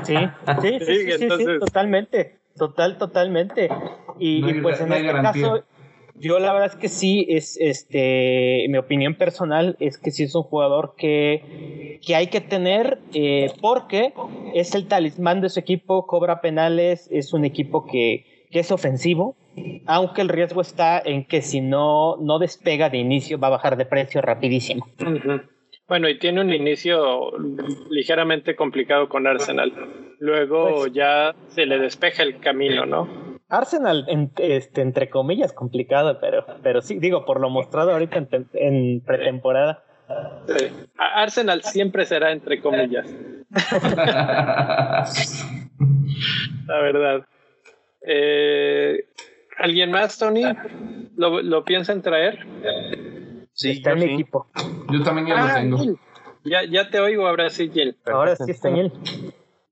Sí, 0.04 0.16
sí, 0.60 0.78
sí, 0.80 1.12
sí, 1.18 1.28
sí, 1.38 1.44
totalmente, 1.60 2.36
total, 2.56 2.98
totalmente. 2.98 3.68
Y, 4.18 4.60
pues 4.60 4.80
en 4.80 4.92
este 4.92 5.12
caso 5.12 5.64
yo 6.18 6.38
la 6.38 6.52
verdad 6.52 6.70
es 6.72 6.76
que 6.76 6.88
sí, 6.88 7.26
es 7.28 7.58
este, 7.60 8.66
mi 8.68 8.78
opinión 8.78 9.14
personal 9.14 9.76
es 9.80 9.98
que 9.98 10.10
sí 10.10 10.24
es 10.24 10.34
un 10.34 10.42
jugador 10.42 10.94
que, 10.96 12.00
que 12.04 12.14
hay 12.14 12.28
que 12.28 12.40
tener 12.40 12.98
eh, 13.14 13.50
porque 13.60 14.14
es 14.54 14.74
el 14.74 14.86
talismán 14.86 15.40
de 15.40 15.48
su 15.48 15.60
equipo, 15.60 16.06
cobra 16.06 16.40
penales, 16.40 17.08
es 17.10 17.32
un 17.32 17.44
equipo 17.44 17.86
que, 17.86 18.24
que 18.50 18.60
es 18.60 18.70
ofensivo, 18.70 19.36
aunque 19.86 20.22
el 20.22 20.28
riesgo 20.28 20.60
está 20.60 21.00
en 21.04 21.24
que 21.24 21.42
si 21.42 21.60
no, 21.60 22.16
no 22.16 22.38
despega 22.38 22.90
de 22.90 22.98
inicio 22.98 23.38
va 23.38 23.48
a 23.48 23.50
bajar 23.50 23.76
de 23.76 23.86
precio 23.86 24.20
rapidísimo. 24.22 24.86
Bueno, 25.88 26.08
y 26.08 26.18
tiene 26.18 26.40
un 26.40 26.52
inicio 26.52 27.32
ligeramente 27.90 28.56
complicado 28.56 29.08
con 29.08 29.26
Arsenal. 29.26 29.72
Luego 30.18 30.80
pues 30.80 30.92
ya 30.92 31.34
se 31.48 31.66
le 31.66 31.78
despeja 31.78 32.22
el 32.22 32.40
camino, 32.40 32.86
¿no? 32.86 33.25
Arsenal, 33.48 34.06
este, 34.38 34.80
entre 34.82 35.08
comillas, 35.08 35.52
complicado, 35.52 36.18
pero, 36.20 36.44
pero 36.62 36.82
sí, 36.82 36.98
digo, 36.98 37.24
por 37.24 37.40
lo 37.40 37.48
mostrado 37.48 37.92
ahorita 37.92 38.26
en, 38.54 39.00
pretemporada. 39.00 39.84
Arsenal 40.96 41.62
siempre 41.62 42.04
será 42.06 42.32
entre 42.32 42.60
comillas. 42.60 43.06
La 46.66 46.80
verdad. 46.80 47.26
Eh, 48.02 49.04
¿Alguien 49.58 49.90
más, 49.90 50.18
Tony? 50.18 50.44
¿Lo, 51.16 51.42
¿Lo 51.42 51.64
piensan 51.64 52.02
traer? 52.02 52.46
Sí, 53.52 53.70
está 53.70 53.92
en 53.92 53.98
mi 53.98 54.04
equipo. 54.14 54.46
Yo 54.92 55.02
también 55.02 55.26
ya 55.28 55.34
lo 55.36 55.42
Ah, 55.42 55.54
tengo. 55.54 55.78
Gil. 55.78 55.98
Ya, 56.44 56.64
ya 56.64 56.90
te 56.90 57.00
oigo 57.00 57.26
ahora 57.26 57.48
sí, 57.50 57.70
Gil. 57.70 57.96
Ahora 58.06 58.36
sí 58.36 58.50
está 58.50 58.68
en 58.68 58.76
él. 58.76 58.92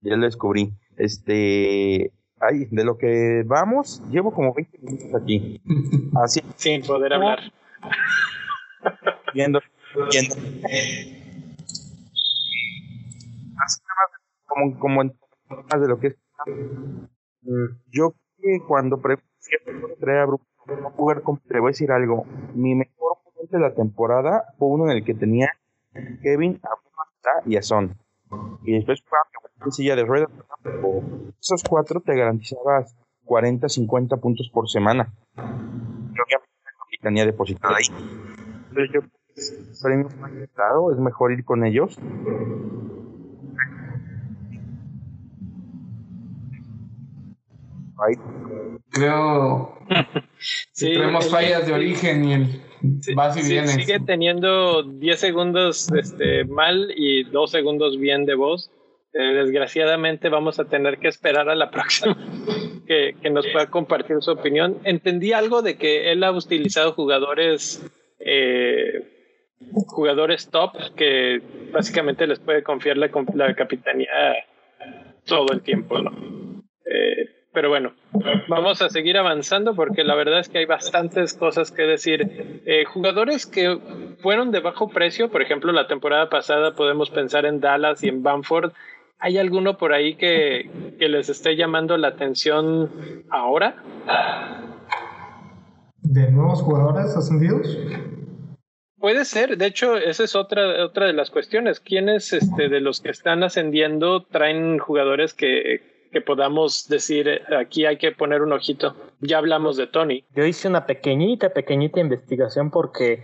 Ya 0.01 0.17
lo 0.17 0.25
descubrí. 0.25 0.73
Este. 0.97 2.13
Ay, 2.51 2.67
de 2.71 2.85
lo 2.85 2.97
que 2.99 3.43
vamos, 3.47 4.03
llevo 4.11 4.33
como 4.33 4.53
20 4.55 4.79
minutos 4.83 5.23
aquí. 5.23 5.61
Así, 6.23 6.41
Sin 6.57 6.83
poder 6.83 7.13
hablar. 7.15 7.39
viendo. 9.33 9.61
viendo. 10.11 10.35
Así 13.65 13.81
nada 13.83 14.05
más, 14.11 14.21
como, 14.47 14.79
como 14.79 15.03
en 15.03 15.15
más 15.71 15.81
de 15.81 15.89
lo 15.89 15.99
que 15.99 16.09
es. 16.09 16.17
Mm, 17.43 17.77
Yo 17.91 18.15
que 18.41 18.61
cuando 18.67 19.01
pre 19.01 19.17
traer 20.01 20.21
a 20.21 20.27
cómo- 21.23 21.41
te 21.47 21.59
voy 21.61 21.69
a 21.69 21.73
decir 21.73 21.91
algo. 21.93 22.25
Mi 22.55 22.75
mejor 22.75 23.19
momento 23.25 23.57
de 23.57 23.63
la 23.63 23.75
temporada 23.75 24.45
fue 24.59 24.69
uno 24.69 24.91
en 24.91 24.97
el 24.99 25.05
que 25.05 25.15
tenía 25.15 25.51
Kevin, 26.23 26.61
a 26.63 26.69
y 27.47 27.57
a 27.57 27.63
Son. 27.63 27.97
Y 28.65 28.73
después 28.73 29.03
mi 29.65 29.73
silla 29.73 29.97
de 29.97 30.05
ruedas. 30.05 30.31
Esos 31.41 31.63
cuatro 31.69 32.01
te 32.01 32.15
garantizabas 32.17 32.97
40, 33.25 33.69
50 33.69 34.17
puntos 34.19 34.51
por 34.53 34.69
semana. 34.69 35.13
Y 35.37 35.41
obviamente 35.41 36.51
la 36.65 36.71
capitanía 36.85 37.27
depositada 37.27 37.77
ahí. 37.77 37.87
Entonces 38.69 38.91
yo 38.93 39.01
creo 39.01 39.13
que 39.35 39.41
es 39.41 39.81
premio 39.83 40.09
claro, 40.55 40.93
es 40.93 40.99
mejor 40.99 41.33
ir 41.33 41.45
con 41.45 41.65
ellos. 41.65 41.99
Ahí 47.97 48.15
Creo 48.91 49.79
Sí, 50.73 50.89
que 50.89 50.99
tenemos 50.99 51.31
fallas 51.31 51.67
de 51.67 51.73
origen 51.73 52.25
y 52.25 52.33
el 52.35 52.63
vas 53.15 53.37
y 53.37 53.43
Sí, 53.43 53.53
vienes. 53.53 53.73
sigue 53.73 54.01
teniendo 54.01 54.83
10 54.83 55.19
segundos 55.21 55.91
este, 55.93 56.45
mal 56.45 56.93
y 56.97 57.25
2 57.25 57.51
segundos 57.51 57.99
bien 57.99 58.25
de 58.27 58.35
voz. 58.35 58.71
Eh, 59.13 59.19
desgraciadamente 59.35 60.29
vamos 60.29 60.59
a 60.59 60.65
tener 60.65 60.99
que 60.99 61.09
esperar 61.09 61.49
a 61.49 61.55
la 61.55 61.71
próxima 61.73 62.17
que, 62.87 63.15
que 63.23 63.31
nos 63.31 63.47
pueda 63.49 63.67
compartir 63.71 64.17
su 64.21 64.31
opinión. 64.33 64.79
Entendí 64.85 65.33
algo 65.33 65.63
de 65.63 65.77
que 65.77 66.11
él 66.13 66.25
ha 66.25 66.33
utilizado 66.33 66.93
jugadores 66.93 67.85
eh, 68.19 69.11
jugadores 69.87 70.51
top 70.51 70.73
que 70.97 71.41
básicamente 71.73 72.27
les 72.27 72.39
puede 72.39 72.63
confiar 72.63 72.97
la, 72.97 73.11
la 73.35 73.55
capitanía 73.55 74.11
todo 75.27 75.47
el 75.53 75.63
tiempo, 75.63 76.01
¿no? 76.01 76.63
Eh, 76.85 77.29
pero 77.55 77.69
bueno, 77.69 77.93
vamos 78.49 78.83
a 78.83 78.91
seguir 78.91 79.17
avanzando 79.17 79.75
porque 79.75 80.03
la 80.03 80.17
verdad 80.17 80.41
es 80.41 80.49
que 80.49 80.59
hay 80.59 80.67
bastantes 80.67 81.33
cosas 81.33 81.71
que 81.71 81.85
decir. 81.85 82.61
Eh, 82.67 82.85
jugadores 82.85 83.47
que 83.47 83.79
fueron 84.19 84.51
de 84.51 84.61
bajo 84.61 84.89
precio, 84.89 85.31
por 85.31 85.41
ejemplo, 85.41 85.73
la 85.73 85.87
temporada 85.87 86.29
pasada 86.29 86.75
podemos 86.75 87.11
pensar 87.11 87.47
en 87.47 87.61
Dallas 87.61 88.03
y 88.03 88.09
en 88.09 88.23
Bamford. 88.23 88.73
¿Hay 89.21 89.39
alguno 89.39 89.79
por 89.79 89.95
ahí 89.95 90.17
que, 90.17 90.69
que 90.99 91.09
les 91.09 91.29
esté 91.29 91.57
llamando 91.57 91.97
la 91.97 92.09
atención 92.09 92.91
ahora? 93.31 93.77
¿De 96.03 96.31
nuevos 96.33 96.61
jugadores 96.61 97.17
ascendidos? 97.17 97.79
Puede 98.99 99.25
ser, 99.25 99.57
de 99.57 99.67
hecho, 99.67 99.97
esa 99.97 100.25
es 100.25 100.35
otra, 100.35 100.85
otra 100.85 101.07
de 101.07 101.13
las 101.13 101.31
cuestiones. 101.31 101.79
¿Quiénes 101.79 102.33
este, 102.33 102.69
de 102.69 102.81
los 102.81 103.01
que 103.01 103.11
están 103.11 103.43
ascendiendo 103.43 104.25
traen 104.25 104.79
jugadores 104.79 105.35
que, 105.35 105.94
que 106.15 106.23
podamos 106.23 106.89
decir 106.89 107.29
eh, 107.29 107.43
aquí 107.61 107.85
hay 107.85 107.99
que 107.99 108.13
poner 108.13 108.41
un 108.41 108.53
ojito? 108.53 108.95
Ya 109.21 109.37
hablamos 109.37 109.77
de 109.77 109.87
Tony. 109.87 110.25
Yo 110.35 110.47
hice 110.47 110.69
una 110.69 110.87
pequeñita, 110.87 111.51
pequeñita 111.51 112.01
investigación 112.01 112.71
porque 112.71 113.23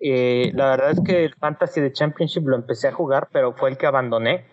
eh, 0.00 0.50
la 0.54 0.70
verdad 0.70 0.90
es 0.90 1.00
que 1.00 1.24
el 1.24 1.34
Fantasy 1.36 1.80
de 1.80 1.92
Championship 1.92 2.46
lo 2.46 2.56
empecé 2.56 2.88
a 2.88 2.92
jugar, 2.92 3.28
pero 3.32 3.54
fue 3.54 3.70
el 3.70 3.78
que 3.78 3.86
abandoné. 3.86 4.44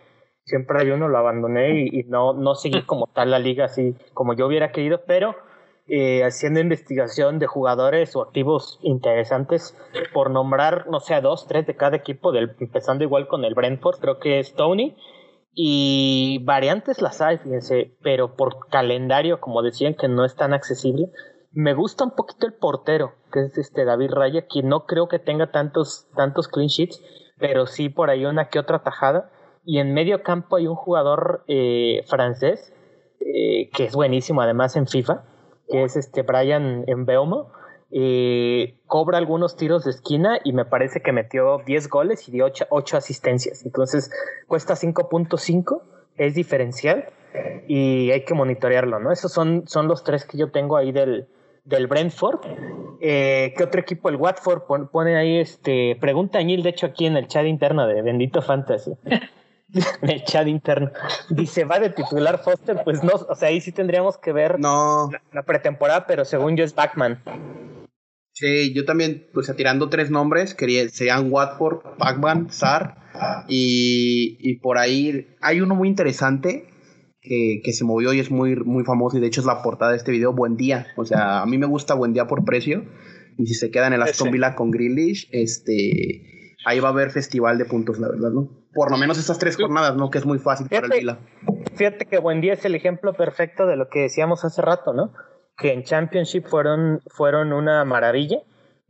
Siempre 0.46 0.80
hay 0.82 0.92
uno, 0.92 1.10
lo 1.10 1.18
abandoné 1.18 1.82
y, 1.82 2.00
y 2.00 2.04
no, 2.04 2.34
no 2.34 2.56
seguí 2.56 2.84
como 2.84 3.08
tal 3.08 3.32
la 3.32 3.40
liga 3.40 3.66
así 3.66 3.96
como 4.14 4.34
yo 4.34 4.48
hubiera 4.48 4.72
querido, 4.72 5.02
pero 5.06 5.36
eh, 5.92 6.24
haciendo 6.24 6.60
investigación 6.60 7.40
de 7.40 7.48
jugadores 7.48 8.16
o 8.16 8.22
activos 8.22 8.78
interesantes, 8.84 9.76
por 10.14 10.30
nombrar, 10.30 10.86
no 10.88 11.00
sé, 11.00 11.16
a 11.16 11.22
dos, 11.22 11.48
tres 11.48 11.66
de 11.66 11.76
cada 11.76 11.98
equipo, 11.98 12.32
del, 12.32 12.56
empezando 12.60 13.04
igual 13.04 13.28
con 13.28 13.44
el 13.44 13.56
Brentford, 13.56 14.00
creo 14.00 14.20
que 14.20 14.38
es 14.38 14.54
Tony, 14.54 14.96
y 15.54 16.40
variantes 16.44 17.02
las 17.02 17.22
hay, 17.22 17.38
fíjense, 17.38 17.98
pero 18.02 18.36
por 18.36 18.68
calendario, 18.70 19.40
como 19.40 19.62
decían, 19.62 19.96
que 19.96 20.08
no 20.08 20.26
es 20.26 20.36
tan 20.36 20.54
accesible. 20.54 21.12
Me 21.52 21.74
gusta 21.74 22.04
un 22.04 22.12
poquito 22.12 22.46
el 22.46 22.54
portero, 22.54 23.14
que 23.32 23.42
es 23.42 23.58
este 23.58 23.86
David 23.86 24.12
Raya, 24.12 24.46
quien 24.48 24.70
no 24.70 24.86
creo 24.86 25.08
que 25.08 25.20
tenga 25.20 25.52
tantos, 25.52 26.08
tantos 26.16 26.48
clean 26.48 26.68
sheets, 26.68 27.02
pero 27.40 27.66
sí 27.66 27.90
por 27.90 28.10
ahí 28.10 28.26
una 28.26 28.50
que 28.50 28.60
otra 28.60 28.84
tajada. 28.84 29.32
Y 29.66 29.80
en 29.80 29.94
medio 29.94 30.24
campo 30.24 30.56
hay 30.56 30.68
un 30.68 30.76
jugador 30.76 31.44
eh, 31.48 32.04
francés, 32.08 32.74
eh, 33.20 33.70
que 33.74 33.86
es 33.86 33.94
buenísimo 33.94 34.42
además 34.42 34.76
en 34.76 34.88
FIFA, 34.88 35.24
que 35.68 35.84
es 35.84 35.96
este 35.96 36.22
Brian 36.22 36.86
Mbeumo. 36.88 37.52
Eh, 37.92 38.76
cobra 38.86 39.18
algunos 39.18 39.56
tiros 39.56 39.84
de 39.86 39.92
esquina 39.92 40.40
y 40.44 40.54
me 40.54 40.66
parece 40.66 41.02
que 41.02 41.12
metió 41.12 41.60
10 41.66 41.90
goles 41.90 42.28
y 42.28 42.32
dio 42.32 42.46
8, 42.46 42.68
8 42.70 42.98
asistencias. 42.98 43.66
Entonces 43.66 44.12
cuesta 44.48 44.76
5.5, 44.76 45.82
es 46.18 46.36
diferencial 46.36 47.10
y 47.68 48.12
hay 48.12 48.26
que 48.26 48.34
monitorearlo, 48.34 49.00
¿no? 49.00 49.12
Esos 49.12 49.32
son, 49.32 49.68
son 49.68 49.88
los 49.88 50.04
tres 50.04 50.26
que 50.26 50.38
yo 50.38 50.52
tengo 50.52 50.78
ahí 50.78 50.92
del, 50.92 51.28
del 51.64 51.88
Brentford. 51.88 52.40
Eh, 53.02 53.54
¿Qué 53.58 53.64
otro 53.64 53.80
equipo? 53.82 54.10
El 54.10 54.18
Watford 54.18 54.64
pon- 54.64 54.88
pone 54.90 55.16
ahí, 55.18 55.38
este, 55.40 55.96
pregunta 56.00 56.38
Añil, 56.40 56.64
de 56.64 56.70
hecho, 56.70 56.88
aquí 56.88 57.06
en 57.06 57.18
el 57.18 57.28
chat 57.28 57.46
interno 57.46 57.88
de 57.88 58.02
Bendito 58.02 58.42
Fantasy. 58.42 58.92
en 60.02 60.10
el 60.10 60.24
chat 60.24 60.48
interno. 60.48 60.90
Dice, 61.30 61.64
¿va 61.64 61.80
de 61.80 61.92
titular 61.92 62.40
Foster? 62.40 62.82
Pues 62.84 63.04
no, 63.04 63.12
o 63.30 63.36
sea, 63.36 63.50
ahí 63.50 63.62
sí 63.62 63.72
tendríamos 63.72 64.18
que 64.18 64.34
ver 64.34 64.60
No, 64.60 65.10
la, 65.12 65.22
la 65.32 65.44
pretemporada, 65.44 66.08
pero 66.08 66.26
según 66.26 66.58
yo 66.58 66.64
es 66.64 66.74
Backman. 66.74 67.22
Sí, 68.40 68.74
yo 68.74 68.86
también, 68.86 69.28
pues 69.34 69.54
tirando 69.56 69.90
tres 69.90 70.10
nombres, 70.10 70.56
quería, 70.56 70.88
serían 70.90 71.32
Watford, 71.32 71.98
Pacman, 71.98 72.50
Sar, 72.52 72.96
y, 73.48 74.38
y 74.40 74.60
por 74.60 74.78
ahí 74.78 75.28
hay 75.42 75.60
uno 75.62 75.76
muy 75.76 75.90
interesante 75.90 76.70
que, 77.22 77.62
que 77.64 77.74
se 77.74 77.84
movió 77.84 78.14
y 78.14 78.20
es 78.20 78.32
muy, 78.32 78.56
muy 78.56 78.86
famoso, 78.86 79.18
y 79.18 79.20
de 79.20 79.28
hecho 79.28 79.42
es 79.42 79.48
la 79.48 79.62
portada 79.62 79.92
de 79.92 79.98
este 79.98 80.12
video, 80.12 80.34
Buen 80.34 80.56
Día. 80.56 80.88
O 80.96 81.04
sea, 81.04 81.42
a 81.42 81.46
mí 81.46 81.58
me 81.58 81.66
gusta 81.66 81.96
Buen 81.96 82.14
Día 82.14 82.28
por 82.28 82.46
precio, 82.46 82.86
y 83.38 83.46
si 83.46 83.54
se 83.56 83.72
queda 83.72 83.88
en 83.88 83.94
el 83.94 84.02
Aston. 84.02 84.32
Villa 84.32 84.56
con 84.56 84.72
Grealish, 84.72 85.28
este, 85.32 86.56
ahí 86.66 86.80
va 86.80 86.90
a 86.90 86.92
haber 86.92 87.12
festival 87.12 87.58
de 87.58 87.66
puntos, 87.66 88.00
la 88.00 88.08
verdad, 88.08 88.32
¿no? 88.32 88.50
Por 88.74 88.92
lo 88.92 88.98
menos 88.98 89.18
esas 89.18 89.40
tres 89.40 89.58
jornadas, 89.58 89.98
¿no? 89.98 90.10
Que 90.10 90.20
es 90.20 90.26
muy 90.26 90.40
fácil 90.40 90.68
para 90.68 90.86
el 90.86 90.94
Fíjate. 90.94 91.00
Villa. 91.00 91.20
Fíjate 91.76 92.06
que 92.06 92.20
Buen 92.20 92.40
Día 92.40 92.54
es 92.54 92.64
el 92.66 92.76
ejemplo 92.76 93.14
perfecto 93.14 93.66
de 93.66 93.76
lo 93.76 93.90
que 93.90 94.02
decíamos 94.02 94.46
hace 94.46 94.62
rato, 94.62 94.94
¿no? 94.94 95.12
Que 95.60 95.74
en 95.74 95.84
Championship 95.84 96.46
fueron, 96.46 97.02
fueron 97.08 97.54
una 97.54 97.84
maravilla, 97.86 98.42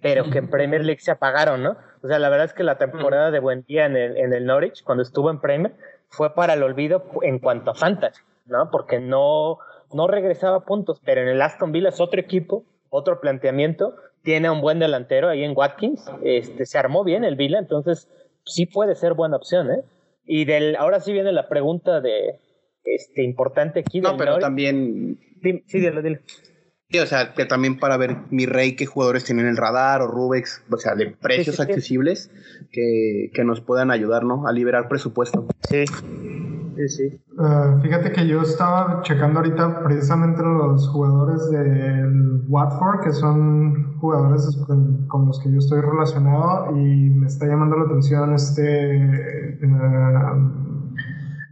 pero 0.02 0.30
que 0.30 0.38
en 0.38 0.50
Premier 0.50 0.86
League 0.86 1.02
se 1.02 1.12
apagaron, 1.12 1.64
¿no? 1.64 1.78
O 2.02 2.08
sea, 2.08 2.20
la 2.20 2.30
verdad 2.30 2.46
es 2.46 2.54
que 2.54 2.64
la 2.64 2.78
temporada 2.78 3.32
de 3.32 3.40
Buen 3.40 3.64
Día 3.64 3.86
en 3.86 3.98
el, 3.98 4.18
en 4.18 4.34
el 4.34 4.46
Norwich, 4.46 4.84
cuando 4.84 5.04
estuvo 5.04 5.30
en 5.30 5.42
Premier, 5.42 5.74
fue 6.10 6.34
para 6.34 6.54
el 6.54 6.64
olvido 6.64 7.04
en 7.22 7.40
cuanto 7.40 7.72
a 7.72 7.76
fantasy, 7.76 8.22
¿no? 8.46 8.70
Porque 8.72 9.00
no, 9.00 9.58
no 9.94 10.08
regresaba 10.08 10.62
puntos, 10.62 11.02
pero 11.04 11.22
en 11.22 11.28
el 11.28 11.42
Aston 11.42 11.72
Villa 11.72 11.90
es 11.90 12.00
otro 12.00 12.20
equipo, 12.20 12.64
otro 12.90 13.20
planteamiento, 13.20 13.96
tiene 14.24 14.50
un 14.50 14.62
buen 14.62 14.80
delantero 14.80 15.30
ahí 15.30 15.44
en 15.44 15.56
Watkins, 15.56 16.10
este, 16.24 16.66
se 16.66 16.78
armó 16.78 17.04
bien 17.04 17.24
el 17.24 17.36
Villa, 17.36 17.60
entonces 17.60 18.10
sí 18.46 18.66
puede 18.66 18.96
ser 18.96 19.14
buena 19.14 19.38
opción, 19.38 19.72
¿eh? 19.72 19.84
Y 20.26 20.46
del, 20.46 20.76
ahora 20.76 21.00
sí 21.00 21.12
viene 21.12 21.32
la 21.32 21.50
pregunta 21.50 22.02
de, 22.02 22.40
este, 22.84 23.24
importante 23.24 23.80
aquí. 23.80 24.02
No, 24.02 24.16
pero 24.18 24.32
Norwich. 24.32 24.44
también 24.44 25.20
sí, 25.42 25.80
dilo, 25.80 26.02
dilo. 26.02 26.20
Sí, 26.92 26.98
o 26.98 27.06
sea, 27.06 27.34
que 27.36 27.46
también 27.46 27.78
para 27.78 27.98
ver 27.98 28.18
mi 28.32 28.48
rey 28.48 28.76
qué 28.76 28.88
jugadores 28.88 29.24
tienen 29.24 29.46
el 29.46 29.58
radar 29.58 30.02
o 30.02 30.08
Rubex, 30.08 30.64
o 30.72 30.78
sea, 30.78 30.96
de 30.96 31.06
precios 31.08 31.58
sí, 31.58 31.62
sí. 31.64 31.70
accesibles 31.70 32.32
que, 32.72 33.30
que 33.32 33.44
nos 33.44 33.62
puedan 33.62 33.92
ayudar, 33.92 34.24
¿no? 34.24 34.48
A 34.48 34.52
liberar 34.52 34.88
presupuesto. 34.88 35.46
Sí. 35.70 35.86
Sí, 35.86 36.88
sí. 36.88 37.04
Eh, 37.04 37.82
fíjate 37.84 38.12
que 38.12 38.26
yo 38.26 38.42
estaba 38.42 39.02
checando 39.04 39.40
ahorita 39.40 39.84
precisamente 39.84 40.42
los 40.42 40.88
jugadores 40.88 41.52
del 41.52 42.44
Watford, 42.48 43.02
que 43.04 43.12
son 43.12 43.98
jugadores 44.00 44.58
con, 44.66 45.06
con 45.08 45.28
los 45.28 45.40
que 45.42 45.52
yo 45.52 45.60
estoy 45.60 45.82
relacionado, 45.82 46.76
y 46.76 47.10
me 47.12 47.28
está 47.28 47.46
llamando 47.46 47.78
la 47.78 47.84
atención 47.84 48.34
este 48.34 48.96
eh, 48.96 49.60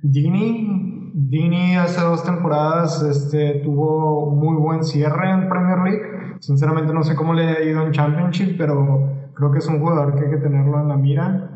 Dini. 0.01 0.86
Dini 1.19 1.75
hace 1.75 1.99
dos 1.99 2.23
temporadas 2.23 3.01
este, 3.01 3.61
tuvo 3.63 4.29
muy 4.29 4.55
buen 4.55 4.83
cierre 4.83 5.31
en 5.31 5.49
Premier 5.49 5.79
League. 5.79 6.37
Sinceramente 6.41 6.93
no 6.93 7.01
sé 7.01 7.15
cómo 7.15 7.33
le 7.33 7.43
ha 7.43 7.63
ido 7.63 7.81
en 7.81 7.91
Championship, 7.91 8.55
pero 8.55 9.31
creo 9.33 9.51
que 9.51 9.57
es 9.57 9.67
un 9.67 9.79
jugador 9.79 10.13
que 10.13 10.25
hay 10.25 10.29
que 10.29 10.37
tenerlo 10.37 10.79
en 10.79 10.87
la 10.89 10.95
mira. 10.95 11.49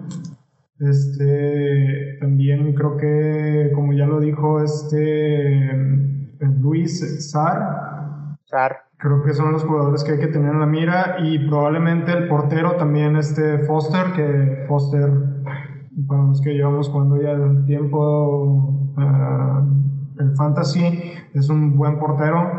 Este, 0.80 2.18
también 2.20 2.74
creo 2.74 2.98
que, 2.98 3.72
como 3.76 3.94
ya 3.94 4.08
lo 4.08 4.20
dijo 4.20 4.64
este 4.64 5.70
eh, 5.70 6.10
Luis 6.60 7.30
Sar, 7.30 8.38
Sar. 8.46 8.78
Creo 8.98 9.22
que 9.22 9.36
son 9.36 9.52
los 9.52 9.64
jugadores 9.64 10.04
que 10.04 10.14
hay 10.14 10.20
que 10.20 10.28
tener 10.28 10.54
en 10.54 10.60
la 10.60 10.66
mira 10.66 11.18
y 11.20 11.38
probablemente 11.48 12.12
el 12.14 12.28
portero 12.28 12.78
también 12.78 13.16
este 13.16 13.60
Foster, 13.60 14.12
que 14.16 14.66
Foster, 14.68 15.12
para 16.08 16.24
los 16.24 16.42
que 16.42 16.56
llevamos 16.56 16.90
jugando 16.90 17.22
ya 17.22 17.38
tiempo 17.68 18.81
uh, 18.98 20.22
el 20.22 20.36
fantasy, 20.36 21.14
es 21.34 21.50
un 21.50 21.78
buen 21.78 22.00
portero. 22.00 22.50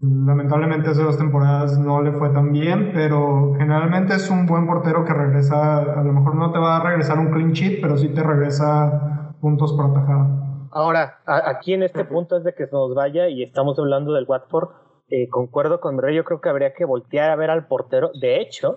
Lamentablemente 0.00 0.90
hace 0.90 1.02
dos 1.02 1.18
temporadas 1.18 1.78
no 1.78 2.02
le 2.02 2.12
fue 2.12 2.30
tan 2.30 2.52
bien, 2.52 2.92
pero 2.94 3.54
generalmente 3.58 4.14
es 4.14 4.30
un 4.30 4.46
buen 4.46 4.66
portero 4.66 5.04
que 5.04 5.12
regresa, 5.12 5.78
a 5.78 6.04
lo 6.04 6.12
mejor 6.12 6.36
no 6.36 6.52
te 6.52 6.58
va 6.58 6.76
a 6.76 6.82
regresar 6.82 7.18
un 7.18 7.30
clean 7.30 7.52
sheet, 7.52 7.80
pero 7.80 7.96
sí 7.96 8.08
te 8.08 8.22
regresa 8.22 9.34
puntos 9.40 9.72
por 9.72 9.90
atajada. 9.90 10.68
Ahora, 10.70 11.18
aquí 11.26 11.72
en 11.72 11.82
este 11.82 12.04
punto 12.04 12.36
es 12.36 12.44
de 12.44 12.54
que 12.54 12.66
se 12.66 12.72
nos 12.72 12.94
vaya 12.94 13.28
y 13.28 13.42
estamos 13.42 13.78
hablando 13.78 14.12
del 14.12 14.26
Watford 14.28 14.68
eh, 15.10 15.28
concuerdo 15.28 15.80
con 15.80 15.96
Rey, 15.96 16.14
yo 16.14 16.24
creo 16.24 16.42
que 16.42 16.50
habría 16.50 16.74
que 16.74 16.84
voltear 16.84 17.30
a 17.30 17.36
ver 17.36 17.48
al 17.50 17.66
portero. 17.66 18.10
De 18.20 18.40
hecho, 18.40 18.76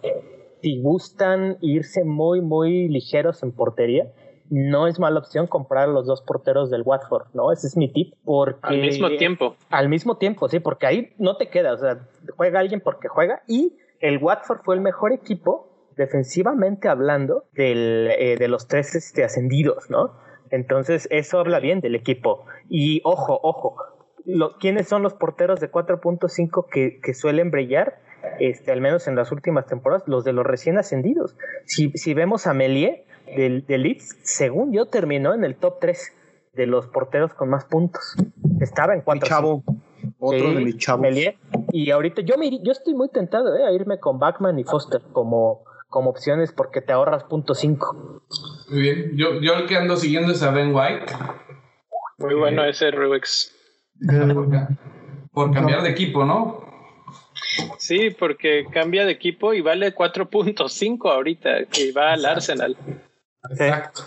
si 0.61 0.81
gustan 0.81 1.57
irse 1.59 2.05
muy, 2.05 2.39
muy 2.39 2.87
ligeros 2.87 3.43
en 3.43 3.51
portería, 3.51 4.11
no 4.51 4.85
es 4.85 4.99
mala 4.99 5.19
opción 5.19 5.47
comprar 5.47 5.87
los 5.87 6.05
dos 6.05 6.21
porteros 6.21 6.69
del 6.69 6.83
Watford, 6.83 7.27
¿no? 7.33 7.53
Ese 7.53 7.67
es 7.67 7.77
mi 7.77 7.91
tip. 7.91 8.13
Porque, 8.25 8.59
al 8.61 8.81
mismo 8.81 9.09
tiempo. 9.09 9.55
Al 9.69 9.87
mismo 9.87 10.17
tiempo, 10.17 10.49
sí, 10.49 10.59
porque 10.59 10.85
ahí 10.85 11.13
no 11.17 11.37
te 11.37 11.49
queda, 11.49 11.73
o 11.73 11.77
sea, 11.77 12.05
juega 12.35 12.59
alguien 12.59 12.81
porque 12.81 13.07
juega 13.07 13.43
y 13.47 13.77
el 14.01 14.17
Watford 14.17 14.59
fue 14.63 14.75
el 14.75 14.81
mejor 14.81 15.13
equipo 15.13 15.69
defensivamente 15.95 16.89
hablando 16.89 17.45
del, 17.53 18.09
eh, 18.11 18.35
de 18.37 18.47
los 18.49 18.67
tres 18.67 18.93
este, 18.93 19.23
ascendidos, 19.23 19.89
¿no? 19.89 20.17
Entonces, 20.49 21.07
eso 21.11 21.39
habla 21.39 21.61
bien 21.61 21.79
del 21.79 21.95
equipo. 21.95 22.45
Y 22.69 22.99
ojo, 23.05 23.39
ojo, 23.41 23.77
¿quiénes 24.59 24.89
son 24.89 25.01
los 25.01 25.13
porteros 25.13 25.61
de 25.61 25.71
4.5 25.71 26.67
que, 26.69 26.99
que, 27.01 27.13
suelen 27.13 27.51
brillar? 27.51 28.01
Este, 28.39 28.73
al 28.73 28.81
menos 28.81 29.07
en 29.07 29.15
las 29.15 29.31
últimas 29.31 29.65
temporadas, 29.65 30.03
los 30.07 30.25
de 30.25 30.33
los 30.33 30.45
recién 30.45 30.77
ascendidos. 30.77 31.37
Si, 31.65 31.91
si 31.91 32.13
vemos 32.13 32.47
a 32.47 32.53
Melier 32.53 33.05
del, 33.35 33.65
del 33.65 33.83
Leeds, 33.83 34.17
según 34.23 34.73
yo, 34.73 34.85
terminó 34.85 35.33
en 35.33 35.43
el 35.43 35.55
top 35.55 35.79
3 35.79 36.13
de 36.53 36.67
los 36.67 36.87
porteros 36.87 37.33
con 37.33 37.49
más 37.49 37.65
puntos. 37.65 38.15
Estaba 38.59 38.93
en 38.93 39.01
4. 39.01 39.27
chavo, 39.27 39.63
otro 40.19 40.53
de 40.53 40.61
mis 40.61 40.77
chavos. 40.77 41.01
Melier. 41.01 41.37
Y 41.71 41.91
ahorita 41.91 42.21
yo, 42.21 42.37
me, 42.37 42.49
yo 42.63 42.71
estoy 42.71 42.93
muy 42.93 43.09
tentado 43.09 43.55
eh, 43.55 43.65
a 43.65 43.71
irme 43.71 43.99
con 43.99 44.19
Backman 44.19 44.59
y 44.59 44.63
Foster 44.63 45.01
como, 45.13 45.63
como 45.89 46.09
opciones 46.09 46.51
porque 46.51 46.81
te 46.81 46.93
ahorras 46.93 47.23
punto 47.23 47.55
5. 47.55 48.23
Muy 48.69 48.81
bien. 48.81 49.11
Yo, 49.15 49.39
yo 49.41 49.53
el 49.53 49.67
que 49.67 49.77
ando 49.77 49.95
siguiendo 49.95 50.33
es 50.33 50.43
a 50.43 50.51
Ben 50.51 50.75
White. 50.75 51.05
Muy 52.17 52.35
bueno 52.35 52.63
ese 52.63 52.91
Rubix. 52.91 53.55
Por 55.31 55.53
cambiar 55.53 55.81
de 55.83 55.89
equipo, 55.89 56.25
¿no? 56.25 56.61
Sí, 57.77 58.09
porque 58.11 58.65
cambia 58.71 59.05
de 59.05 59.11
equipo 59.11 59.53
y 59.53 59.61
vale 59.61 59.93
4.5 59.93 61.11
ahorita, 61.11 61.65
que 61.65 61.91
va 61.91 62.13
al 62.13 62.25
Arsenal. 62.25 62.77
Exacto. 63.49 64.01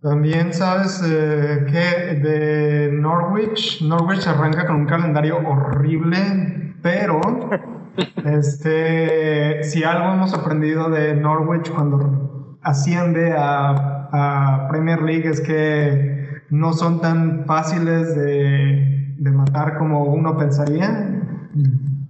También 0.00 0.52
sabes 0.52 1.02
eh, 1.04 1.64
que 1.66 2.14
de 2.20 2.92
Norwich, 2.92 3.82
Norwich 3.82 4.26
arranca 4.26 4.66
con 4.66 4.76
un 4.76 4.86
calendario 4.86 5.38
horrible, 5.38 6.74
pero 6.82 7.20
este, 8.24 9.64
si 9.64 9.82
algo 9.82 10.12
hemos 10.12 10.34
aprendido 10.34 10.90
de 10.90 11.14
Norwich 11.14 11.70
cuando 11.70 12.58
asciende 12.62 13.32
a, 13.32 14.08
a 14.12 14.68
Premier 14.68 15.02
League 15.02 15.28
es 15.28 15.40
que 15.40 16.42
no 16.50 16.74
son 16.74 17.00
tan 17.00 17.46
fáciles 17.46 18.14
de 18.14 18.94
de 19.18 19.30
matar 19.30 19.78
como 19.78 20.04
uno 20.04 20.36
pensaría. 20.36 21.22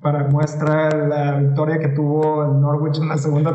Para 0.05 0.25
muestra 0.29 0.91
la 0.91 1.39
victoria 1.39 1.79
que 1.79 1.89
tuvo 1.89 2.45
el 2.45 2.61
Norwich 2.61 2.99
en 2.99 3.09
la 3.09 3.17
segunda 3.17 3.55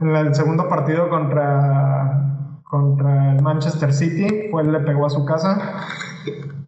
en 0.00 0.08
el 0.08 0.32
segundo 0.32 0.68
partido 0.68 1.10
contra, 1.10 2.60
contra 2.62 3.32
el 3.32 3.42
Manchester 3.42 3.92
City, 3.92 4.50
fue 4.52 4.62
él 4.62 4.70
le 4.70 4.78
pegó 4.78 5.06
a 5.06 5.10
su 5.10 5.24
casa. 5.24 5.80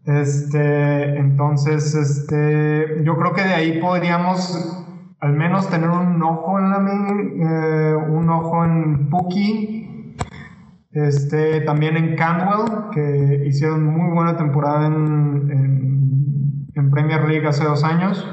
Este, 0.05 1.19
entonces, 1.21 1.95
este, 1.95 3.05
yo 3.05 3.17
creo 3.17 3.33
que 3.33 3.43
de 3.43 3.55
ahí 3.55 3.81
podríamos 3.81 4.85
al 5.21 5.35
menos 5.35 5.71
tener 5.71 5.89
un 5.89 6.21
ojo 6.25 6.59
en 6.59 6.71
la 6.71 6.79
eh, 6.81 7.97
un 8.11 8.29
ojo 8.29 8.65
en 8.65 9.09
Puki, 9.09 10.17
este, 10.91 11.61
también 11.61 11.97
en 11.97 12.17
Canwell, 12.17 12.91
que 12.93 13.45
hicieron 13.47 13.85
muy 13.85 14.13
buena 14.13 14.37
temporada 14.37 14.87
en 14.89 15.87
en 16.77 16.91
Premier 16.91 17.27
League 17.27 17.47
hace 17.47 17.65
dos 17.65 17.83
años. 17.83 18.25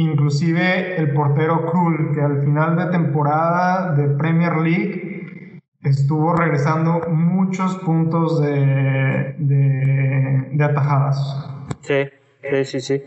Inclusive 0.00 0.96
el 0.96 1.12
portero 1.12 1.70
Krul, 1.70 2.14
que 2.14 2.22
al 2.22 2.40
final 2.40 2.74
de 2.74 2.86
temporada 2.86 3.94
de 3.94 4.08
Premier 4.16 4.56
League 4.56 5.60
estuvo 5.82 6.34
regresando 6.34 7.00
muchos 7.10 7.76
puntos 7.84 8.40
de, 8.40 9.34
de, 9.36 10.64
atajadas. 10.64 11.50
Sí, 11.82 12.04
sí, 12.40 12.64
sí, 12.64 12.80
sí. 12.80 13.02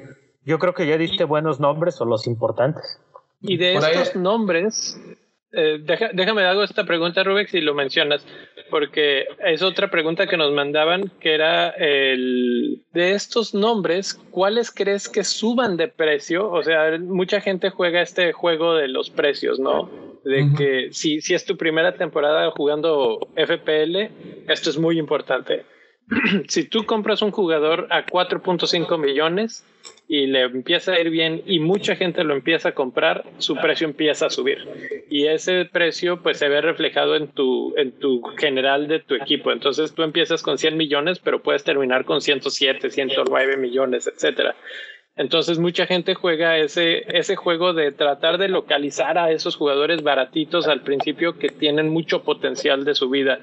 Yo 0.46 0.60
creo 0.60 0.76
que 0.76 0.86
ya 0.86 0.96
diste 1.00 1.24
buenos 1.24 1.60
nombres 1.60 2.00
o 2.00 2.06
los 2.06 2.28
importantes. 2.28 3.02
Y 3.42 3.58
de 3.58 3.74
estos 3.74 4.16
nombres, 4.16 5.02
eh, 5.54 5.80
déjame 6.14 6.44
hago 6.44 6.64
esta 6.64 6.84
pregunta, 6.84 7.24
Rubex, 7.24 7.52
si 7.52 7.62
lo 7.62 7.74
mencionas, 7.76 8.26
porque 8.70 9.26
es 9.46 9.62
otra 9.62 9.90
pregunta 9.92 10.26
que 10.26 10.36
nos 10.36 10.52
mandaban, 10.52 11.12
que 11.20 11.34
era 11.36 11.70
el 11.70 12.82
de 12.92 13.12
estos 13.12 13.54
nombres, 13.54 14.16
¿cuáles 14.32 14.72
crees 14.72 15.08
que 15.08 15.24
suban 15.24 15.78
de 15.78 15.88
precio? 15.88 16.50
O 16.50 16.64
sea, 16.64 16.98
mucha 17.00 17.40
gente 17.40 17.70
juega 17.70 18.02
este 18.02 18.34
juego 18.34 18.74
de 18.74 18.88
los 18.88 19.12
precios, 19.12 19.60
¿no? 19.60 19.90
De 20.24 20.48
que 20.58 20.88
si, 20.92 21.22
si 21.22 21.34
es 21.34 21.46
tu 21.46 21.58
primera 21.58 21.96
temporada 21.96 22.50
jugando 22.52 23.20
FPL, 23.36 24.10
esto 24.48 24.70
es 24.70 24.78
muy 24.78 24.98
importante. 24.98 25.66
si 26.48 26.66
tú 26.66 26.86
compras 26.86 27.22
un 27.22 27.32
jugador 27.32 27.88
a 27.90 28.06
4.5 28.06 28.98
millones, 28.98 29.66
y 30.08 30.28
le 30.28 30.42
empieza 30.42 30.94
a 30.94 31.00
ir 31.00 31.10
bien 31.10 31.42
y 31.46 31.60
mucha 31.60 31.96
gente 31.96 32.24
lo 32.24 32.34
empieza 32.34 32.70
a 32.70 32.72
comprar, 32.74 33.26
su 33.38 33.56
precio 33.56 33.88
empieza 33.88 34.28
a 34.28 34.30
subir. 34.30 34.60
Y 35.10 35.28
ese 35.28 35.66
precio 35.66 36.22
pues 36.22 36.38
se 36.38 36.50
ve 36.50 36.62
reflejado 36.62 37.16
en 37.16 37.28
tu, 37.30 37.74
en 37.78 37.92
tu 37.94 38.22
general 38.38 38.88
de 38.88 39.00
tu 39.00 39.16
equipo. 39.16 39.52
Entonces 39.52 39.94
tú 39.94 40.04
empiezas 40.04 40.44
con 40.44 40.58
100 40.58 40.78
millones, 40.78 41.20
pero 41.20 41.42
puedes 41.42 41.64
terminar 41.64 42.06
con 42.06 42.22
107, 42.22 42.92
109 42.92 43.58
millones, 43.58 44.08
etcétera. 44.08 44.56
Entonces 45.16 45.60
mucha 45.60 45.86
gente 45.86 46.16
juega 46.16 46.58
ese, 46.58 47.04
ese 47.16 47.36
juego 47.36 47.74
de 47.74 47.92
tratar 47.92 48.40
de 48.40 48.48
localizar 48.48 49.20
a 49.20 49.32
esos 49.32 49.56
jugadores 49.56 50.02
baratitos 50.02 50.68
al 50.68 50.82
principio 50.82 51.38
que 51.38 51.50
tienen 51.50 51.90
mucho 51.90 52.24
potencial 52.24 52.84
de 52.84 52.96
su 52.96 53.12
vida. 53.12 53.38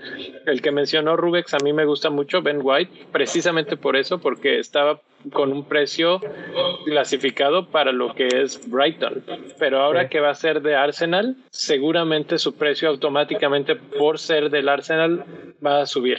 El 0.46 0.62
que 0.62 0.72
mencionó 0.72 1.16
Rubex 1.16 1.54
a 1.54 1.58
mí 1.62 1.72
me 1.72 1.84
gusta 1.84 2.10
mucho, 2.10 2.42
Ben 2.42 2.58
White, 2.60 3.06
precisamente 3.12 3.76
por 3.76 3.96
eso, 3.96 4.18
porque 4.18 4.58
estaba 4.58 5.00
con 5.32 5.52
un 5.52 5.64
precio 5.64 6.20
clasificado 6.86 7.68
para 7.68 7.92
lo 7.92 8.14
que 8.14 8.26
es 8.26 8.68
Brighton. 8.68 9.22
Pero 9.58 9.80
ahora 9.80 10.08
que 10.08 10.18
va 10.18 10.30
a 10.30 10.34
ser 10.34 10.62
de 10.62 10.74
Arsenal, 10.74 11.36
seguramente 11.50 12.38
su 12.38 12.56
precio 12.56 12.88
automáticamente 12.88 13.76
por 13.76 14.18
ser 14.18 14.50
del 14.50 14.68
Arsenal 14.68 15.24
va 15.64 15.82
a 15.82 15.86
subir 15.86 16.18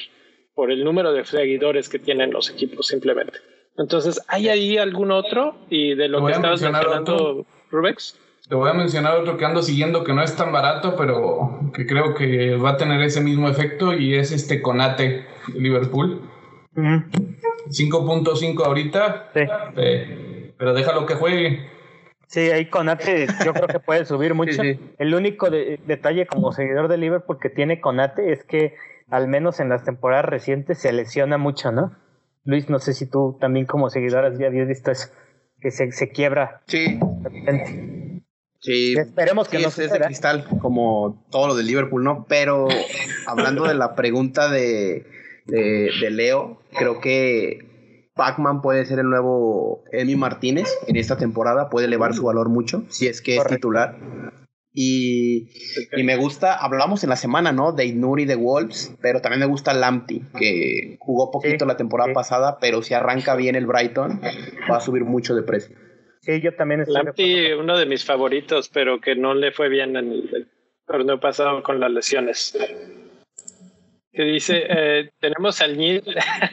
por 0.54 0.72
el 0.72 0.84
número 0.84 1.12
de 1.12 1.26
seguidores 1.26 1.90
que 1.90 2.00
tienen 2.00 2.32
los 2.32 2.50
equipos 2.50 2.88
simplemente. 2.88 3.51
Entonces, 3.78 4.22
¿hay 4.28 4.50
ahí 4.50 4.78
algún 4.78 5.12
otro? 5.12 5.56
Y 5.70 5.96
de 5.96 6.08
lo 6.08 6.26
que 6.26 6.34
estabas 6.34 6.62
mencionando, 6.62 7.46
Rubex. 7.72 8.20
Te 8.48 8.56
voy 8.56 8.70
a 8.70 8.74
mencionar 8.74 9.18
otro 9.18 9.38
que 9.38 9.46
ando 9.46 9.62
siguiendo 9.62 10.04
que 10.04 10.14
no 10.14 10.22
es 10.22 10.36
tan 10.36 10.52
barato, 10.52 10.96
pero 10.98 11.72
que 11.74 11.86
creo 11.86 12.14
que 12.14 12.58
va 12.58 12.72
a 12.72 12.78
tener 12.78 13.02
ese 13.02 13.22
mismo 13.22 13.48
efecto 13.48 13.94
y 13.94 14.16
es 14.16 14.32
este 14.32 14.62
Conate 14.62 15.26
de 15.54 15.60
Liverpool. 15.60 16.22
5.5 16.76 18.66
ahorita. 18.66 19.30
Sí. 19.34 19.42
pero 20.58 20.74
déjalo 20.74 21.06
que 21.06 21.16
juegue. 21.16 21.70
Sí, 22.28 22.40
ahí 22.52 22.66
Conate 22.70 23.28
yo 23.46 23.54
creo 23.54 23.68
que 23.68 23.80
puede 23.80 24.06
subir 24.06 24.34
mucho. 24.34 24.62
El 24.98 25.14
único 25.16 25.50
detalle 25.50 26.26
como 26.28 26.52
seguidor 26.52 26.88
de 26.88 26.98
Liverpool 26.98 27.40
que 27.42 27.50
tiene 27.50 27.80
Conate 27.80 28.34
es 28.34 28.44
que 28.44 28.76
al 29.10 29.28
menos 29.28 29.60
en 29.60 29.70
las 29.70 29.84
temporadas 29.84 30.26
recientes 30.26 30.80
se 30.80 30.92
lesiona 30.94 31.38
mucho, 31.38 31.72
¿no? 31.72 31.96
Luis, 32.44 32.70
no 32.70 32.80
sé 32.80 32.94
si 32.94 33.06
tú 33.06 33.38
también 33.40 33.66
como 33.66 33.90
seguidor 33.90 34.38
ya 34.38 34.48
habías 34.48 34.68
visto 34.68 34.92
eso, 34.92 35.10
que 35.60 35.72
se, 35.72 35.92
se 35.92 36.10
quiebra. 36.10 36.62
Sí. 36.68 37.00
Sí, 38.62 38.94
esperemos 38.96 39.48
que 39.48 39.58
no 39.58 39.70
es, 39.70 39.76
de 39.76 39.90
cristal, 39.90 40.46
como 40.62 41.26
todo 41.32 41.48
lo 41.48 41.56
de 41.56 41.64
Liverpool, 41.64 42.04
¿no? 42.04 42.28
Pero 42.30 42.68
hablando 43.26 43.68
de 43.68 43.74
la 43.74 43.96
pregunta 43.96 44.52
de, 44.52 45.04
de, 45.48 46.10
Leo, 46.12 46.62
creo 46.78 47.02
que 47.02 48.12
Pac-Man 48.14 48.62
puede 48.62 48.86
ser 48.86 49.00
el 49.00 49.10
nuevo 49.10 49.84
Emi 49.92 50.16
Martínez 50.16 50.70
en 50.86 50.96
esta 50.96 51.18
temporada, 51.18 51.72
puede 51.72 51.88
elevar 51.88 52.14
su 52.14 52.24
valor 52.24 52.50
mucho, 52.50 52.84
si 52.90 53.08
es 53.08 53.22
que 53.22 53.38
es 53.38 53.48
titular. 53.48 53.98
Y, 54.74 55.50
y, 55.98 56.04
me 56.04 56.16
gusta, 56.16 56.56
hablamos 56.56 57.04
en 57.04 57.10
la 57.10 57.18
semana, 57.18 57.52
¿no? 57.52 57.74
De 57.74 57.86
Inuri 57.86 58.24
de 58.24 58.36
Wolves, 58.36 58.96
pero 59.02 59.20
también 59.20 59.42
me 59.42 59.46
gusta 59.46 59.74
Lamptey, 59.74 60.22
que 60.38 60.98
jugó 61.00 61.30
poquito 61.30 61.66
la 61.66 61.76
temporada 61.76 62.14
pasada, 62.14 62.58
pero 62.62 62.82
si 62.82 62.94
arranca 62.94 63.36
bien 63.36 63.56
el 63.56 63.66
Brighton, 63.66 64.22
va 64.72 64.78
a 64.78 64.82
subir 64.82 65.04
mucho 65.04 65.36
de 65.36 65.44
precio. 65.44 65.76
Sí, 66.22 66.40
yo 66.40 66.56
también 66.56 66.82
estoy 66.82 66.96
Lamptey, 66.96 67.52
uno 67.54 67.78
de 67.78 67.86
mis 67.86 68.06
favoritos, 68.06 68.70
pero 68.70 69.02
que 69.02 69.16
no 69.16 69.34
le 69.34 69.52
fue 69.52 69.68
bien 69.68 69.98
en 69.98 70.12
el, 70.12 70.30
el 70.34 70.48
torneo 70.88 71.20
pasado 71.20 71.64
con 71.64 71.80
las 71.80 71.92
lesiones. 71.92 72.58
Que 74.14 74.24
dice, 74.24 74.64
eh, 74.70 75.12
tenemos 75.20 75.62
al 75.62 75.78
Nil 75.78 76.04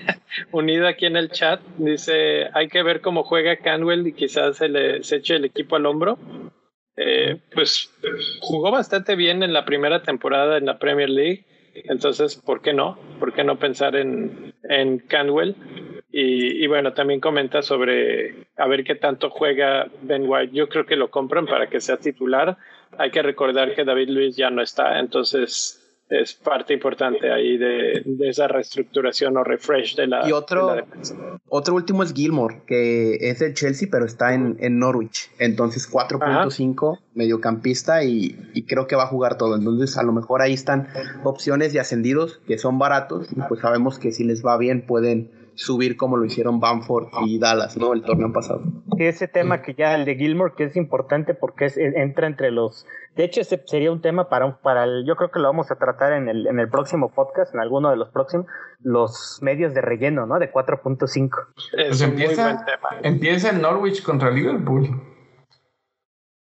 unido 0.52 0.86
aquí 0.86 1.06
en 1.06 1.16
el 1.16 1.30
chat. 1.30 1.60
Dice, 1.76 2.46
hay 2.54 2.68
que 2.68 2.82
ver 2.82 3.00
cómo 3.00 3.24
juega 3.24 3.56
Canwell 3.56 4.06
y 4.06 4.12
quizás 4.12 4.56
se 4.56 4.68
le 4.68 5.02
se 5.02 5.16
eche 5.16 5.36
el 5.36 5.44
equipo 5.44 5.76
al 5.76 5.86
hombro. 5.86 6.18
Eh, 7.00 7.38
pues 7.54 7.92
jugó 8.40 8.72
bastante 8.72 9.14
bien 9.14 9.44
en 9.44 9.52
la 9.52 9.64
primera 9.64 10.02
temporada 10.02 10.58
en 10.58 10.66
la 10.66 10.78
Premier 10.78 11.08
League. 11.08 11.44
Entonces, 11.74 12.34
¿por 12.34 12.60
qué 12.60 12.72
no? 12.72 12.98
¿Por 13.20 13.32
qué 13.32 13.44
no 13.44 13.56
pensar 13.56 13.94
en, 13.94 14.52
en 14.64 14.98
Canwell? 14.98 15.54
Y, 16.10 16.64
y 16.64 16.66
bueno, 16.66 16.94
también 16.94 17.20
comenta 17.20 17.62
sobre 17.62 18.48
a 18.56 18.66
ver 18.66 18.82
qué 18.82 18.96
tanto 18.96 19.30
juega 19.30 19.86
Ben 20.02 20.24
White. 20.26 20.52
Yo 20.52 20.68
creo 20.68 20.86
que 20.86 20.96
lo 20.96 21.10
compran 21.10 21.46
para 21.46 21.68
que 21.68 21.80
sea 21.80 21.98
titular. 21.98 22.56
Hay 22.96 23.12
que 23.12 23.22
recordar 23.22 23.76
que 23.76 23.84
David 23.84 24.08
Luis 24.08 24.36
ya 24.36 24.50
no 24.50 24.60
está, 24.60 24.98
entonces 24.98 25.77
es 26.10 26.34
parte 26.34 26.74
importante 26.74 27.30
ahí 27.32 27.56
de, 27.58 28.02
de 28.04 28.28
esa 28.28 28.48
reestructuración 28.48 29.36
o 29.36 29.44
refresh 29.44 29.96
de 29.96 30.06
la, 30.06 30.28
Y 30.28 30.32
otro- 30.32 30.68
de 30.68 30.76
la 30.76 30.82
defensa. 30.82 31.14
Otro 31.50 31.74
último 31.74 32.02
es 32.02 32.12
Gilmore, 32.12 32.60
que 32.66 33.16
es 33.30 33.38
de 33.38 33.52
Chelsea, 33.54 33.88
pero 33.90 34.04
está 34.04 34.34
en, 34.34 34.56
en 34.60 34.78
Norwich. 34.78 35.30
Entonces 35.38 35.90
4.5, 35.90 36.98
mediocampista, 37.14 38.04
y, 38.04 38.36
y 38.54 38.62
creo 38.64 38.86
que 38.86 38.96
va 38.96 39.04
a 39.04 39.06
jugar 39.08 39.38
todo. 39.38 39.56
Entonces 39.56 39.96
a 39.98 40.02
lo 40.02 40.12
mejor 40.12 40.42
ahí 40.42 40.52
están 40.54 40.88
opciones 41.24 41.72
de 41.72 41.80
ascendidos 41.80 42.40
que 42.46 42.58
son 42.58 42.78
baratos, 42.78 43.28
y 43.32 43.40
pues 43.48 43.60
sabemos 43.60 43.98
que 43.98 44.12
si 44.12 44.24
les 44.24 44.44
va 44.44 44.56
bien 44.58 44.82
pueden 44.86 45.30
subir 45.54 45.96
como 45.96 46.16
lo 46.16 46.24
hicieron 46.24 46.60
Bamford 46.60 47.08
y 47.26 47.38
Dallas, 47.40 47.76
¿no? 47.76 47.92
El 47.92 48.02
torneo 48.02 48.32
pasado. 48.32 48.62
Sí, 48.96 49.04
ese 49.04 49.26
tema 49.26 49.60
que 49.60 49.74
ya 49.74 49.96
el 49.96 50.04
de 50.04 50.14
Gilmore 50.14 50.52
que 50.56 50.62
es 50.64 50.76
importante 50.76 51.34
porque 51.34 51.64
es, 51.64 51.76
es- 51.76 51.96
entra 51.96 52.28
entre 52.28 52.52
los 52.52 52.86
de 53.18 53.24
hecho 53.24 53.42
ese 53.42 53.60
sería 53.66 53.92
un 53.92 54.00
tema 54.00 54.28
para 54.30 54.46
un, 54.46 54.54
para 54.62 54.84
el 54.84 55.04
yo 55.06 55.16
creo 55.16 55.30
que 55.30 55.40
lo 55.40 55.48
vamos 55.48 55.70
a 55.70 55.76
tratar 55.76 56.14
en 56.14 56.28
el 56.30 56.46
en 56.46 56.58
el 56.58 56.70
próximo 56.70 57.10
podcast 57.10 57.52
en 57.54 57.60
alguno 57.60 57.90
de 57.90 57.96
los 57.96 58.08
próximos 58.10 58.46
los 58.80 59.40
medios 59.42 59.74
de 59.74 59.82
relleno 59.82 60.24
no 60.24 60.38
de 60.38 60.50
4.5 60.50 61.30
Es 61.76 61.88
Pues 61.88 62.00
un 62.00 62.14
muy 62.14 62.22
empieza, 62.22 62.42
buen 62.44 62.64
tema. 62.64 62.88
empieza 63.02 63.50
en 63.50 63.60
Norwich 63.60 64.02
contra 64.02 64.30
Liverpool. 64.30 64.88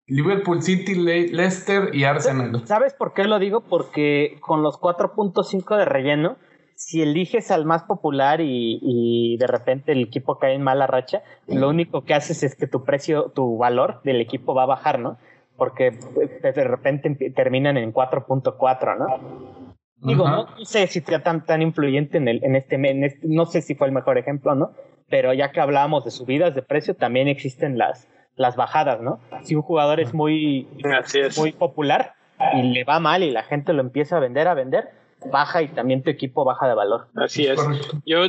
Liverpool 0.08 0.62
City, 0.62 0.96
Le- 0.96 1.30
Leicester 1.30 1.96
y 1.96 2.04
Arsenal. 2.04 2.66
¿Sabes 2.66 2.94
por 2.94 3.14
qué 3.14 3.24
lo 3.24 3.40
digo? 3.40 3.62
Porque 3.62 4.38
con 4.42 4.62
los 4.62 4.78
4.5 4.80 5.78
de 5.78 5.86
relleno, 5.86 6.38
si 6.76 7.02
eliges 7.02 7.50
al 7.52 7.66
más 7.66 7.84
popular 7.84 8.42
y, 8.42 8.80
y 8.82 9.38
de 9.38 9.48
repente 9.48 9.94
el 9.94 10.02
equipo 10.04 10.38
cae 10.38 10.56
en 10.56 10.64
mala 10.64 10.86
racha, 10.88 11.22
lo 11.48 11.70
único 11.70 12.04
que 12.04 12.14
haces 12.14 12.44
es 12.44 12.56
que 12.56 12.68
tu 12.68 12.84
precio, 12.84 13.32
tu 13.34 13.58
valor 13.58 14.02
del 14.04 14.20
equipo 14.20 14.54
va 14.54 14.64
a 14.64 14.68
bajar, 14.68 15.00
¿no? 15.00 15.18
Porque 15.62 15.92
pues, 15.92 16.42
de 16.42 16.64
repente 16.64 17.16
terminan 17.36 17.78
en 17.78 17.94
4.4, 17.94 18.98
¿no? 18.98 19.76
Digo, 19.98 20.28
no, 20.28 20.48
no 20.58 20.66
sé 20.66 20.88
si 20.88 21.02
sea 21.02 21.22
tan, 21.22 21.46
tan 21.46 21.62
influyente 21.62 22.18
en, 22.18 22.28
el, 22.28 22.44
en, 22.44 22.56
este, 22.56 22.78
en 22.78 23.04
este, 23.04 23.28
no 23.28 23.46
sé 23.46 23.62
si 23.62 23.76
fue 23.76 23.86
el 23.86 23.94
mejor 23.94 24.18
ejemplo, 24.18 24.56
¿no? 24.56 24.72
Pero 25.08 25.36
ya 25.36 25.52
que 25.52 25.62
hablábamos 25.62 26.04
de 26.04 26.10
subidas 26.10 26.56
de 26.56 26.64
precio, 26.64 26.96
también 26.96 27.28
existen 27.28 27.78
las, 27.78 28.08
las 28.36 28.56
bajadas, 28.56 29.02
¿no? 29.02 29.20
Si 29.44 29.54
un 29.54 29.62
jugador 29.62 30.00
es 30.00 30.16
muy, 30.16 30.68
Así 31.00 31.20
es. 31.20 31.38
muy 31.38 31.52
popular 31.52 32.16
y 32.56 32.64
le 32.64 32.84
va 32.84 33.00
mal 33.00 33.22
y 33.22 33.30
la 33.30 33.44
gente 33.44 33.72
lo 33.74 33.82
empieza 33.82 34.18
a 34.18 34.20
vender, 34.20 34.48
a 34.48 34.56
vender, 34.56 34.90
baja 35.26 35.62
y 35.62 35.68
también 35.68 36.04
tu 36.04 36.10
equipo 36.10 36.44
baja 36.44 36.68
de 36.68 36.76
valor. 36.76 37.08
Así 37.16 37.46
es. 37.46 37.60
Yo, 38.06 38.22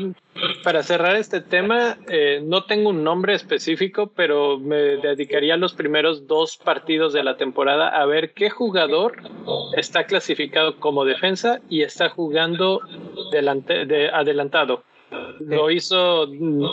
para 0.64 0.82
cerrar 0.82 1.16
este 1.16 1.40
tema, 1.40 1.98
eh, 2.08 2.40
no 2.44 2.64
tengo 2.64 2.90
un 2.90 3.04
nombre 3.04 3.34
específico, 3.34 4.12
pero 4.14 4.58
me 4.58 4.76
dedicaría 4.76 5.56
los 5.56 5.74
primeros 5.74 6.26
dos 6.26 6.56
partidos 6.56 7.12
de 7.12 7.24
la 7.24 7.36
temporada 7.36 7.88
a 7.88 8.04
ver 8.06 8.32
qué 8.34 8.50
jugador 8.50 9.22
está 9.76 10.04
clasificado 10.04 10.78
como 10.78 11.04
defensa 11.04 11.60
y 11.68 11.82
está 11.82 12.08
jugando 12.08 12.80
delante, 13.30 13.86
de, 13.86 14.08
adelantado. 14.08 14.82
Lo 15.40 15.70
hizo 15.70 16.26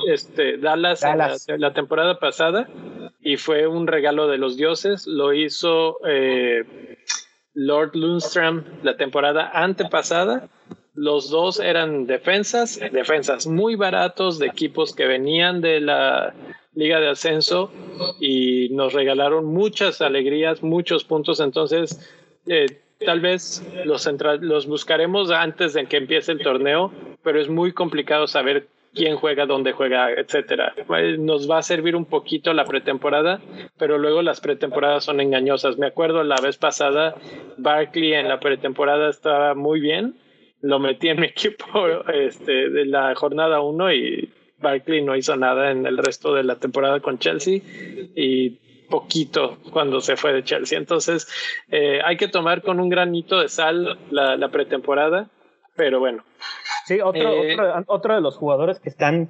este, 0.07 0.57
Dallas, 0.57 1.03
en 1.03 1.17
Dallas. 1.17 1.45
la, 1.49 1.57
la 1.57 1.74
temporada 1.74 2.20
pasada 2.20 2.70
y 3.22 3.38
fue 3.38 3.67
un 3.67 3.88
regalo 3.88 4.28
de 4.28 4.38
los 4.38 4.55
dioses. 4.55 5.07
Lo 5.07 5.34
hizo 5.34 5.97
eh, 6.07 6.63
Lord 7.70 7.95
Lundstrom 7.95 8.63
la 8.82 8.97
temporada 8.97 9.51
antepasada. 9.53 10.49
Los 10.95 11.30
dos 11.30 11.59
eran 11.59 12.07
defensas, 12.07 12.80
defensas 12.91 13.45
muy 13.45 13.76
baratos 13.76 14.39
de 14.39 14.47
equipos 14.47 14.95
que 14.95 15.05
venían 15.05 15.61
de 15.61 15.80
la 15.80 16.34
Liga 16.74 16.99
de 16.99 17.09
Ascenso 17.09 17.72
y 18.20 18.70
nos 18.72 18.93
regalaron 18.93 19.45
muchas 19.45 20.01
alegrías, 20.01 20.63
muchos 20.63 21.03
puntos. 21.03 21.39
Entonces, 21.39 21.99
eh, 22.47 22.65
tal 23.05 23.20
vez 23.20 23.63
los, 23.86 24.09
los 24.41 24.65
buscaremos 24.65 25.30
antes 25.30 25.74
de 25.74 25.86
que 25.86 25.97
empiece 25.97 26.32
el 26.32 26.39
torneo, 26.39 26.91
pero 27.22 27.39
es 27.39 27.49
muy 27.49 27.72
complicado 27.72 28.26
saber 28.26 28.67
quién 28.93 29.15
juega, 29.15 29.45
dónde 29.45 29.71
juega, 29.71 30.11
etcétera. 30.11 30.73
Eh, 30.77 31.17
Nos 31.17 31.49
va 31.49 31.59
a 31.59 31.63
servir 31.63 31.95
un 31.95 32.05
poquito 32.05 32.53
la 32.53 32.65
pretemporada, 32.65 33.41
pero 33.77 33.97
luego 33.97 34.21
las 34.21 34.41
pretemporadas 34.41 35.03
son 35.03 35.21
engañosas. 35.21 35.77
Me 35.77 35.87
acuerdo 35.87 36.23
la 36.23 36.37
vez 36.41 36.57
pasada, 36.57 37.15
Barkley 37.57 38.13
en 38.13 38.27
la 38.27 38.39
pretemporada 38.39 39.09
estaba 39.09 39.55
muy 39.55 39.79
bien, 39.79 40.15
lo 40.61 40.79
metí 40.79 41.09
en 41.09 41.19
mi 41.19 41.27
equipo 41.27 41.87
este, 42.11 42.69
de 42.69 42.85
la 42.85 43.15
jornada 43.15 43.61
1 43.61 43.93
y 43.93 44.33
Barkley 44.59 45.01
no 45.01 45.15
hizo 45.15 45.35
nada 45.35 45.71
en 45.71 45.85
el 45.85 45.97
resto 45.97 46.33
de 46.33 46.43
la 46.43 46.57
temporada 46.57 46.99
con 46.99 47.17
Chelsea 47.19 47.61
y 48.15 48.57
poquito 48.89 49.59
cuando 49.71 50.01
se 50.01 50.17
fue 50.17 50.33
de 50.33 50.43
Chelsea. 50.43 50.77
Entonces 50.77 51.27
eh, 51.69 52.01
hay 52.03 52.17
que 52.17 52.27
tomar 52.27 52.61
con 52.61 52.79
un 52.79 52.89
granito 52.89 53.39
de 53.39 53.47
sal 53.47 53.97
la, 54.11 54.35
la 54.35 54.49
pretemporada, 54.49 55.29
pero 55.80 56.01
bueno, 56.01 56.23
Sí, 56.86 56.99
otro, 56.99 57.21
Eh, 57.21 57.53
otro, 57.53 57.84
otro 57.88 58.15
de 58.15 58.19
los 58.19 58.36
jugadores 58.36 58.80
que 58.82 58.89
están, 58.89 59.30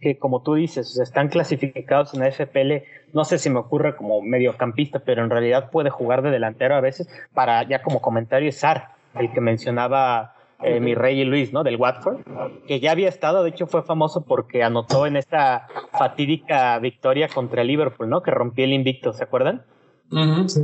que 0.00 0.16
como 0.16 0.42
tú 0.42 0.54
dices, 0.54 0.88
o 0.88 0.92
sea, 0.94 1.04
están 1.04 1.28
clasificados 1.28 2.14
en 2.14 2.20
la 2.20 2.28
FPL, 2.28 2.84
no 3.12 3.26
sé 3.26 3.36
si 3.36 3.50
me 3.50 3.58
ocurre 3.58 3.96
como 3.96 4.22
mediocampista, 4.22 5.00
pero 5.00 5.22
en 5.22 5.28
realidad 5.28 5.70
puede 5.70 5.90
jugar 5.90 6.22
de 6.22 6.30
delantero 6.30 6.74
a 6.74 6.80
veces, 6.80 7.06
para 7.34 7.62
ya 7.64 7.82
como 7.82 8.00
comentario 8.00 8.48
es 8.48 8.60
Sar, 8.60 8.92
el 9.18 9.30
que 9.30 9.42
mencionaba 9.42 10.36
eh, 10.62 10.80
mi 10.80 10.94
rey 10.94 11.20
y 11.20 11.24
Luis, 11.24 11.52
¿no? 11.52 11.64
Del 11.64 11.76
Watford, 11.76 12.20
que 12.66 12.80
ya 12.80 12.92
había 12.92 13.10
estado, 13.10 13.42
de 13.42 13.50
hecho 13.50 13.66
fue 13.66 13.82
famoso 13.82 14.24
porque 14.24 14.62
anotó 14.62 15.06
en 15.06 15.18
esta 15.18 15.66
fatídica 15.98 16.78
victoria 16.78 17.28
contra 17.28 17.60
el 17.60 17.68
Liverpool, 17.68 18.08
¿no? 18.08 18.22
Que 18.22 18.30
rompió 18.30 18.64
el 18.64 18.72
invicto, 18.72 19.12
¿se 19.12 19.24
acuerdan? 19.24 19.64
Ujú. 20.10 20.48
Sí, 20.48 20.62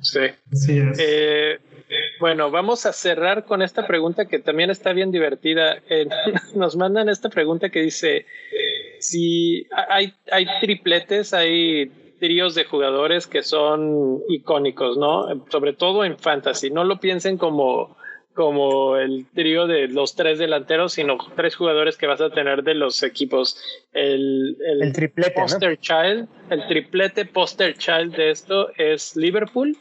sí. 0.00 0.20
así 0.50 0.78
es. 0.78 0.98
Eh, 0.98 1.58
bueno, 2.20 2.50
vamos 2.50 2.86
a 2.86 2.92
cerrar 2.92 3.44
con 3.44 3.62
esta 3.62 3.86
pregunta 3.86 4.26
que 4.26 4.38
también 4.38 4.70
está 4.70 4.92
bien 4.92 5.10
divertida. 5.10 5.78
Eh, 5.88 6.08
nos 6.54 6.76
mandan 6.76 7.08
esta 7.08 7.28
pregunta 7.28 7.70
que 7.70 7.80
dice, 7.80 8.26
si 9.00 9.66
hay, 9.88 10.14
hay 10.30 10.46
tripletes, 10.60 11.34
hay 11.34 11.90
tríos 12.18 12.54
de 12.54 12.64
jugadores 12.64 13.26
que 13.26 13.42
son 13.42 14.22
icónicos, 14.28 14.96
¿no? 14.96 15.44
Sobre 15.50 15.72
todo 15.72 16.04
en 16.04 16.18
fantasy. 16.18 16.70
No 16.70 16.84
lo 16.84 17.00
piensen 17.00 17.38
como, 17.38 17.96
como 18.38 18.96
el 18.96 19.26
trío 19.34 19.66
de 19.66 19.88
los 19.88 20.14
tres 20.14 20.38
delanteros, 20.38 20.92
sino 20.92 21.18
tres 21.34 21.56
jugadores 21.56 21.96
que 21.96 22.06
vas 22.06 22.20
a 22.20 22.30
tener 22.30 22.62
de 22.62 22.74
los 22.74 23.02
equipos. 23.02 23.60
El, 23.92 24.56
el, 24.64 24.80
El 24.80 24.92
triplete, 24.92 25.34
¿no? 25.36 25.42
poster 25.42 25.76
child, 25.80 26.28
el 26.48 26.64
triplete 26.68 27.24
poster 27.24 27.76
child 27.76 28.14
de 28.14 28.30
esto 28.30 28.70
es 28.76 29.16
Liverpool 29.16 29.76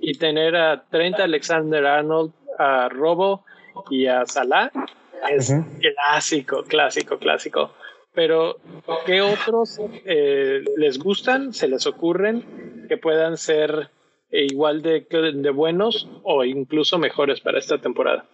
y 0.00 0.16
tener 0.16 0.54
a 0.54 0.84
Trent 0.88 1.18
Alexander 1.18 1.84
Arnold, 1.86 2.32
a 2.56 2.88
Robo 2.88 3.44
y 3.90 4.06
a 4.06 4.24
Salah 4.26 4.70
es 5.28 5.52
clásico, 5.80 6.62
clásico, 6.62 7.18
clásico. 7.18 7.72
Pero, 8.14 8.58
¿qué 9.06 9.22
otros 9.22 9.80
eh, 10.04 10.62
les 10.76 11.00
gustan, 11.00 11.52
se 11.52 11.66
les 11.66 11.84
ocurren 11.84 12.86
que 12.88 12.96
puedan 12.96 13.36
ser 13.36 13.90
igual 14.30 14.82
de, 14.82 15.06
de 15.34 15.50
buenos 15.50 16.08
o 16.22 16.44
incluso 16.44 16.98
mejores 16.98 17.40
para 17.40 17.58
esta 17.58 17.78
temporada? 17.78 18.28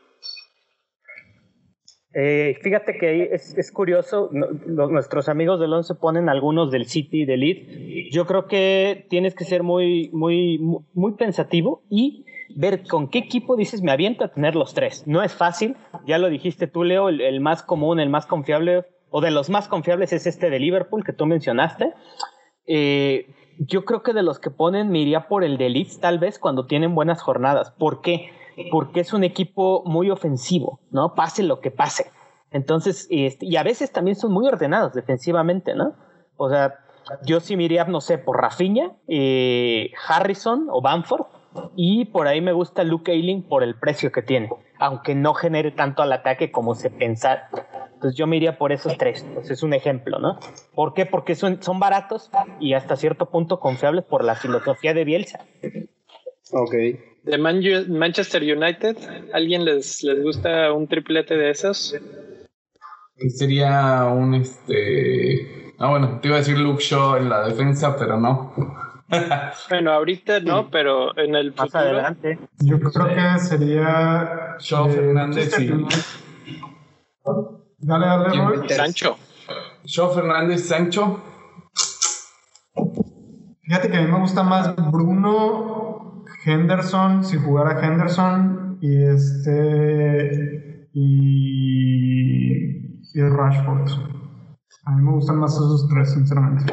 Eh, 2.17 2.57
fíjate 2.63 2.97
que 2.97 3.31
es, 3.33 3.59
es 3.59 3.73
curioso, 3.73 4.31
nuestros 4.33 5.29
amigos 5.29 5.59
del 5.59 5.73
11 5.73 5.97
ponen 5.97 6.29
algunos 6.29 6.71
del 6.71 6.87
City 6.87 7.23
y 7.23 7.25
del 7.25 7.41
Leeds. 7.41 8.15
Yo 8.15 8.25
creo 8.25 8.47
que 8.47 9.07
tienes 9.11 9.35
que 9.35 9.45
ser 9.45 9.65
muy, 9.65 10.11
muy, 10.13 10.59
muy 10.59 11.15
pensativo 11.15 11.83
y 11.91 12.25
ver 12.55 12.85
con 12.87 13.09
qué 13.09 13.19
equipo 13.19 13.57
dices 13.57 13.83
me 13.83 13.91
aviento 13.91 14.25
a 14.25 14.29
tener 14.29 14.55
los 14.55 14.75
tres. 14.75 15.05
No 15.09 15.25
es 15.25 15.35
fácil, 15.35 15.77
ya 16.07 16.19
lo 16.19 16.29
dijiste 16.29 16.69
tú, 16.69 16.85
Leo, 16.85 17.09
el, 17.09 17.21
el 17.21 17.41
más 17.41 17.65
común, 17.65 17.99
el 17.99 18.11
más 18.11 18.27
confiable, 18.27 18.85
o 19.11 19.21
de 19.21 19.33
los 19.33 19.51
más 19.51 19.67
confiables 19.67 20.13
es 20.13 20.27
este 20.27 20.51
de 20.51 20.61
Liverpool 20.61 21.05
que 21.05 21.13
tú 21.13 21.27
mencionaste. 21.27 21.95
Eh, 22.67 23.27
yo 23.59 23.85
creo 23.85 24.03
que 24.03 24.13
de 24.13 24.23
los 24.23 24.39
que 24.39 24.51
ponen 24.51 24.91
me 24.91 24.99
iría 24.99 25.29
por 25.29 25.45
el 25.45 25.59
de 25.59 25.69
Leeds 25.69 26.01
tal 26.01 26.19
vez 26.19 26.39
cuando 26.39 26.67
tienen 26.67 26.95
buenas 26.95 27.23
jornadas. 27.23 27.71
¿Por 27.73 28.01
qué? 28.01 28.31
Porque 28.71 29.01
es 29.01 29.13
un 29.13 29.25
equipo 29.25 29.83
muy 29.87 30.11
ofensivo, 30.11 30.81
¿no? 30.91 31.15
Pase 31.15 31.43
lo 31.43 31.61
que 31.61 31.71
pase. 31.71 32.11
Entonces, 32.51 33.09
este, 33.11 33.47
y 33.47 33.57
a 33.57 33.65
veces 33.65 33.93
también 33.93 34.17
son 34.17 34.33
muy 34.33 34.47
ordenados 34.47 34.95
defensivamente, 34.95 35.75
¿no? 35.75 35.95
O 36.37 36.49
sea, 36.49 36.79
yo 37.25 37.41
sí 37.41 37.57
me 37.57 37.65
iría, 37.65 37.85
no 37.85 38.01
sé, 38.01 38.19
por 38.19 38.41
Rafinha, 38.41 38.93
eh, 39.09 39.91
Harrison 40.09 40.69
o 40.71 40.81
Bamford. 40.81 41.27
Y 41.77 42.07
por 42.07 42.27
ahí 42.27 42.41
me 42.41 42.53
gusta 42.53 42.83
Luke 42.83 43.13
Ayling 43.13 43.43
por 43.43 43.63
el 43.63 43.77
precio 43.77 44.11
que 44.11 44.23
tiene, 44.23 44.51
aunque 44.79 45.15
no 45.15 45.35
genere 45.35 45.71
tanto 45.71 46.03
al 46.03 46.13
ataque 46.13 46.51
como 46.51 46.75
se 46.75 46.91
pensara. 46.91 47.49
Entonces 47.95 48.19
yo 48.19 48.27
me 48.27 48.37
iría 48.37 48.59
por 48.59 48.73
esos 48.73 48.97
tres. 48.99 49.25
Pues 49.35 49.51
es 49.51 49.63
un 49.63 49.73
ejemplo, 49.73 50.19
¿no? 50.19 50.39
¿Por 50.75 50.93
qué? 50.95 51.07
Porque 51.07 51.35
son, 51.35 51.63
son 51.63 51.79
baratos 51.81 52.31
y 52.61 52.75
hasta 52.75 52.97
cierto 52.97 53.31
punto 53.31 53.59
confiables 53.61 54.05
por 54.05 54.25
la 54.25 54.35
filosofía 54.35 54.93
de 54.95 55.05
Bielsa. 55.05 55.41
Ok. 56.53 56.75
De 57.23 57.39
Man- 57.39 57.63
Manchester 57.89 58.43
United, 58.43 58.97
¿alguien 59.33 59.65
les, 59.65 60.03
les 60.03 60.23
gusta 60.23 60.73
un 60.73 60.87
triplete 60.89 61.37
de 61.37 61.51
esos? 61.51 61.97
Sería 63.29 64.05
un 64.05 64.35
este. 64.35 65.73
Ah, 65.79 65.89
bueno, 65.91 66.19
te 66.21 66.29
iba 66.29 66.37
a 66.37 66.41
decir 66.41 66.59
Luke 66.59 66.83
Shaw 66.83 67.17
en 67.17 67.29
la 67.31 67.47
defensa, 67.49 67.97
pero 67.99 68.19
no. 68.21 68.53
Bueno, 69.71 69.93
ahorita 69.93 70.41
no, 70.41 70.71
pero 70.71 71.17
en 71.17 71.35
el 71.37 71.53
Más 71.53 71.67
futuro. 71.67 71.79
adelante. 71.85 72.39
Yo 72.61 72.81
creo 72.81 73.07
que 73.07 73.39
sería. 73.39 74.57
Shaw, 74.59 74.89
eh, 74.89 74.93
Fernández 74.93 75.59
y-. 75.61 75.85
Dale, 77.87 78.07
dale. 78.07 78.29
Roy. 78.57 78.69
Sancho. 78.71 79.17
Shaw 79.85 80.15
Fernández 80.15 80.67
Sancho. 80.67 81.21
Fíjate 83.63 83.91
que 83.91 83.97
a 83.97 84.03
mí 84.03 84.11
me 84.11 84.19
gusta 84.21 84.43
más 84.43 84.75
Bruno 84.91 86.25
Henderson, 86.45 87.25
si 87.25 87.37
jugara 87.39 87.81
Henderson, 87.85 88.79
y 88.81 89.03
este. 89.05 90.89
y. 90.93 92.53
y 93.15 93.21
Rashford. 93.23 93.89
A 94.87 94.91
mí 94.93 95.03
me 95.03 95.13
gustan 95.13 95.37
más 95.37 95.53
esos 95.55 95.89
tres, 95.89 96.13
sinceramente. 96.13 96.73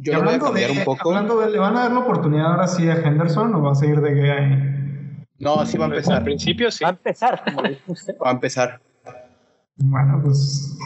Yo 0.00 0.12
Y 0.12 0.14
lo 0.14 0.22
voy 0.22 0.28
a 0.32 0.34
hablando 0.34 0.44
cambiar 0.46 0.70
de- 0.72 0.78
un 0.78 0.84
poco. 0.84 1.08
Hablando 1.10 1.40
de, 1.40 1.50
¿le 1.50 1.58
van 1.58 1.76
a 1.76 1.80
dar 1.82 1.92
la 1.92 1.98
oportunidad 2.00 2.46
ahora 2.52 2.66
sí 2.68 2.88
a 2.88 2.94
Henderson 2.94 3.54
o 3.54 3.62
va 3.62 3.72
a 3.72 3.74
seguir 3.74 4.00
de 4.00 4.14
gay 4.14 4.30
ahí? 4.30 4.72
No, 5.38 5.64
sí 5.66 5.76
va 5.78 5.84
a 5.84 5.88
Al 5.88 5.92
empezar. 5.94 6.24
principio 6.24 6.70
sí. 6.70 6.82
Va 6.82 6.90
a 6.90 6.92
empezar, 6.92 7.42
como 7.44 7.62
dijo 7.68 7.92
usted. 7.92 8.14
Va 8.24 8.30
a 8.30 8.32
empezar. 8.32 8.80
Bueno, 9.76 10.20
pues. 10.22 10.76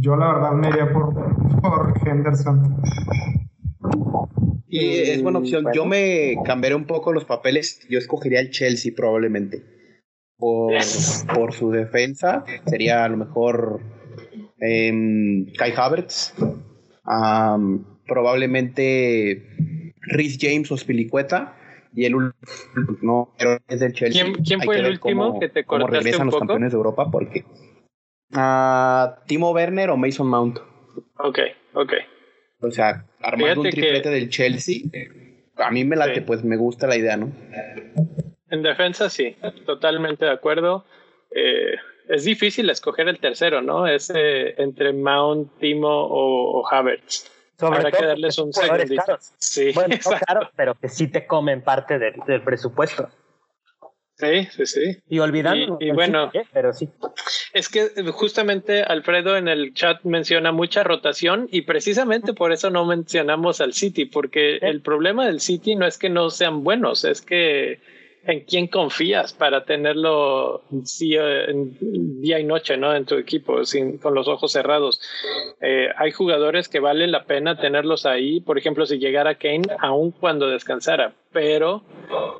Yo 0.00 0.16
la 0.16 0.32
verdad 0.34 0.52
me 0.52 0.68
iría 0.68 0.92
por, 0.92 1.14
por 1.60 1.94
Henderson. 2.06 2.76
Y 4.68 4.80
es 5.10 5.22
buena 5.22 5.38
opción. 5.38 5.62
Bueno. 5.64 5.74
Yo 5.74 5.86
me 5.86 6.34
cambiaré 6.44 6.74
un 6.74 6.86
poco 6.86 7.12
los 7.12 7.24
papeles. 7.24 7.86
Yo 7.88 7.98
escogería 7.98 8.40
el 8.40 8.50
Chelsea 8.50 8.92
probablemente. 8.96 9.62
Por, 10.38 10.72
por 11.34 11.52
su 11.52 11.70
defensa. 11.70 12.44
Sería 12.66 13.04
a 13.04 13.08
lo 13.08 13.16
mejor 13.16 13.80
em, 14.60 15.46
Kai 15.56 15.72
Havertz. 15.76 16.34
Probablemente 18.06 19.46
Rhys 20.02 20.38
James 20.40 20.70
o 20.72 20.76
Spilicueta. 20.76 21.54
Y 21.94 22.04
el 22.04 22.14
último, 22.14 22.36
no, 23.00 23.32
pero 23.38 23.58
es 23.68 23.80
del 23.80 23.94
Chelsea. 23.94 24.26
¿Quién- 24.44 24.60
fue 24.60 24.78
el 24.80 24.86
último 24.92 25.28
cómo- 25.28 25.40
que 25.40 25.48
te 25.48 25.64
cortaste 25.64 25.96
regresan 25.96 26.20
un 26.22 26.26
los 26.26 26.34
poco? 26.34 26.40
campeones 26.46 26.72
de 26.72 26.76
Europa 26.76 27.10
porque 27.10 27.44
ah, 28.34 29.18
Timo 29.26 29.50
Werner 29.52 29.90
o 29.90 29.96
Mason 29.96 30.28
Mount. 30.28 30.58
Ok, 31.18 31.38
ok. 31.74 31.92
O 32.60 32.70
sea, 32.70 33.04
armando 33.20 33.60
un 33.60 33.66
que- 33.66 33.72
triplete 33.72 34.10
del 34.10 34.28
Chelsea. 34.30 34.82
A 35.56 35.70
mí 35.70 35.84
me 35.84 35.96
late, 35.96 36.16
Sí. 36.16 36.20
pues 36.22 36.44
me 36.44 36.56
gusta 36.56 36.86
la 36.86 36.96
idea, 36.96 37.16
¿no? 37.16 37.32
En 38.50 38.62
defensa 38.62 39.08
sí, 39.10 39.36
totalmente 39.64 40.24
de 40.24 40.30
acuerdo. 40.30 40.84
Eh, 41.34 41.76
es 42.08 42.24
difícil 42.24 42.68
escoger 42.70 43.08
el 43.08 43.18
tercero, 43.18 43.62
¿no? 43.62 43.86
Es 43.86 44.12
eh, 44.14 44.54
entre 44.58 44.92
Mount, 44.92 45.58
Timo 45.58 45.88
o, 45.88 46.60
o 46.60 46.68
Havertz. 46.68 47.30
Sobre 47.58 47.78
Habrá 47.78 47.90
todo 47.90 48.00
que 48.00 48.06
darles 48.06 48.38
un 48.38 48.52
segundito. 48.52 49.02
caros. 49.06 49.32
Sí, 49.38 49.72
Bueno, 49.74 49.96
no 50.04 50.10
caros, 50.26 50.48
pero 50.54 50.74
que 50.74 50.88
sí 50.90 51.08
te 51.08 51.26
comen 51.26 51.62
parte 51.62 51.98
del, 51.98 52.14
del 52.26 52.42
presupuesto. 52.42 53.08
Sí, 54.18 54.46
sí, 54.50 54.66
sí. 54.66 54.96
Y 55.08 55.18
olvidando. 55.18 55.78
Y- 55.80 55.88
y 55.88 55.90
bueno. 55.92 56.30
pero 56.52 56.72
sí. 56.72 56.88
Es 57.52 57.68
que 57.68 57.90
eh, 57.96 58.04
justamente 58.12 58.82
Alfredo 58.82 59.36
en 59.36 59.48
el 59.48 59.74
chat 59.74 60.02
menciona 60.04 60.52
mucha 60.52 60.82
rotación 60.84 61.48
y 61.50 61.62
precisamente 61.62 62.32
por 62.34 62.52
eso 62.52 62.70
no 62.70 62.84
mencionamos 62.84 63.60
al 63.60 63.72
City, 63.72 64.04
porque 64.06 64.56
el 64.56 64.80
problema 64.80 65.26
del 65.26 65.40
City 65.40 65.74
no 65.76 65.86
es 65.86 65.98
que 65.98 66.08
no 66.08 66.30
sean 66.30 66.64
buenos, 66.64 67.04
es 67.04 67.20
que 67.22 67.80
en 68.26 68.40
quién 68.40 68.66
confías 68.66 69.32
para 69.32 69.64
tenerlo 69.64 70.62
eh, 70.72 71.54
día 72.20 72.40
y 72.40 72.44
noche, 72.44 72.76
¿no? 72.76 72.94
En 72.94 73.04
tu 73.04 73.14
equipo, 73.14 73.64
sin, 73.64 73.98
con 73.98 74.14
los 74.14 74.26
ojos 74.28 74.52
cerrados. 74.52 75.00
Eh, 75.60 75.88
hay 75.96 76.10
jugadores 76.10 76.68
que 76.68 76.80
vale 76.80 77.06
la 77.06 77.24
pena 77.24 77.58
tenerlos 77.58 78.04
ahí, 78.04 78.40
por 78.40 78.58
ejemplo, 78.58 78.84
si 78.84 78.98
llegara 78.98 79.36
Kane, 79.36 79.62
aun 79.78 80.10
cuando 80.10 80.48
descansara, 80.48 81.14
pero 81.32 81.84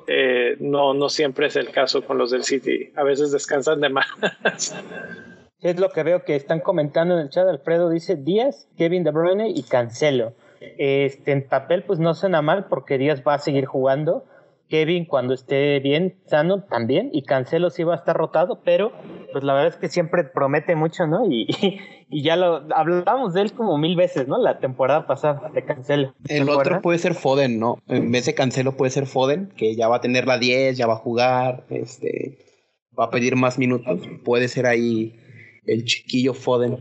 eh, 0.09 0.57
no, 0.59 0.93
no 0.93 1.09
siempre 1.09 1.47
es 1.47 1.57
el 1.57 1.70
caso 1.70 2.05
con 2.05 2.18
los 2.18 2.30
del 2.32 2.43
City. 2.43 2.91
A 2.97 3.05
veces 3.05 3.30
descansan 3.30 3.80
de 3.80 3.89
más. 3.89 4.07
Es 5.62 5.80
lo 5.80 5.89
que 5.89 6.03
veo 6.03 6.22
que 6.22 6.37
están 6.37 6.61
comentando 6.61 7.14
en 7.14 7.20
el 7.20 7.30
chat. 7.30 7.49
Alfredo 7.49 7.89
dice 7.89 8.14
Díaz, 8.14 8.68
Kevin 8.76 9.05
De 9.05 9.11
Bruyne 9.11 9.49
y 9.49 9.62
Cancelo. 9.62 10.34
Este, 10.61 11.32
en 11.32 11.49
papel, 11.49 11.82
pues 11.82 11.99
no 11.99 12.14
suena 12.14 12.43
mal 12.43 12.66
porque 12.68 12.99
Díaz 12.99 13.22
va 13.26 13.34
a 13.34 13.39
seguir 13.39 13.64
jugando. 13.64 14.26
Kevin, 14.69 15.05
cuando 15.05 15.35
esté 15.35 15.79
bien, 15.81 16.19
sano, 16.27 16.64
también. 16.64 17.11
Y 17.12 17.23
Cancelo 17.23 17.71
sí 17.71 17.85
va 17.85 17.95
a 17.95 17.99
estar 17.99 18.17
rotado, 18.17 18.61
pero 18.64 18.93
pues 19.33 19.45
la 19.45 19.55
verdad 19.55 19.73
es 19.75 19.77
que 19.77 19.89
siempre 19.89 20.25
promete 20.25 20.75
mucho, 20.75 21.07
¿no? 21.07 21.25
Y, 21.31 21.47
y 22.11 22.23
ya 22.23 22.37
lo 22.37 22.67
hablamos 22.75 23.35
de 23.35 23.43
él 23.43 23.53
como 23.53 23.79
mil 23.79 23.97
veces, 23.97 24.29
¿no? 24.29 24.39
La 24.39 24.59
temporada 24.59 25.07
pasada 25.07 25.51
de 25.55 25.64
Cancelo. 25.64 26.14
¿te 26.25 26.37
El 26.37 26.45
otro 26.45 26.55
acuerdas? 26.61 26.83
puede 26.83 26.99
ser 26.99 27.14
Foden, 27.14 27.59
¿no? 27.59 27.79
En 27.89 28.11
vez 28.11 28.27
de 28.27 28.35
Cancelo 28.35 28.77
puede 28.77 28.91
ser 28.91 29.07
Foden, 29.07 29.53
que 29.57 29.77
ya 29.77 29.89
va 29.89 29.97
a 29.97 30.01
tener 30.01 30.27
la 30.27 30.39
10, 30.39 30.77
ya 30.77 30.87
va 30.87 30.95
a 30.95 30.99
jugar, 30.99 31.64
este, 31.71 32.39
va 32.99 33.05
a 33.05 33.11
pedir 33.11 33.37
más 33.37 33.59
minutos. 33.59 34.01
Puede 34.25 34.49
ser 34.49 34.67
ahí 34.67 35.14
el 35.67 35.85
chiquillo 35.85 36.35
Foden. 36.35 36.79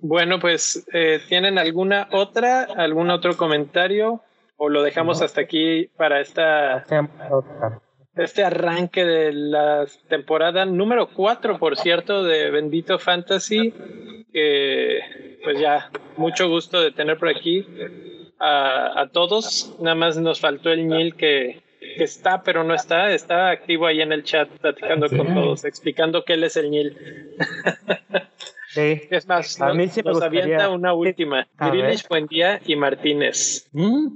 Bueno, 0.00 0.38
pues, 0.38 0.86
eh, 0.92 1.20
¿tienen 1.28 1.58
alguna 1.58 2.08
otra, 2.12 2.62
algún 2.62 3.10
otro 3.10 3.36
comentario? 3.36 4.22
¿O 4.60 4.68
lo 4.68 4.82
dejamos 4.82 5.22
hasta 5.22 5.40
aquí 5.40 5.88
para 5.96 6.20
esta, 6.20 6.84
este 8.16 8.42
arranque 8.42 9.04
de 9.04 9.32
la 9.32 9.86
temporada 10.08 10.66
número 10.66 11.08
4, 11.14 11.58
por 11.58 11.76
cierto, 11.76 12.24
de 12.24 12.50
Bendito 12.50 12.98
Fantasy? 12.98 13.72
Que, 14.32 15.38
pues 15.44 15.60
ya, 15.60 15.90
mucho 16.16 16.48
gusto 16.48 16.80
de 16.80 16.90
tener 16.90 17.18
por 17.18 17.28
aquí 17.28 17.66
a, 18.40 19.00
a 19.00 19.08
todos. 19.10 19.76
Nada 19.80 19.94
más 19.94 20.18
nos 20.18 20.40
faltó 20.40 20.70
el 20.70 20.88
Nil 20.88 21.14
que, 21.14 21.62
que 21.96 22.02
está, 22.04 22.42
pero 22.42 22.64
no 22.64 22.74
está. 22.74 23.12
Está 23.12 23.50
activo 23.50 23.86
ahí 23.86 24.00
en 24.02 24.12
el 24.12 24.24
chat 24.24 24.48
platicando 24.60 25.08
con 25.08 25.32
todos, 25.34 25.64
explicando 25.64 26.24
que 26.24 26.32
él 26.34 26.42
es 26.44 26.56
el 26.56 26.70
Nil. 26.70 26.96
Sí. 28.70 29.02
Es 29.10 29.26
más, 29.26 29.60
A 29.62 29.68
nos, 29.68 29.76
mí 29.76 29.88
sí 29.88 30.00
me 30.02 30.10
nos 30.10 30.16
gustaría- 30.20 30.42
avienta 30.42 30.68
una 30.68 30.92
última. 30.92 31.46
A 31.56 31.70
Grealish, 31.70 32.02
ver. 32.02 32.08
Buendía 32.10 32.60
y 32.66 32.76
Martínez. 32.76 33.66
Mm, 33.72 34.08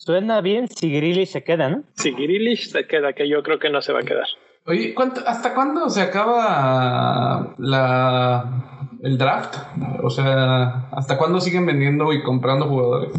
suena 0.00 0.40
bien 0.40 0.66
si 0.68 1.26
se 1.26 1.44
queda, 1.44 1.68
¿no? 1.68 1.82
Si 1.94 2.10
Grealish 2.12 2.70
se 2.70 2.86
queda, 2.86 3.12
que 3.12 3.28
yo 3.28 3.42
creo 3.42 3.58
que 3.58 3.68
no 3.68 3.82
se 3.82 3.92
va 3.92 4.00
a 4.00 4.02
quedar. 4.02 4.26
Oye, 4.66 4.94
¿cuánto- 4.94 5.20
¿hasta 5.26 5.54
cuándo 5.54 5.90
se 5.90 6.00
acaba 6.00 7.54
la, 7.58 8.86
el 9.02 9.18
draft? 9.18 9.56
O 10.02 10.08
sea, 10.08 10.88
¿hasta 10.92 11.18
cuándo 11.18 11.38
siguen 11.40 11.66
vendiendo 11.66 12.12
y 12.14 12.22
comprando 12.22 12.66
jugadores? 12.66 13.12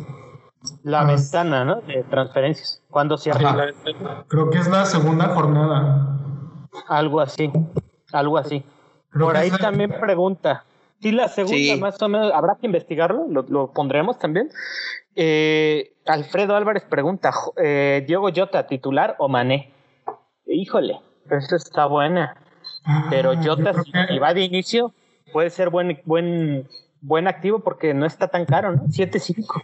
La 0.83 1.01
Ah. 1.01 1.05
ventana, 1.05 1.65
¿no? 1.65 1.81
De 1.81 2.03
transferencias. 2.03 2.83
¿Cuándo 2.89 3.17
cierra? 3.17 3.49
Ajá. 3.49 3.57
La- 3.57 4.25
Creo 4.27 4.49
que 4.49 4.57
es 4.57 4.67
la 4.67 4.85
segunda 4.85 5.27
jornada. 5.27 6.17
Algo 6.87 7.19
así. 7.19 7.51
Algo 8.11 8.37
así. 8.39 8.63
Creo 9.11 9.27
Por 9.27 9.37
ahí 9.37 9.51
la- 9.51 9.57
también 9.59 9.91
pregunta. 9.99 10.65
Sí, 10.99 11.11
la 11.11 11.27
segunda 11.27 11.57
Sí. 11.57 11.79
más 11.79 12.01
o 12.01 12.09
menos, 12.09 12.31
habrá 12.33 12.57
que 12.59 12.65
investigarlo, 12.67 13.25
lo, 13.29 13.43
lo 13.49 13.71
pondremos 13.71 14.17
también. 14.19 14.49
Eh, 15.15 15.93
Alfredo 16.05 16.55
Álvarez 16.55 16.83
pregunta, 16.83 17.31
eh, 17.61 18.03
¿Diogo 18.07 18.29
Jota 18.35 18.67
titular 18.67 19.15
o 19.19 19.27
Mané? 19.27 19.71
Híjole, 20.45 20.99
esa 21.29 21.55
está 21.55 21.85
buena. 21.85 22.35
Pero 23.09 23.31
Ah, 23.31 23.41
Jota, 23.43 23.73
si, 23.83 23.91
que- 23.91 24.19
va 24.19 24.33
de 24.33 24.41
inicio, 24.43 24.93
puede 25.31 25.49
ser 25.49 25.69
buen, 25.69 25.99
buen, 26.05 26.67
buen 27.01 27.27
activo 27.27 27.59
porque 27.59 27.93
no 27.93 28.05
está 28.05 28.27
tan 28.27 28.45
caro, 28.45 28.71
¿no? 28.75 28.87
7-5. 28.89 29.61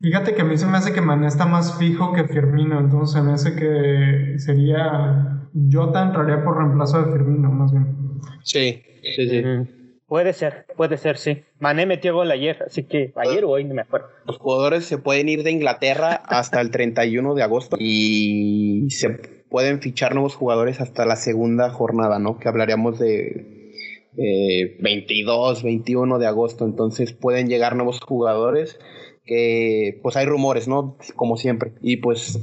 Fíjate 0.00 0.34
que 0.34 0.42
a 0.42 0.44
mí 0.44 0.56
se 0.58 0.66
me 0.66 0.76
hace 0.76 0.92
que 0.92 1.00
Mané 1.00 1.26
está 1.26 1.46
más 1.46 1.78
fijo 1.78 2.12
que 2.12 2.24
Firmino, 2.24 2.78
entonces 2.80 3.14
se 3.14 3.22
me 3.22 3.32
hace 3.32 3.54
que 3.56 4.38
sería. 4.38 5.32
Jota 5.72 6.02
entraría 6.02 6.44
por 6.44 6.58
reemplazo 6.58 7.02
de 7.02 7.12
Firmino, 7.12 7.50
más 7.50 7.72
bien. 7.72 8.20
Sí, 8.42 8.82
sí, 9.14 9.28
sí. 9.28 9.42
Mm, 9.42 9.68
Puede 10.06 10.32
ser, 10.32 10.66
puede 10.76 10.98
ser, 10.98 11.18
sí. 11.18 11.42
Mané 11.58 11.84
metió 11.84 12.14
gol 12.14 12.30
ayer, 12.30 12.62
así 12.64 12.84
que 12.84 13.12
ayer 13.16 13.44
o 13.44 13.50
hoy 13.50 13.64
no 13.64 13.74
me 13.74 13.82
acuerdo. 13.82 14.06
Los 14.24 14.38
jugadores 14.38 14.84
se 14.84 14.98
pueden 14.98 15.28
ir 15.28 15.42
de 15.42 15.50
Inglaterra 15.50 16.22
hasta 16.26 16.60
el 16.60 16.70
31 16.70 17.34
de 17.34 17.42
agosto 17.42 17.76
y 17.80 18.86
se 18.90 19.10
pueden 19.50 19.80
fichar 19.80 20.14
nuevos 20.14 20.36
jugadores 20.36 20.80
hasta 20.80 21.06
la 21.06 21.16
segunda 21.16 21.70
jornada, 21.70 22.20
¿no? 22.20 22.38
Que 22.38 22.48
hablaríamos 22.48 23.00
de, 23.00 23.72
eh, 24.16 24.76
22, 24.80 25.64
21 25.64 26.18
de 26.20 26.26
agosto, 26.26 26.64
entonces 26.64 27.12
pueden 27.12 27.48
llegar 27.48 27.74
nuevos 27.74 28.00
jugadores 28.00 28.78
que 29.24 29.98
pues 30.02 30.16
hay 30.16 30.26
rumores, 30.26 30.68
¿no? 30.68 30.96
Como 31.16 31.36
siempre. 31.36 31.72
Y 31.82 31.96
pues 31.96 32.38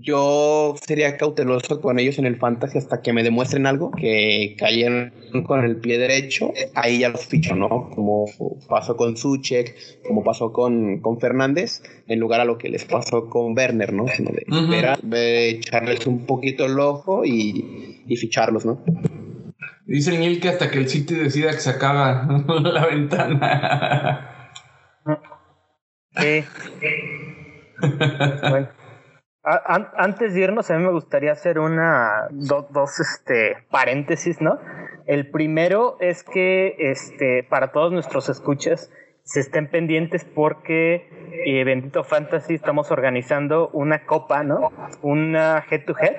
yo 0.00 0.74
sería 0.84 1.16
cauteloso 1.16 1.80
con 1.80 1.98
ellos 1.98 2.18
en 2.18 2.26
el 2.26 2.36
fantasy 2.36 2.78
hasta 2.78 3.02
que 3.02 3.12
me 3.12 3.22
demuestren 3.22 3.66
algo, 3.66 3.92
que 3.92 4.56
cayeron 4.58 5.12
con 5.46 5.64
el 5.64 5.76
pie 5.76 5.98
derecho, 5.98 6.52
ahí 6.74 7.00
ya 7.00 7.10
los 7.10 7.24
ficho, 7.26 7.54
¿no? 7.54 7.90
Como 7.94 8.26
pasó 8.68 8.96
con 8.96 9.16
Suchek, 9.16 10.02
como 10.06 10.24
pasó 10.24 10.52
con, 10.52 11.00
con 11.00 11.20
Fernández, 11.20 11.82
en 12.08 12.18
lugar 12.18 12.40
a 12.40 12.44
lo 12.44 12.58
que 12.58 12.68
les 12.68 12.84
pasó 12.84 13.30
con 13.30 13.56
Werner, 13.56 13.92
¿no? 13.92 14.08
Sino 14.08 14.30
de 14.32 14.44
esperar, 14.48 15.00
de 15.02 15.50
echarles 15.50 16.06
un 16.06 16.26
poquito 16.26 16.66
el 16.66 16.78
ojo 16.80 17.24
y, 17.24 18.02
y 18.06 18.16
ficharlos, 18.16 18.64
¿no? 18.64 18.82
Dice 19.86 20.18
Neil 20.18 20.40
que 20.40 20.48
hasta 20.48 20.70
que 20.70 20.78
el 20.78 20.88
City 20.88 21.14
decida 21.14 21.52
que 21.52 21.60
se 21.60 21.70
acaba 21.70 22.26
la 22.62 22.86
ventana. 22.86 24.50
Sí. 26.16 26.44
bueno. 28.50 28.83
Antes 29.44 30.34
de 30.34 30.40
irnos, 30.40 30.70
a 30.70 30.78
mí 30.78 30.84
me 30.84 30.92
gustaría 30.92 31.32
hacer 31.32 31.58
una 31.58 32.28
dos 32.30 32.98
este 32.98 33.56
paréntesis, 33.70 34.40
¿no? 34.40 34.58
El 35.06 35.30
primero 35.30 35.96
es 36.00 36.24
que 36.24 36.76
este 36.78 37.42
para 37.42 37.70
todos 37.70 37.92
nuestros 37.92 38.28
escuchas 38.30 38.90
se 39.22 39.40
estén 39.40 39.70
pendientes 39.70 40.24
porque 40.24 41.23
eh, 41.44 41.64
Bendito 41.64 42.04
Fantasy 42.04 42.54
estamos 42.54 42.90
organizando 42.90 43.68
una 43.72 44.04
copa, 44.06 44.42
¿no? 44.42 44.72
Una 45.02 45.64
head 45.70 45.84
to 45.84 45.94
head 45.98 46.16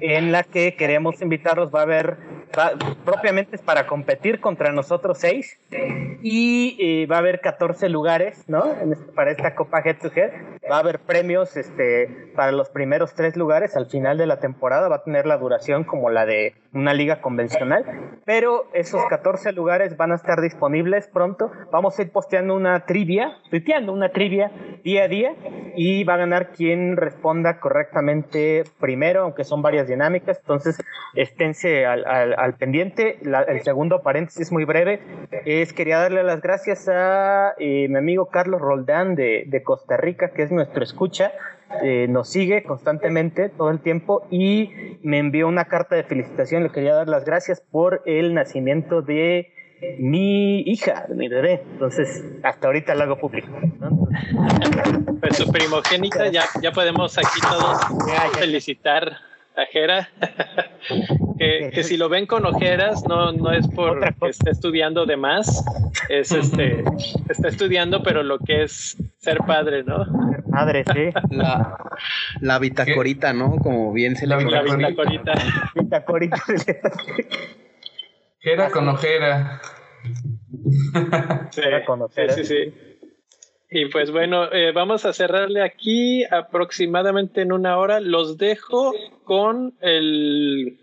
en 0.00 0.32
la 0.32 0.42
que 0.42 0.76
queremos 0.76 1.20
invitarlos. 1.20 1.74
Va 1.74 1.80
a 1.80 1.82
haber, 1.82 2.16
propiamente 3.04 3.56
es 3.56 3.62
para 3.62 3.86
competir 3.86 4.40
contra 4.40 4.72
nosotros 4.72 5.18
seis 5.18 5.58
y 6.22 6.76
eh, 6.80 7.06
va 7.06 7.16
a 7.16 7.18
haber 7.20 7.40
14 7.40 7.88
lugares, 7.88 8.44
¿no? 8.48 8.64
para 9.14 9.30
esta 9.30 9.54
copa 9.54 9.80
head 9.84 9.96
to 9.98 10.10
head. 10.14 10.30
Va 10.70 10.76
a 10.76 10.80
haber 10.80 11.00
premios 11.00 11.56
este, 11.56 12.32
para 12.36 12.52
los 12.52 12.68
primeros 12.68 13.14
tres 13.14 13.36
lugares 13.36 13.76
al 13.76 13.86
final 13.86 14.18
de 14.18 14.26
la 14.26 14.38
temporada. 14.38 14.88
Va 14.88 14.96
a 14.96 15.04
tener 15.04 15.26
la 15.26 15.38
duración 15.38 15.84
como 15.84 16.10
la 16.10 16.26
de 16.26 16.54
una 16.72 16.92
liga 16.92 17.20
convencional, 17.20 17.84
pero 18.24 18.68
esos 18.74 19.04
14 19.06 19.52
lugares 19.52 19.96
van 19.96 20.12
a 20.12 20.16
estar 20.16 20.40
disponibles 20.40 21.08
pronto. 21.08 21.50
Vamos 21.72 21.98
a 21.98 22.02
ir 22.02 22.12
posteando 22.12 22.54
una 22.54 22.84
trivia, 22.84 23.38
tuiteando 23.50 23.92
una 23.92 24.10
trivia 24.10 24.27
día 24.28 25.04
a 25.04 25.08
día 25.08 25.34
y 25.76 26.04
va 26.04 26.14
a 26.14 26.18
ganar 26.18 26.52
quien 26.52 26.96
responda 26.96 27.60
correctamente 27.60 28.64
primero, 28.80 29.22
aunque 29.22 29.44
son 29.44 29.62
varias 29.62 29.88
dinámicas. 29.88 30.38
Entonces, 30.38 30.78
esténse 31.14 31.86
al, 31.86 32.04
al, 32.04 32.54
pendiente. 32.54 33.18
el 33.48 33.60
segundo 33.62 34.02
paréntesis 34.02 34.50
muy 34.50 34.64
breve 34.64 35.00
es 35.44 35.72
quería 35.72 35.98
darle 35.98 36.22
las 36.22 36.40
gracias 36.40 36.88
a 36.88 37.54
eh, 37.58 37.88
mi 37.88 37.96
amigo 37.96 38.26
Carlos 38.26 38.60
Roldán 38.60 39.14
de, 39.14 39.44
de 39.46 39.62
Costa 39.62 39.96
Rica, 39.96 40.30
que 40.30 40.42
es 40.42 40.50
nuestro 40.50 40.82
escucha. 40.82 41.32
Eh, 41.82 42.06
nos 42.08 42.30
sigue 42.30 42.62
constantemente 42.62 43.50
todo 43.50 43.70
el 43.70 43.80
tiempo 43.80 44.26
y 44.30 44.98
me 45.02 45.18
envió 45.18 45.46
una 45.46 45.66
carta 45.66 45.96
de 45.96 46.02
felicitación. 46.02 46.62
Le 46.62 46.70
quería 46.70 46.94
dar 46.94 47.08
las 47.08 47.24
gracias 47.24 47.60
por 47.60 48.02
el 48.06 48.34
nacimiento 48.34 49.02
de 49.02 49.52
mi 49.98 50.60
hija, 50.60 51.06
mi 51.14 51.28
bebé. 51.28 51.62
Entonces, 51.72 52.24
hasta 52.42 52.66
ahorita 52.66 52.94
lo 52.94 53.04
hago 53.04 53.18
público. 53.18 53.48
Pues 55.20 55.36
su 55.36 55.50
primogénita, 55.50 56.28
ya, 56.28 56.44
ya 56.62 56.72
podemos 56.72 57.16
aquí 57.18 57.40
todos 57.40 57.78
felicitar 58.38 59.18
a 59.56 59.66
Jera. 59.66 60.08
que, 61.38 61.82
si 61.82 61.96
lo 61.96 62.08
ven 62.08 62.26
con 62.26 62.46
ojeras, 62.46 63.04
no, 63.08 63.32
no 63.32 63.52
es 63.52 63.66
por 63.68 64.00
que 64.14 64.28
esté 64.28 64.50
estudiando 64.50 65.06
de 65.06 65.16
más, 65.16 65.64
es 66.08 66.32
este, 66.32 66.84
está 67.28 67.48
estudiando, 67.48 68.02
pero 68.02 68.22
lo 68.22 68.38
que 68.38 68.62
es 68.64 68.96
ser 69.18 69.38
padre, 69.46 69.84
¿no? 69.84 70.04
Ser 70.04 70.44
padre, 70.50 70.84
sí. 70.92 71.10
La, 71.30 71.76
la 72.40 72.58
bitacorita, 72.58 73.32
¿no? 73.32 73.56
Como 73.56 73.92
bien 73.92 74.16
se 74.16 74.26
la, 74.26 74.40
la 74.40 74.62
bitacorita. 74.62 75.32
Bitacorita. 75.74 76.42
Jera 81.52 81.84
con 81.84 82.02
ojera. 82.02 82.34
Sí, 82.34 82.44
sí, 82.44 82.54
sí, 82.70 82.74
Y 83.70 83.86
pues 83.86 84.10
bueno, 84.10 84.52
eh, 84.52 84.72
vamos 84.72 85.04
a 85.04 85.12
cerrarle 85.12 85.62
aquí 85.62 86.24
aproximadamente 86.24 87.42
en 87.42 87.52
una 87.52 87.76
hora. 87.78 88.00
Los 88.00 88.38
dejo 88.38 88.92
con 89.24 89.74
el, 89.80 90.78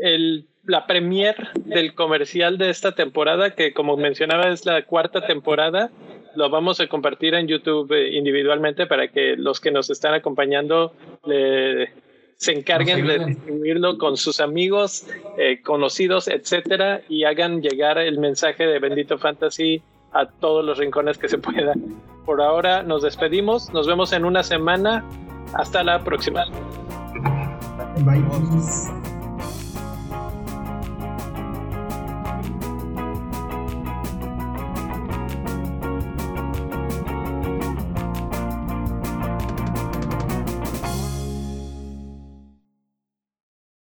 el, 0.00 0.46
la 0.64 0.86
premier 0.86 1.36
del 1.64 1.94
comercial 1.94 2.58
de 2.58 2.70
esta 2.70 2.92
temporada, 2.92 3.54
que 3.54 3.72
como 3.72 3.96
mencionaba 3.96 4.48
es 4.48 4.66
la 4.66 4.84
cuarta 4.84 5.26
temporada. 5.26 5.90
Lo 6.34 6.50
vamos 6.50 6.80
a 6.80 6.88
compartir 6.88 7.34
en 7.34 7.46
YouTube 7.46 7.92
eh, 7.92 8.16
individualmente 8.16 8.86
para 8.86 9.08
que 9.08 9.36
los 9.36 9.60
que 9.60 9.70
nos 9.70 9.90
están 9.90 10.14
acompañando 10.14 10.92
le 11.24 11.92
se 12.40 12.52
encarguen 12.52 13.06
de 13.06 13.18
distribuirlo 13.26 13.98
con 13.98 14.16
sus 14.16 14.40
amigos, 14.40 15.06
eh, 15.36 15.60
conocidos, 15.62 16.26
etcétera, 16.26 17.02
y 17.06 17.24
hagan 17.24 17.60
llegar 17.60 17.98
el 17.98 18.18
mensaje 18.18 18.66
de 18.66 18.78
Bendito 18.78 19.18
Fantasy 19.18 19.82
a 20.12 20.24
todos 20.24 20.64
los 20.64 20.78
rincones 20.78 21.18
que 21.18 21.28
se 21.28 21.36
pueda. 21.36 21.74
Por 22.24 22.40
ahora 22.40 22.82
nos 22.82 23.02
despedimos, 23.02 23.70
nos 23.74 23.86
vemos 23.86 24.14
en 24.14 24.24
una 24.24 24.42
semana. 24.42 25.04
Hasta 25.52 25.84
la 25.84 26.02
próxima. 26.02 26.46
Bye. 27.98 29.09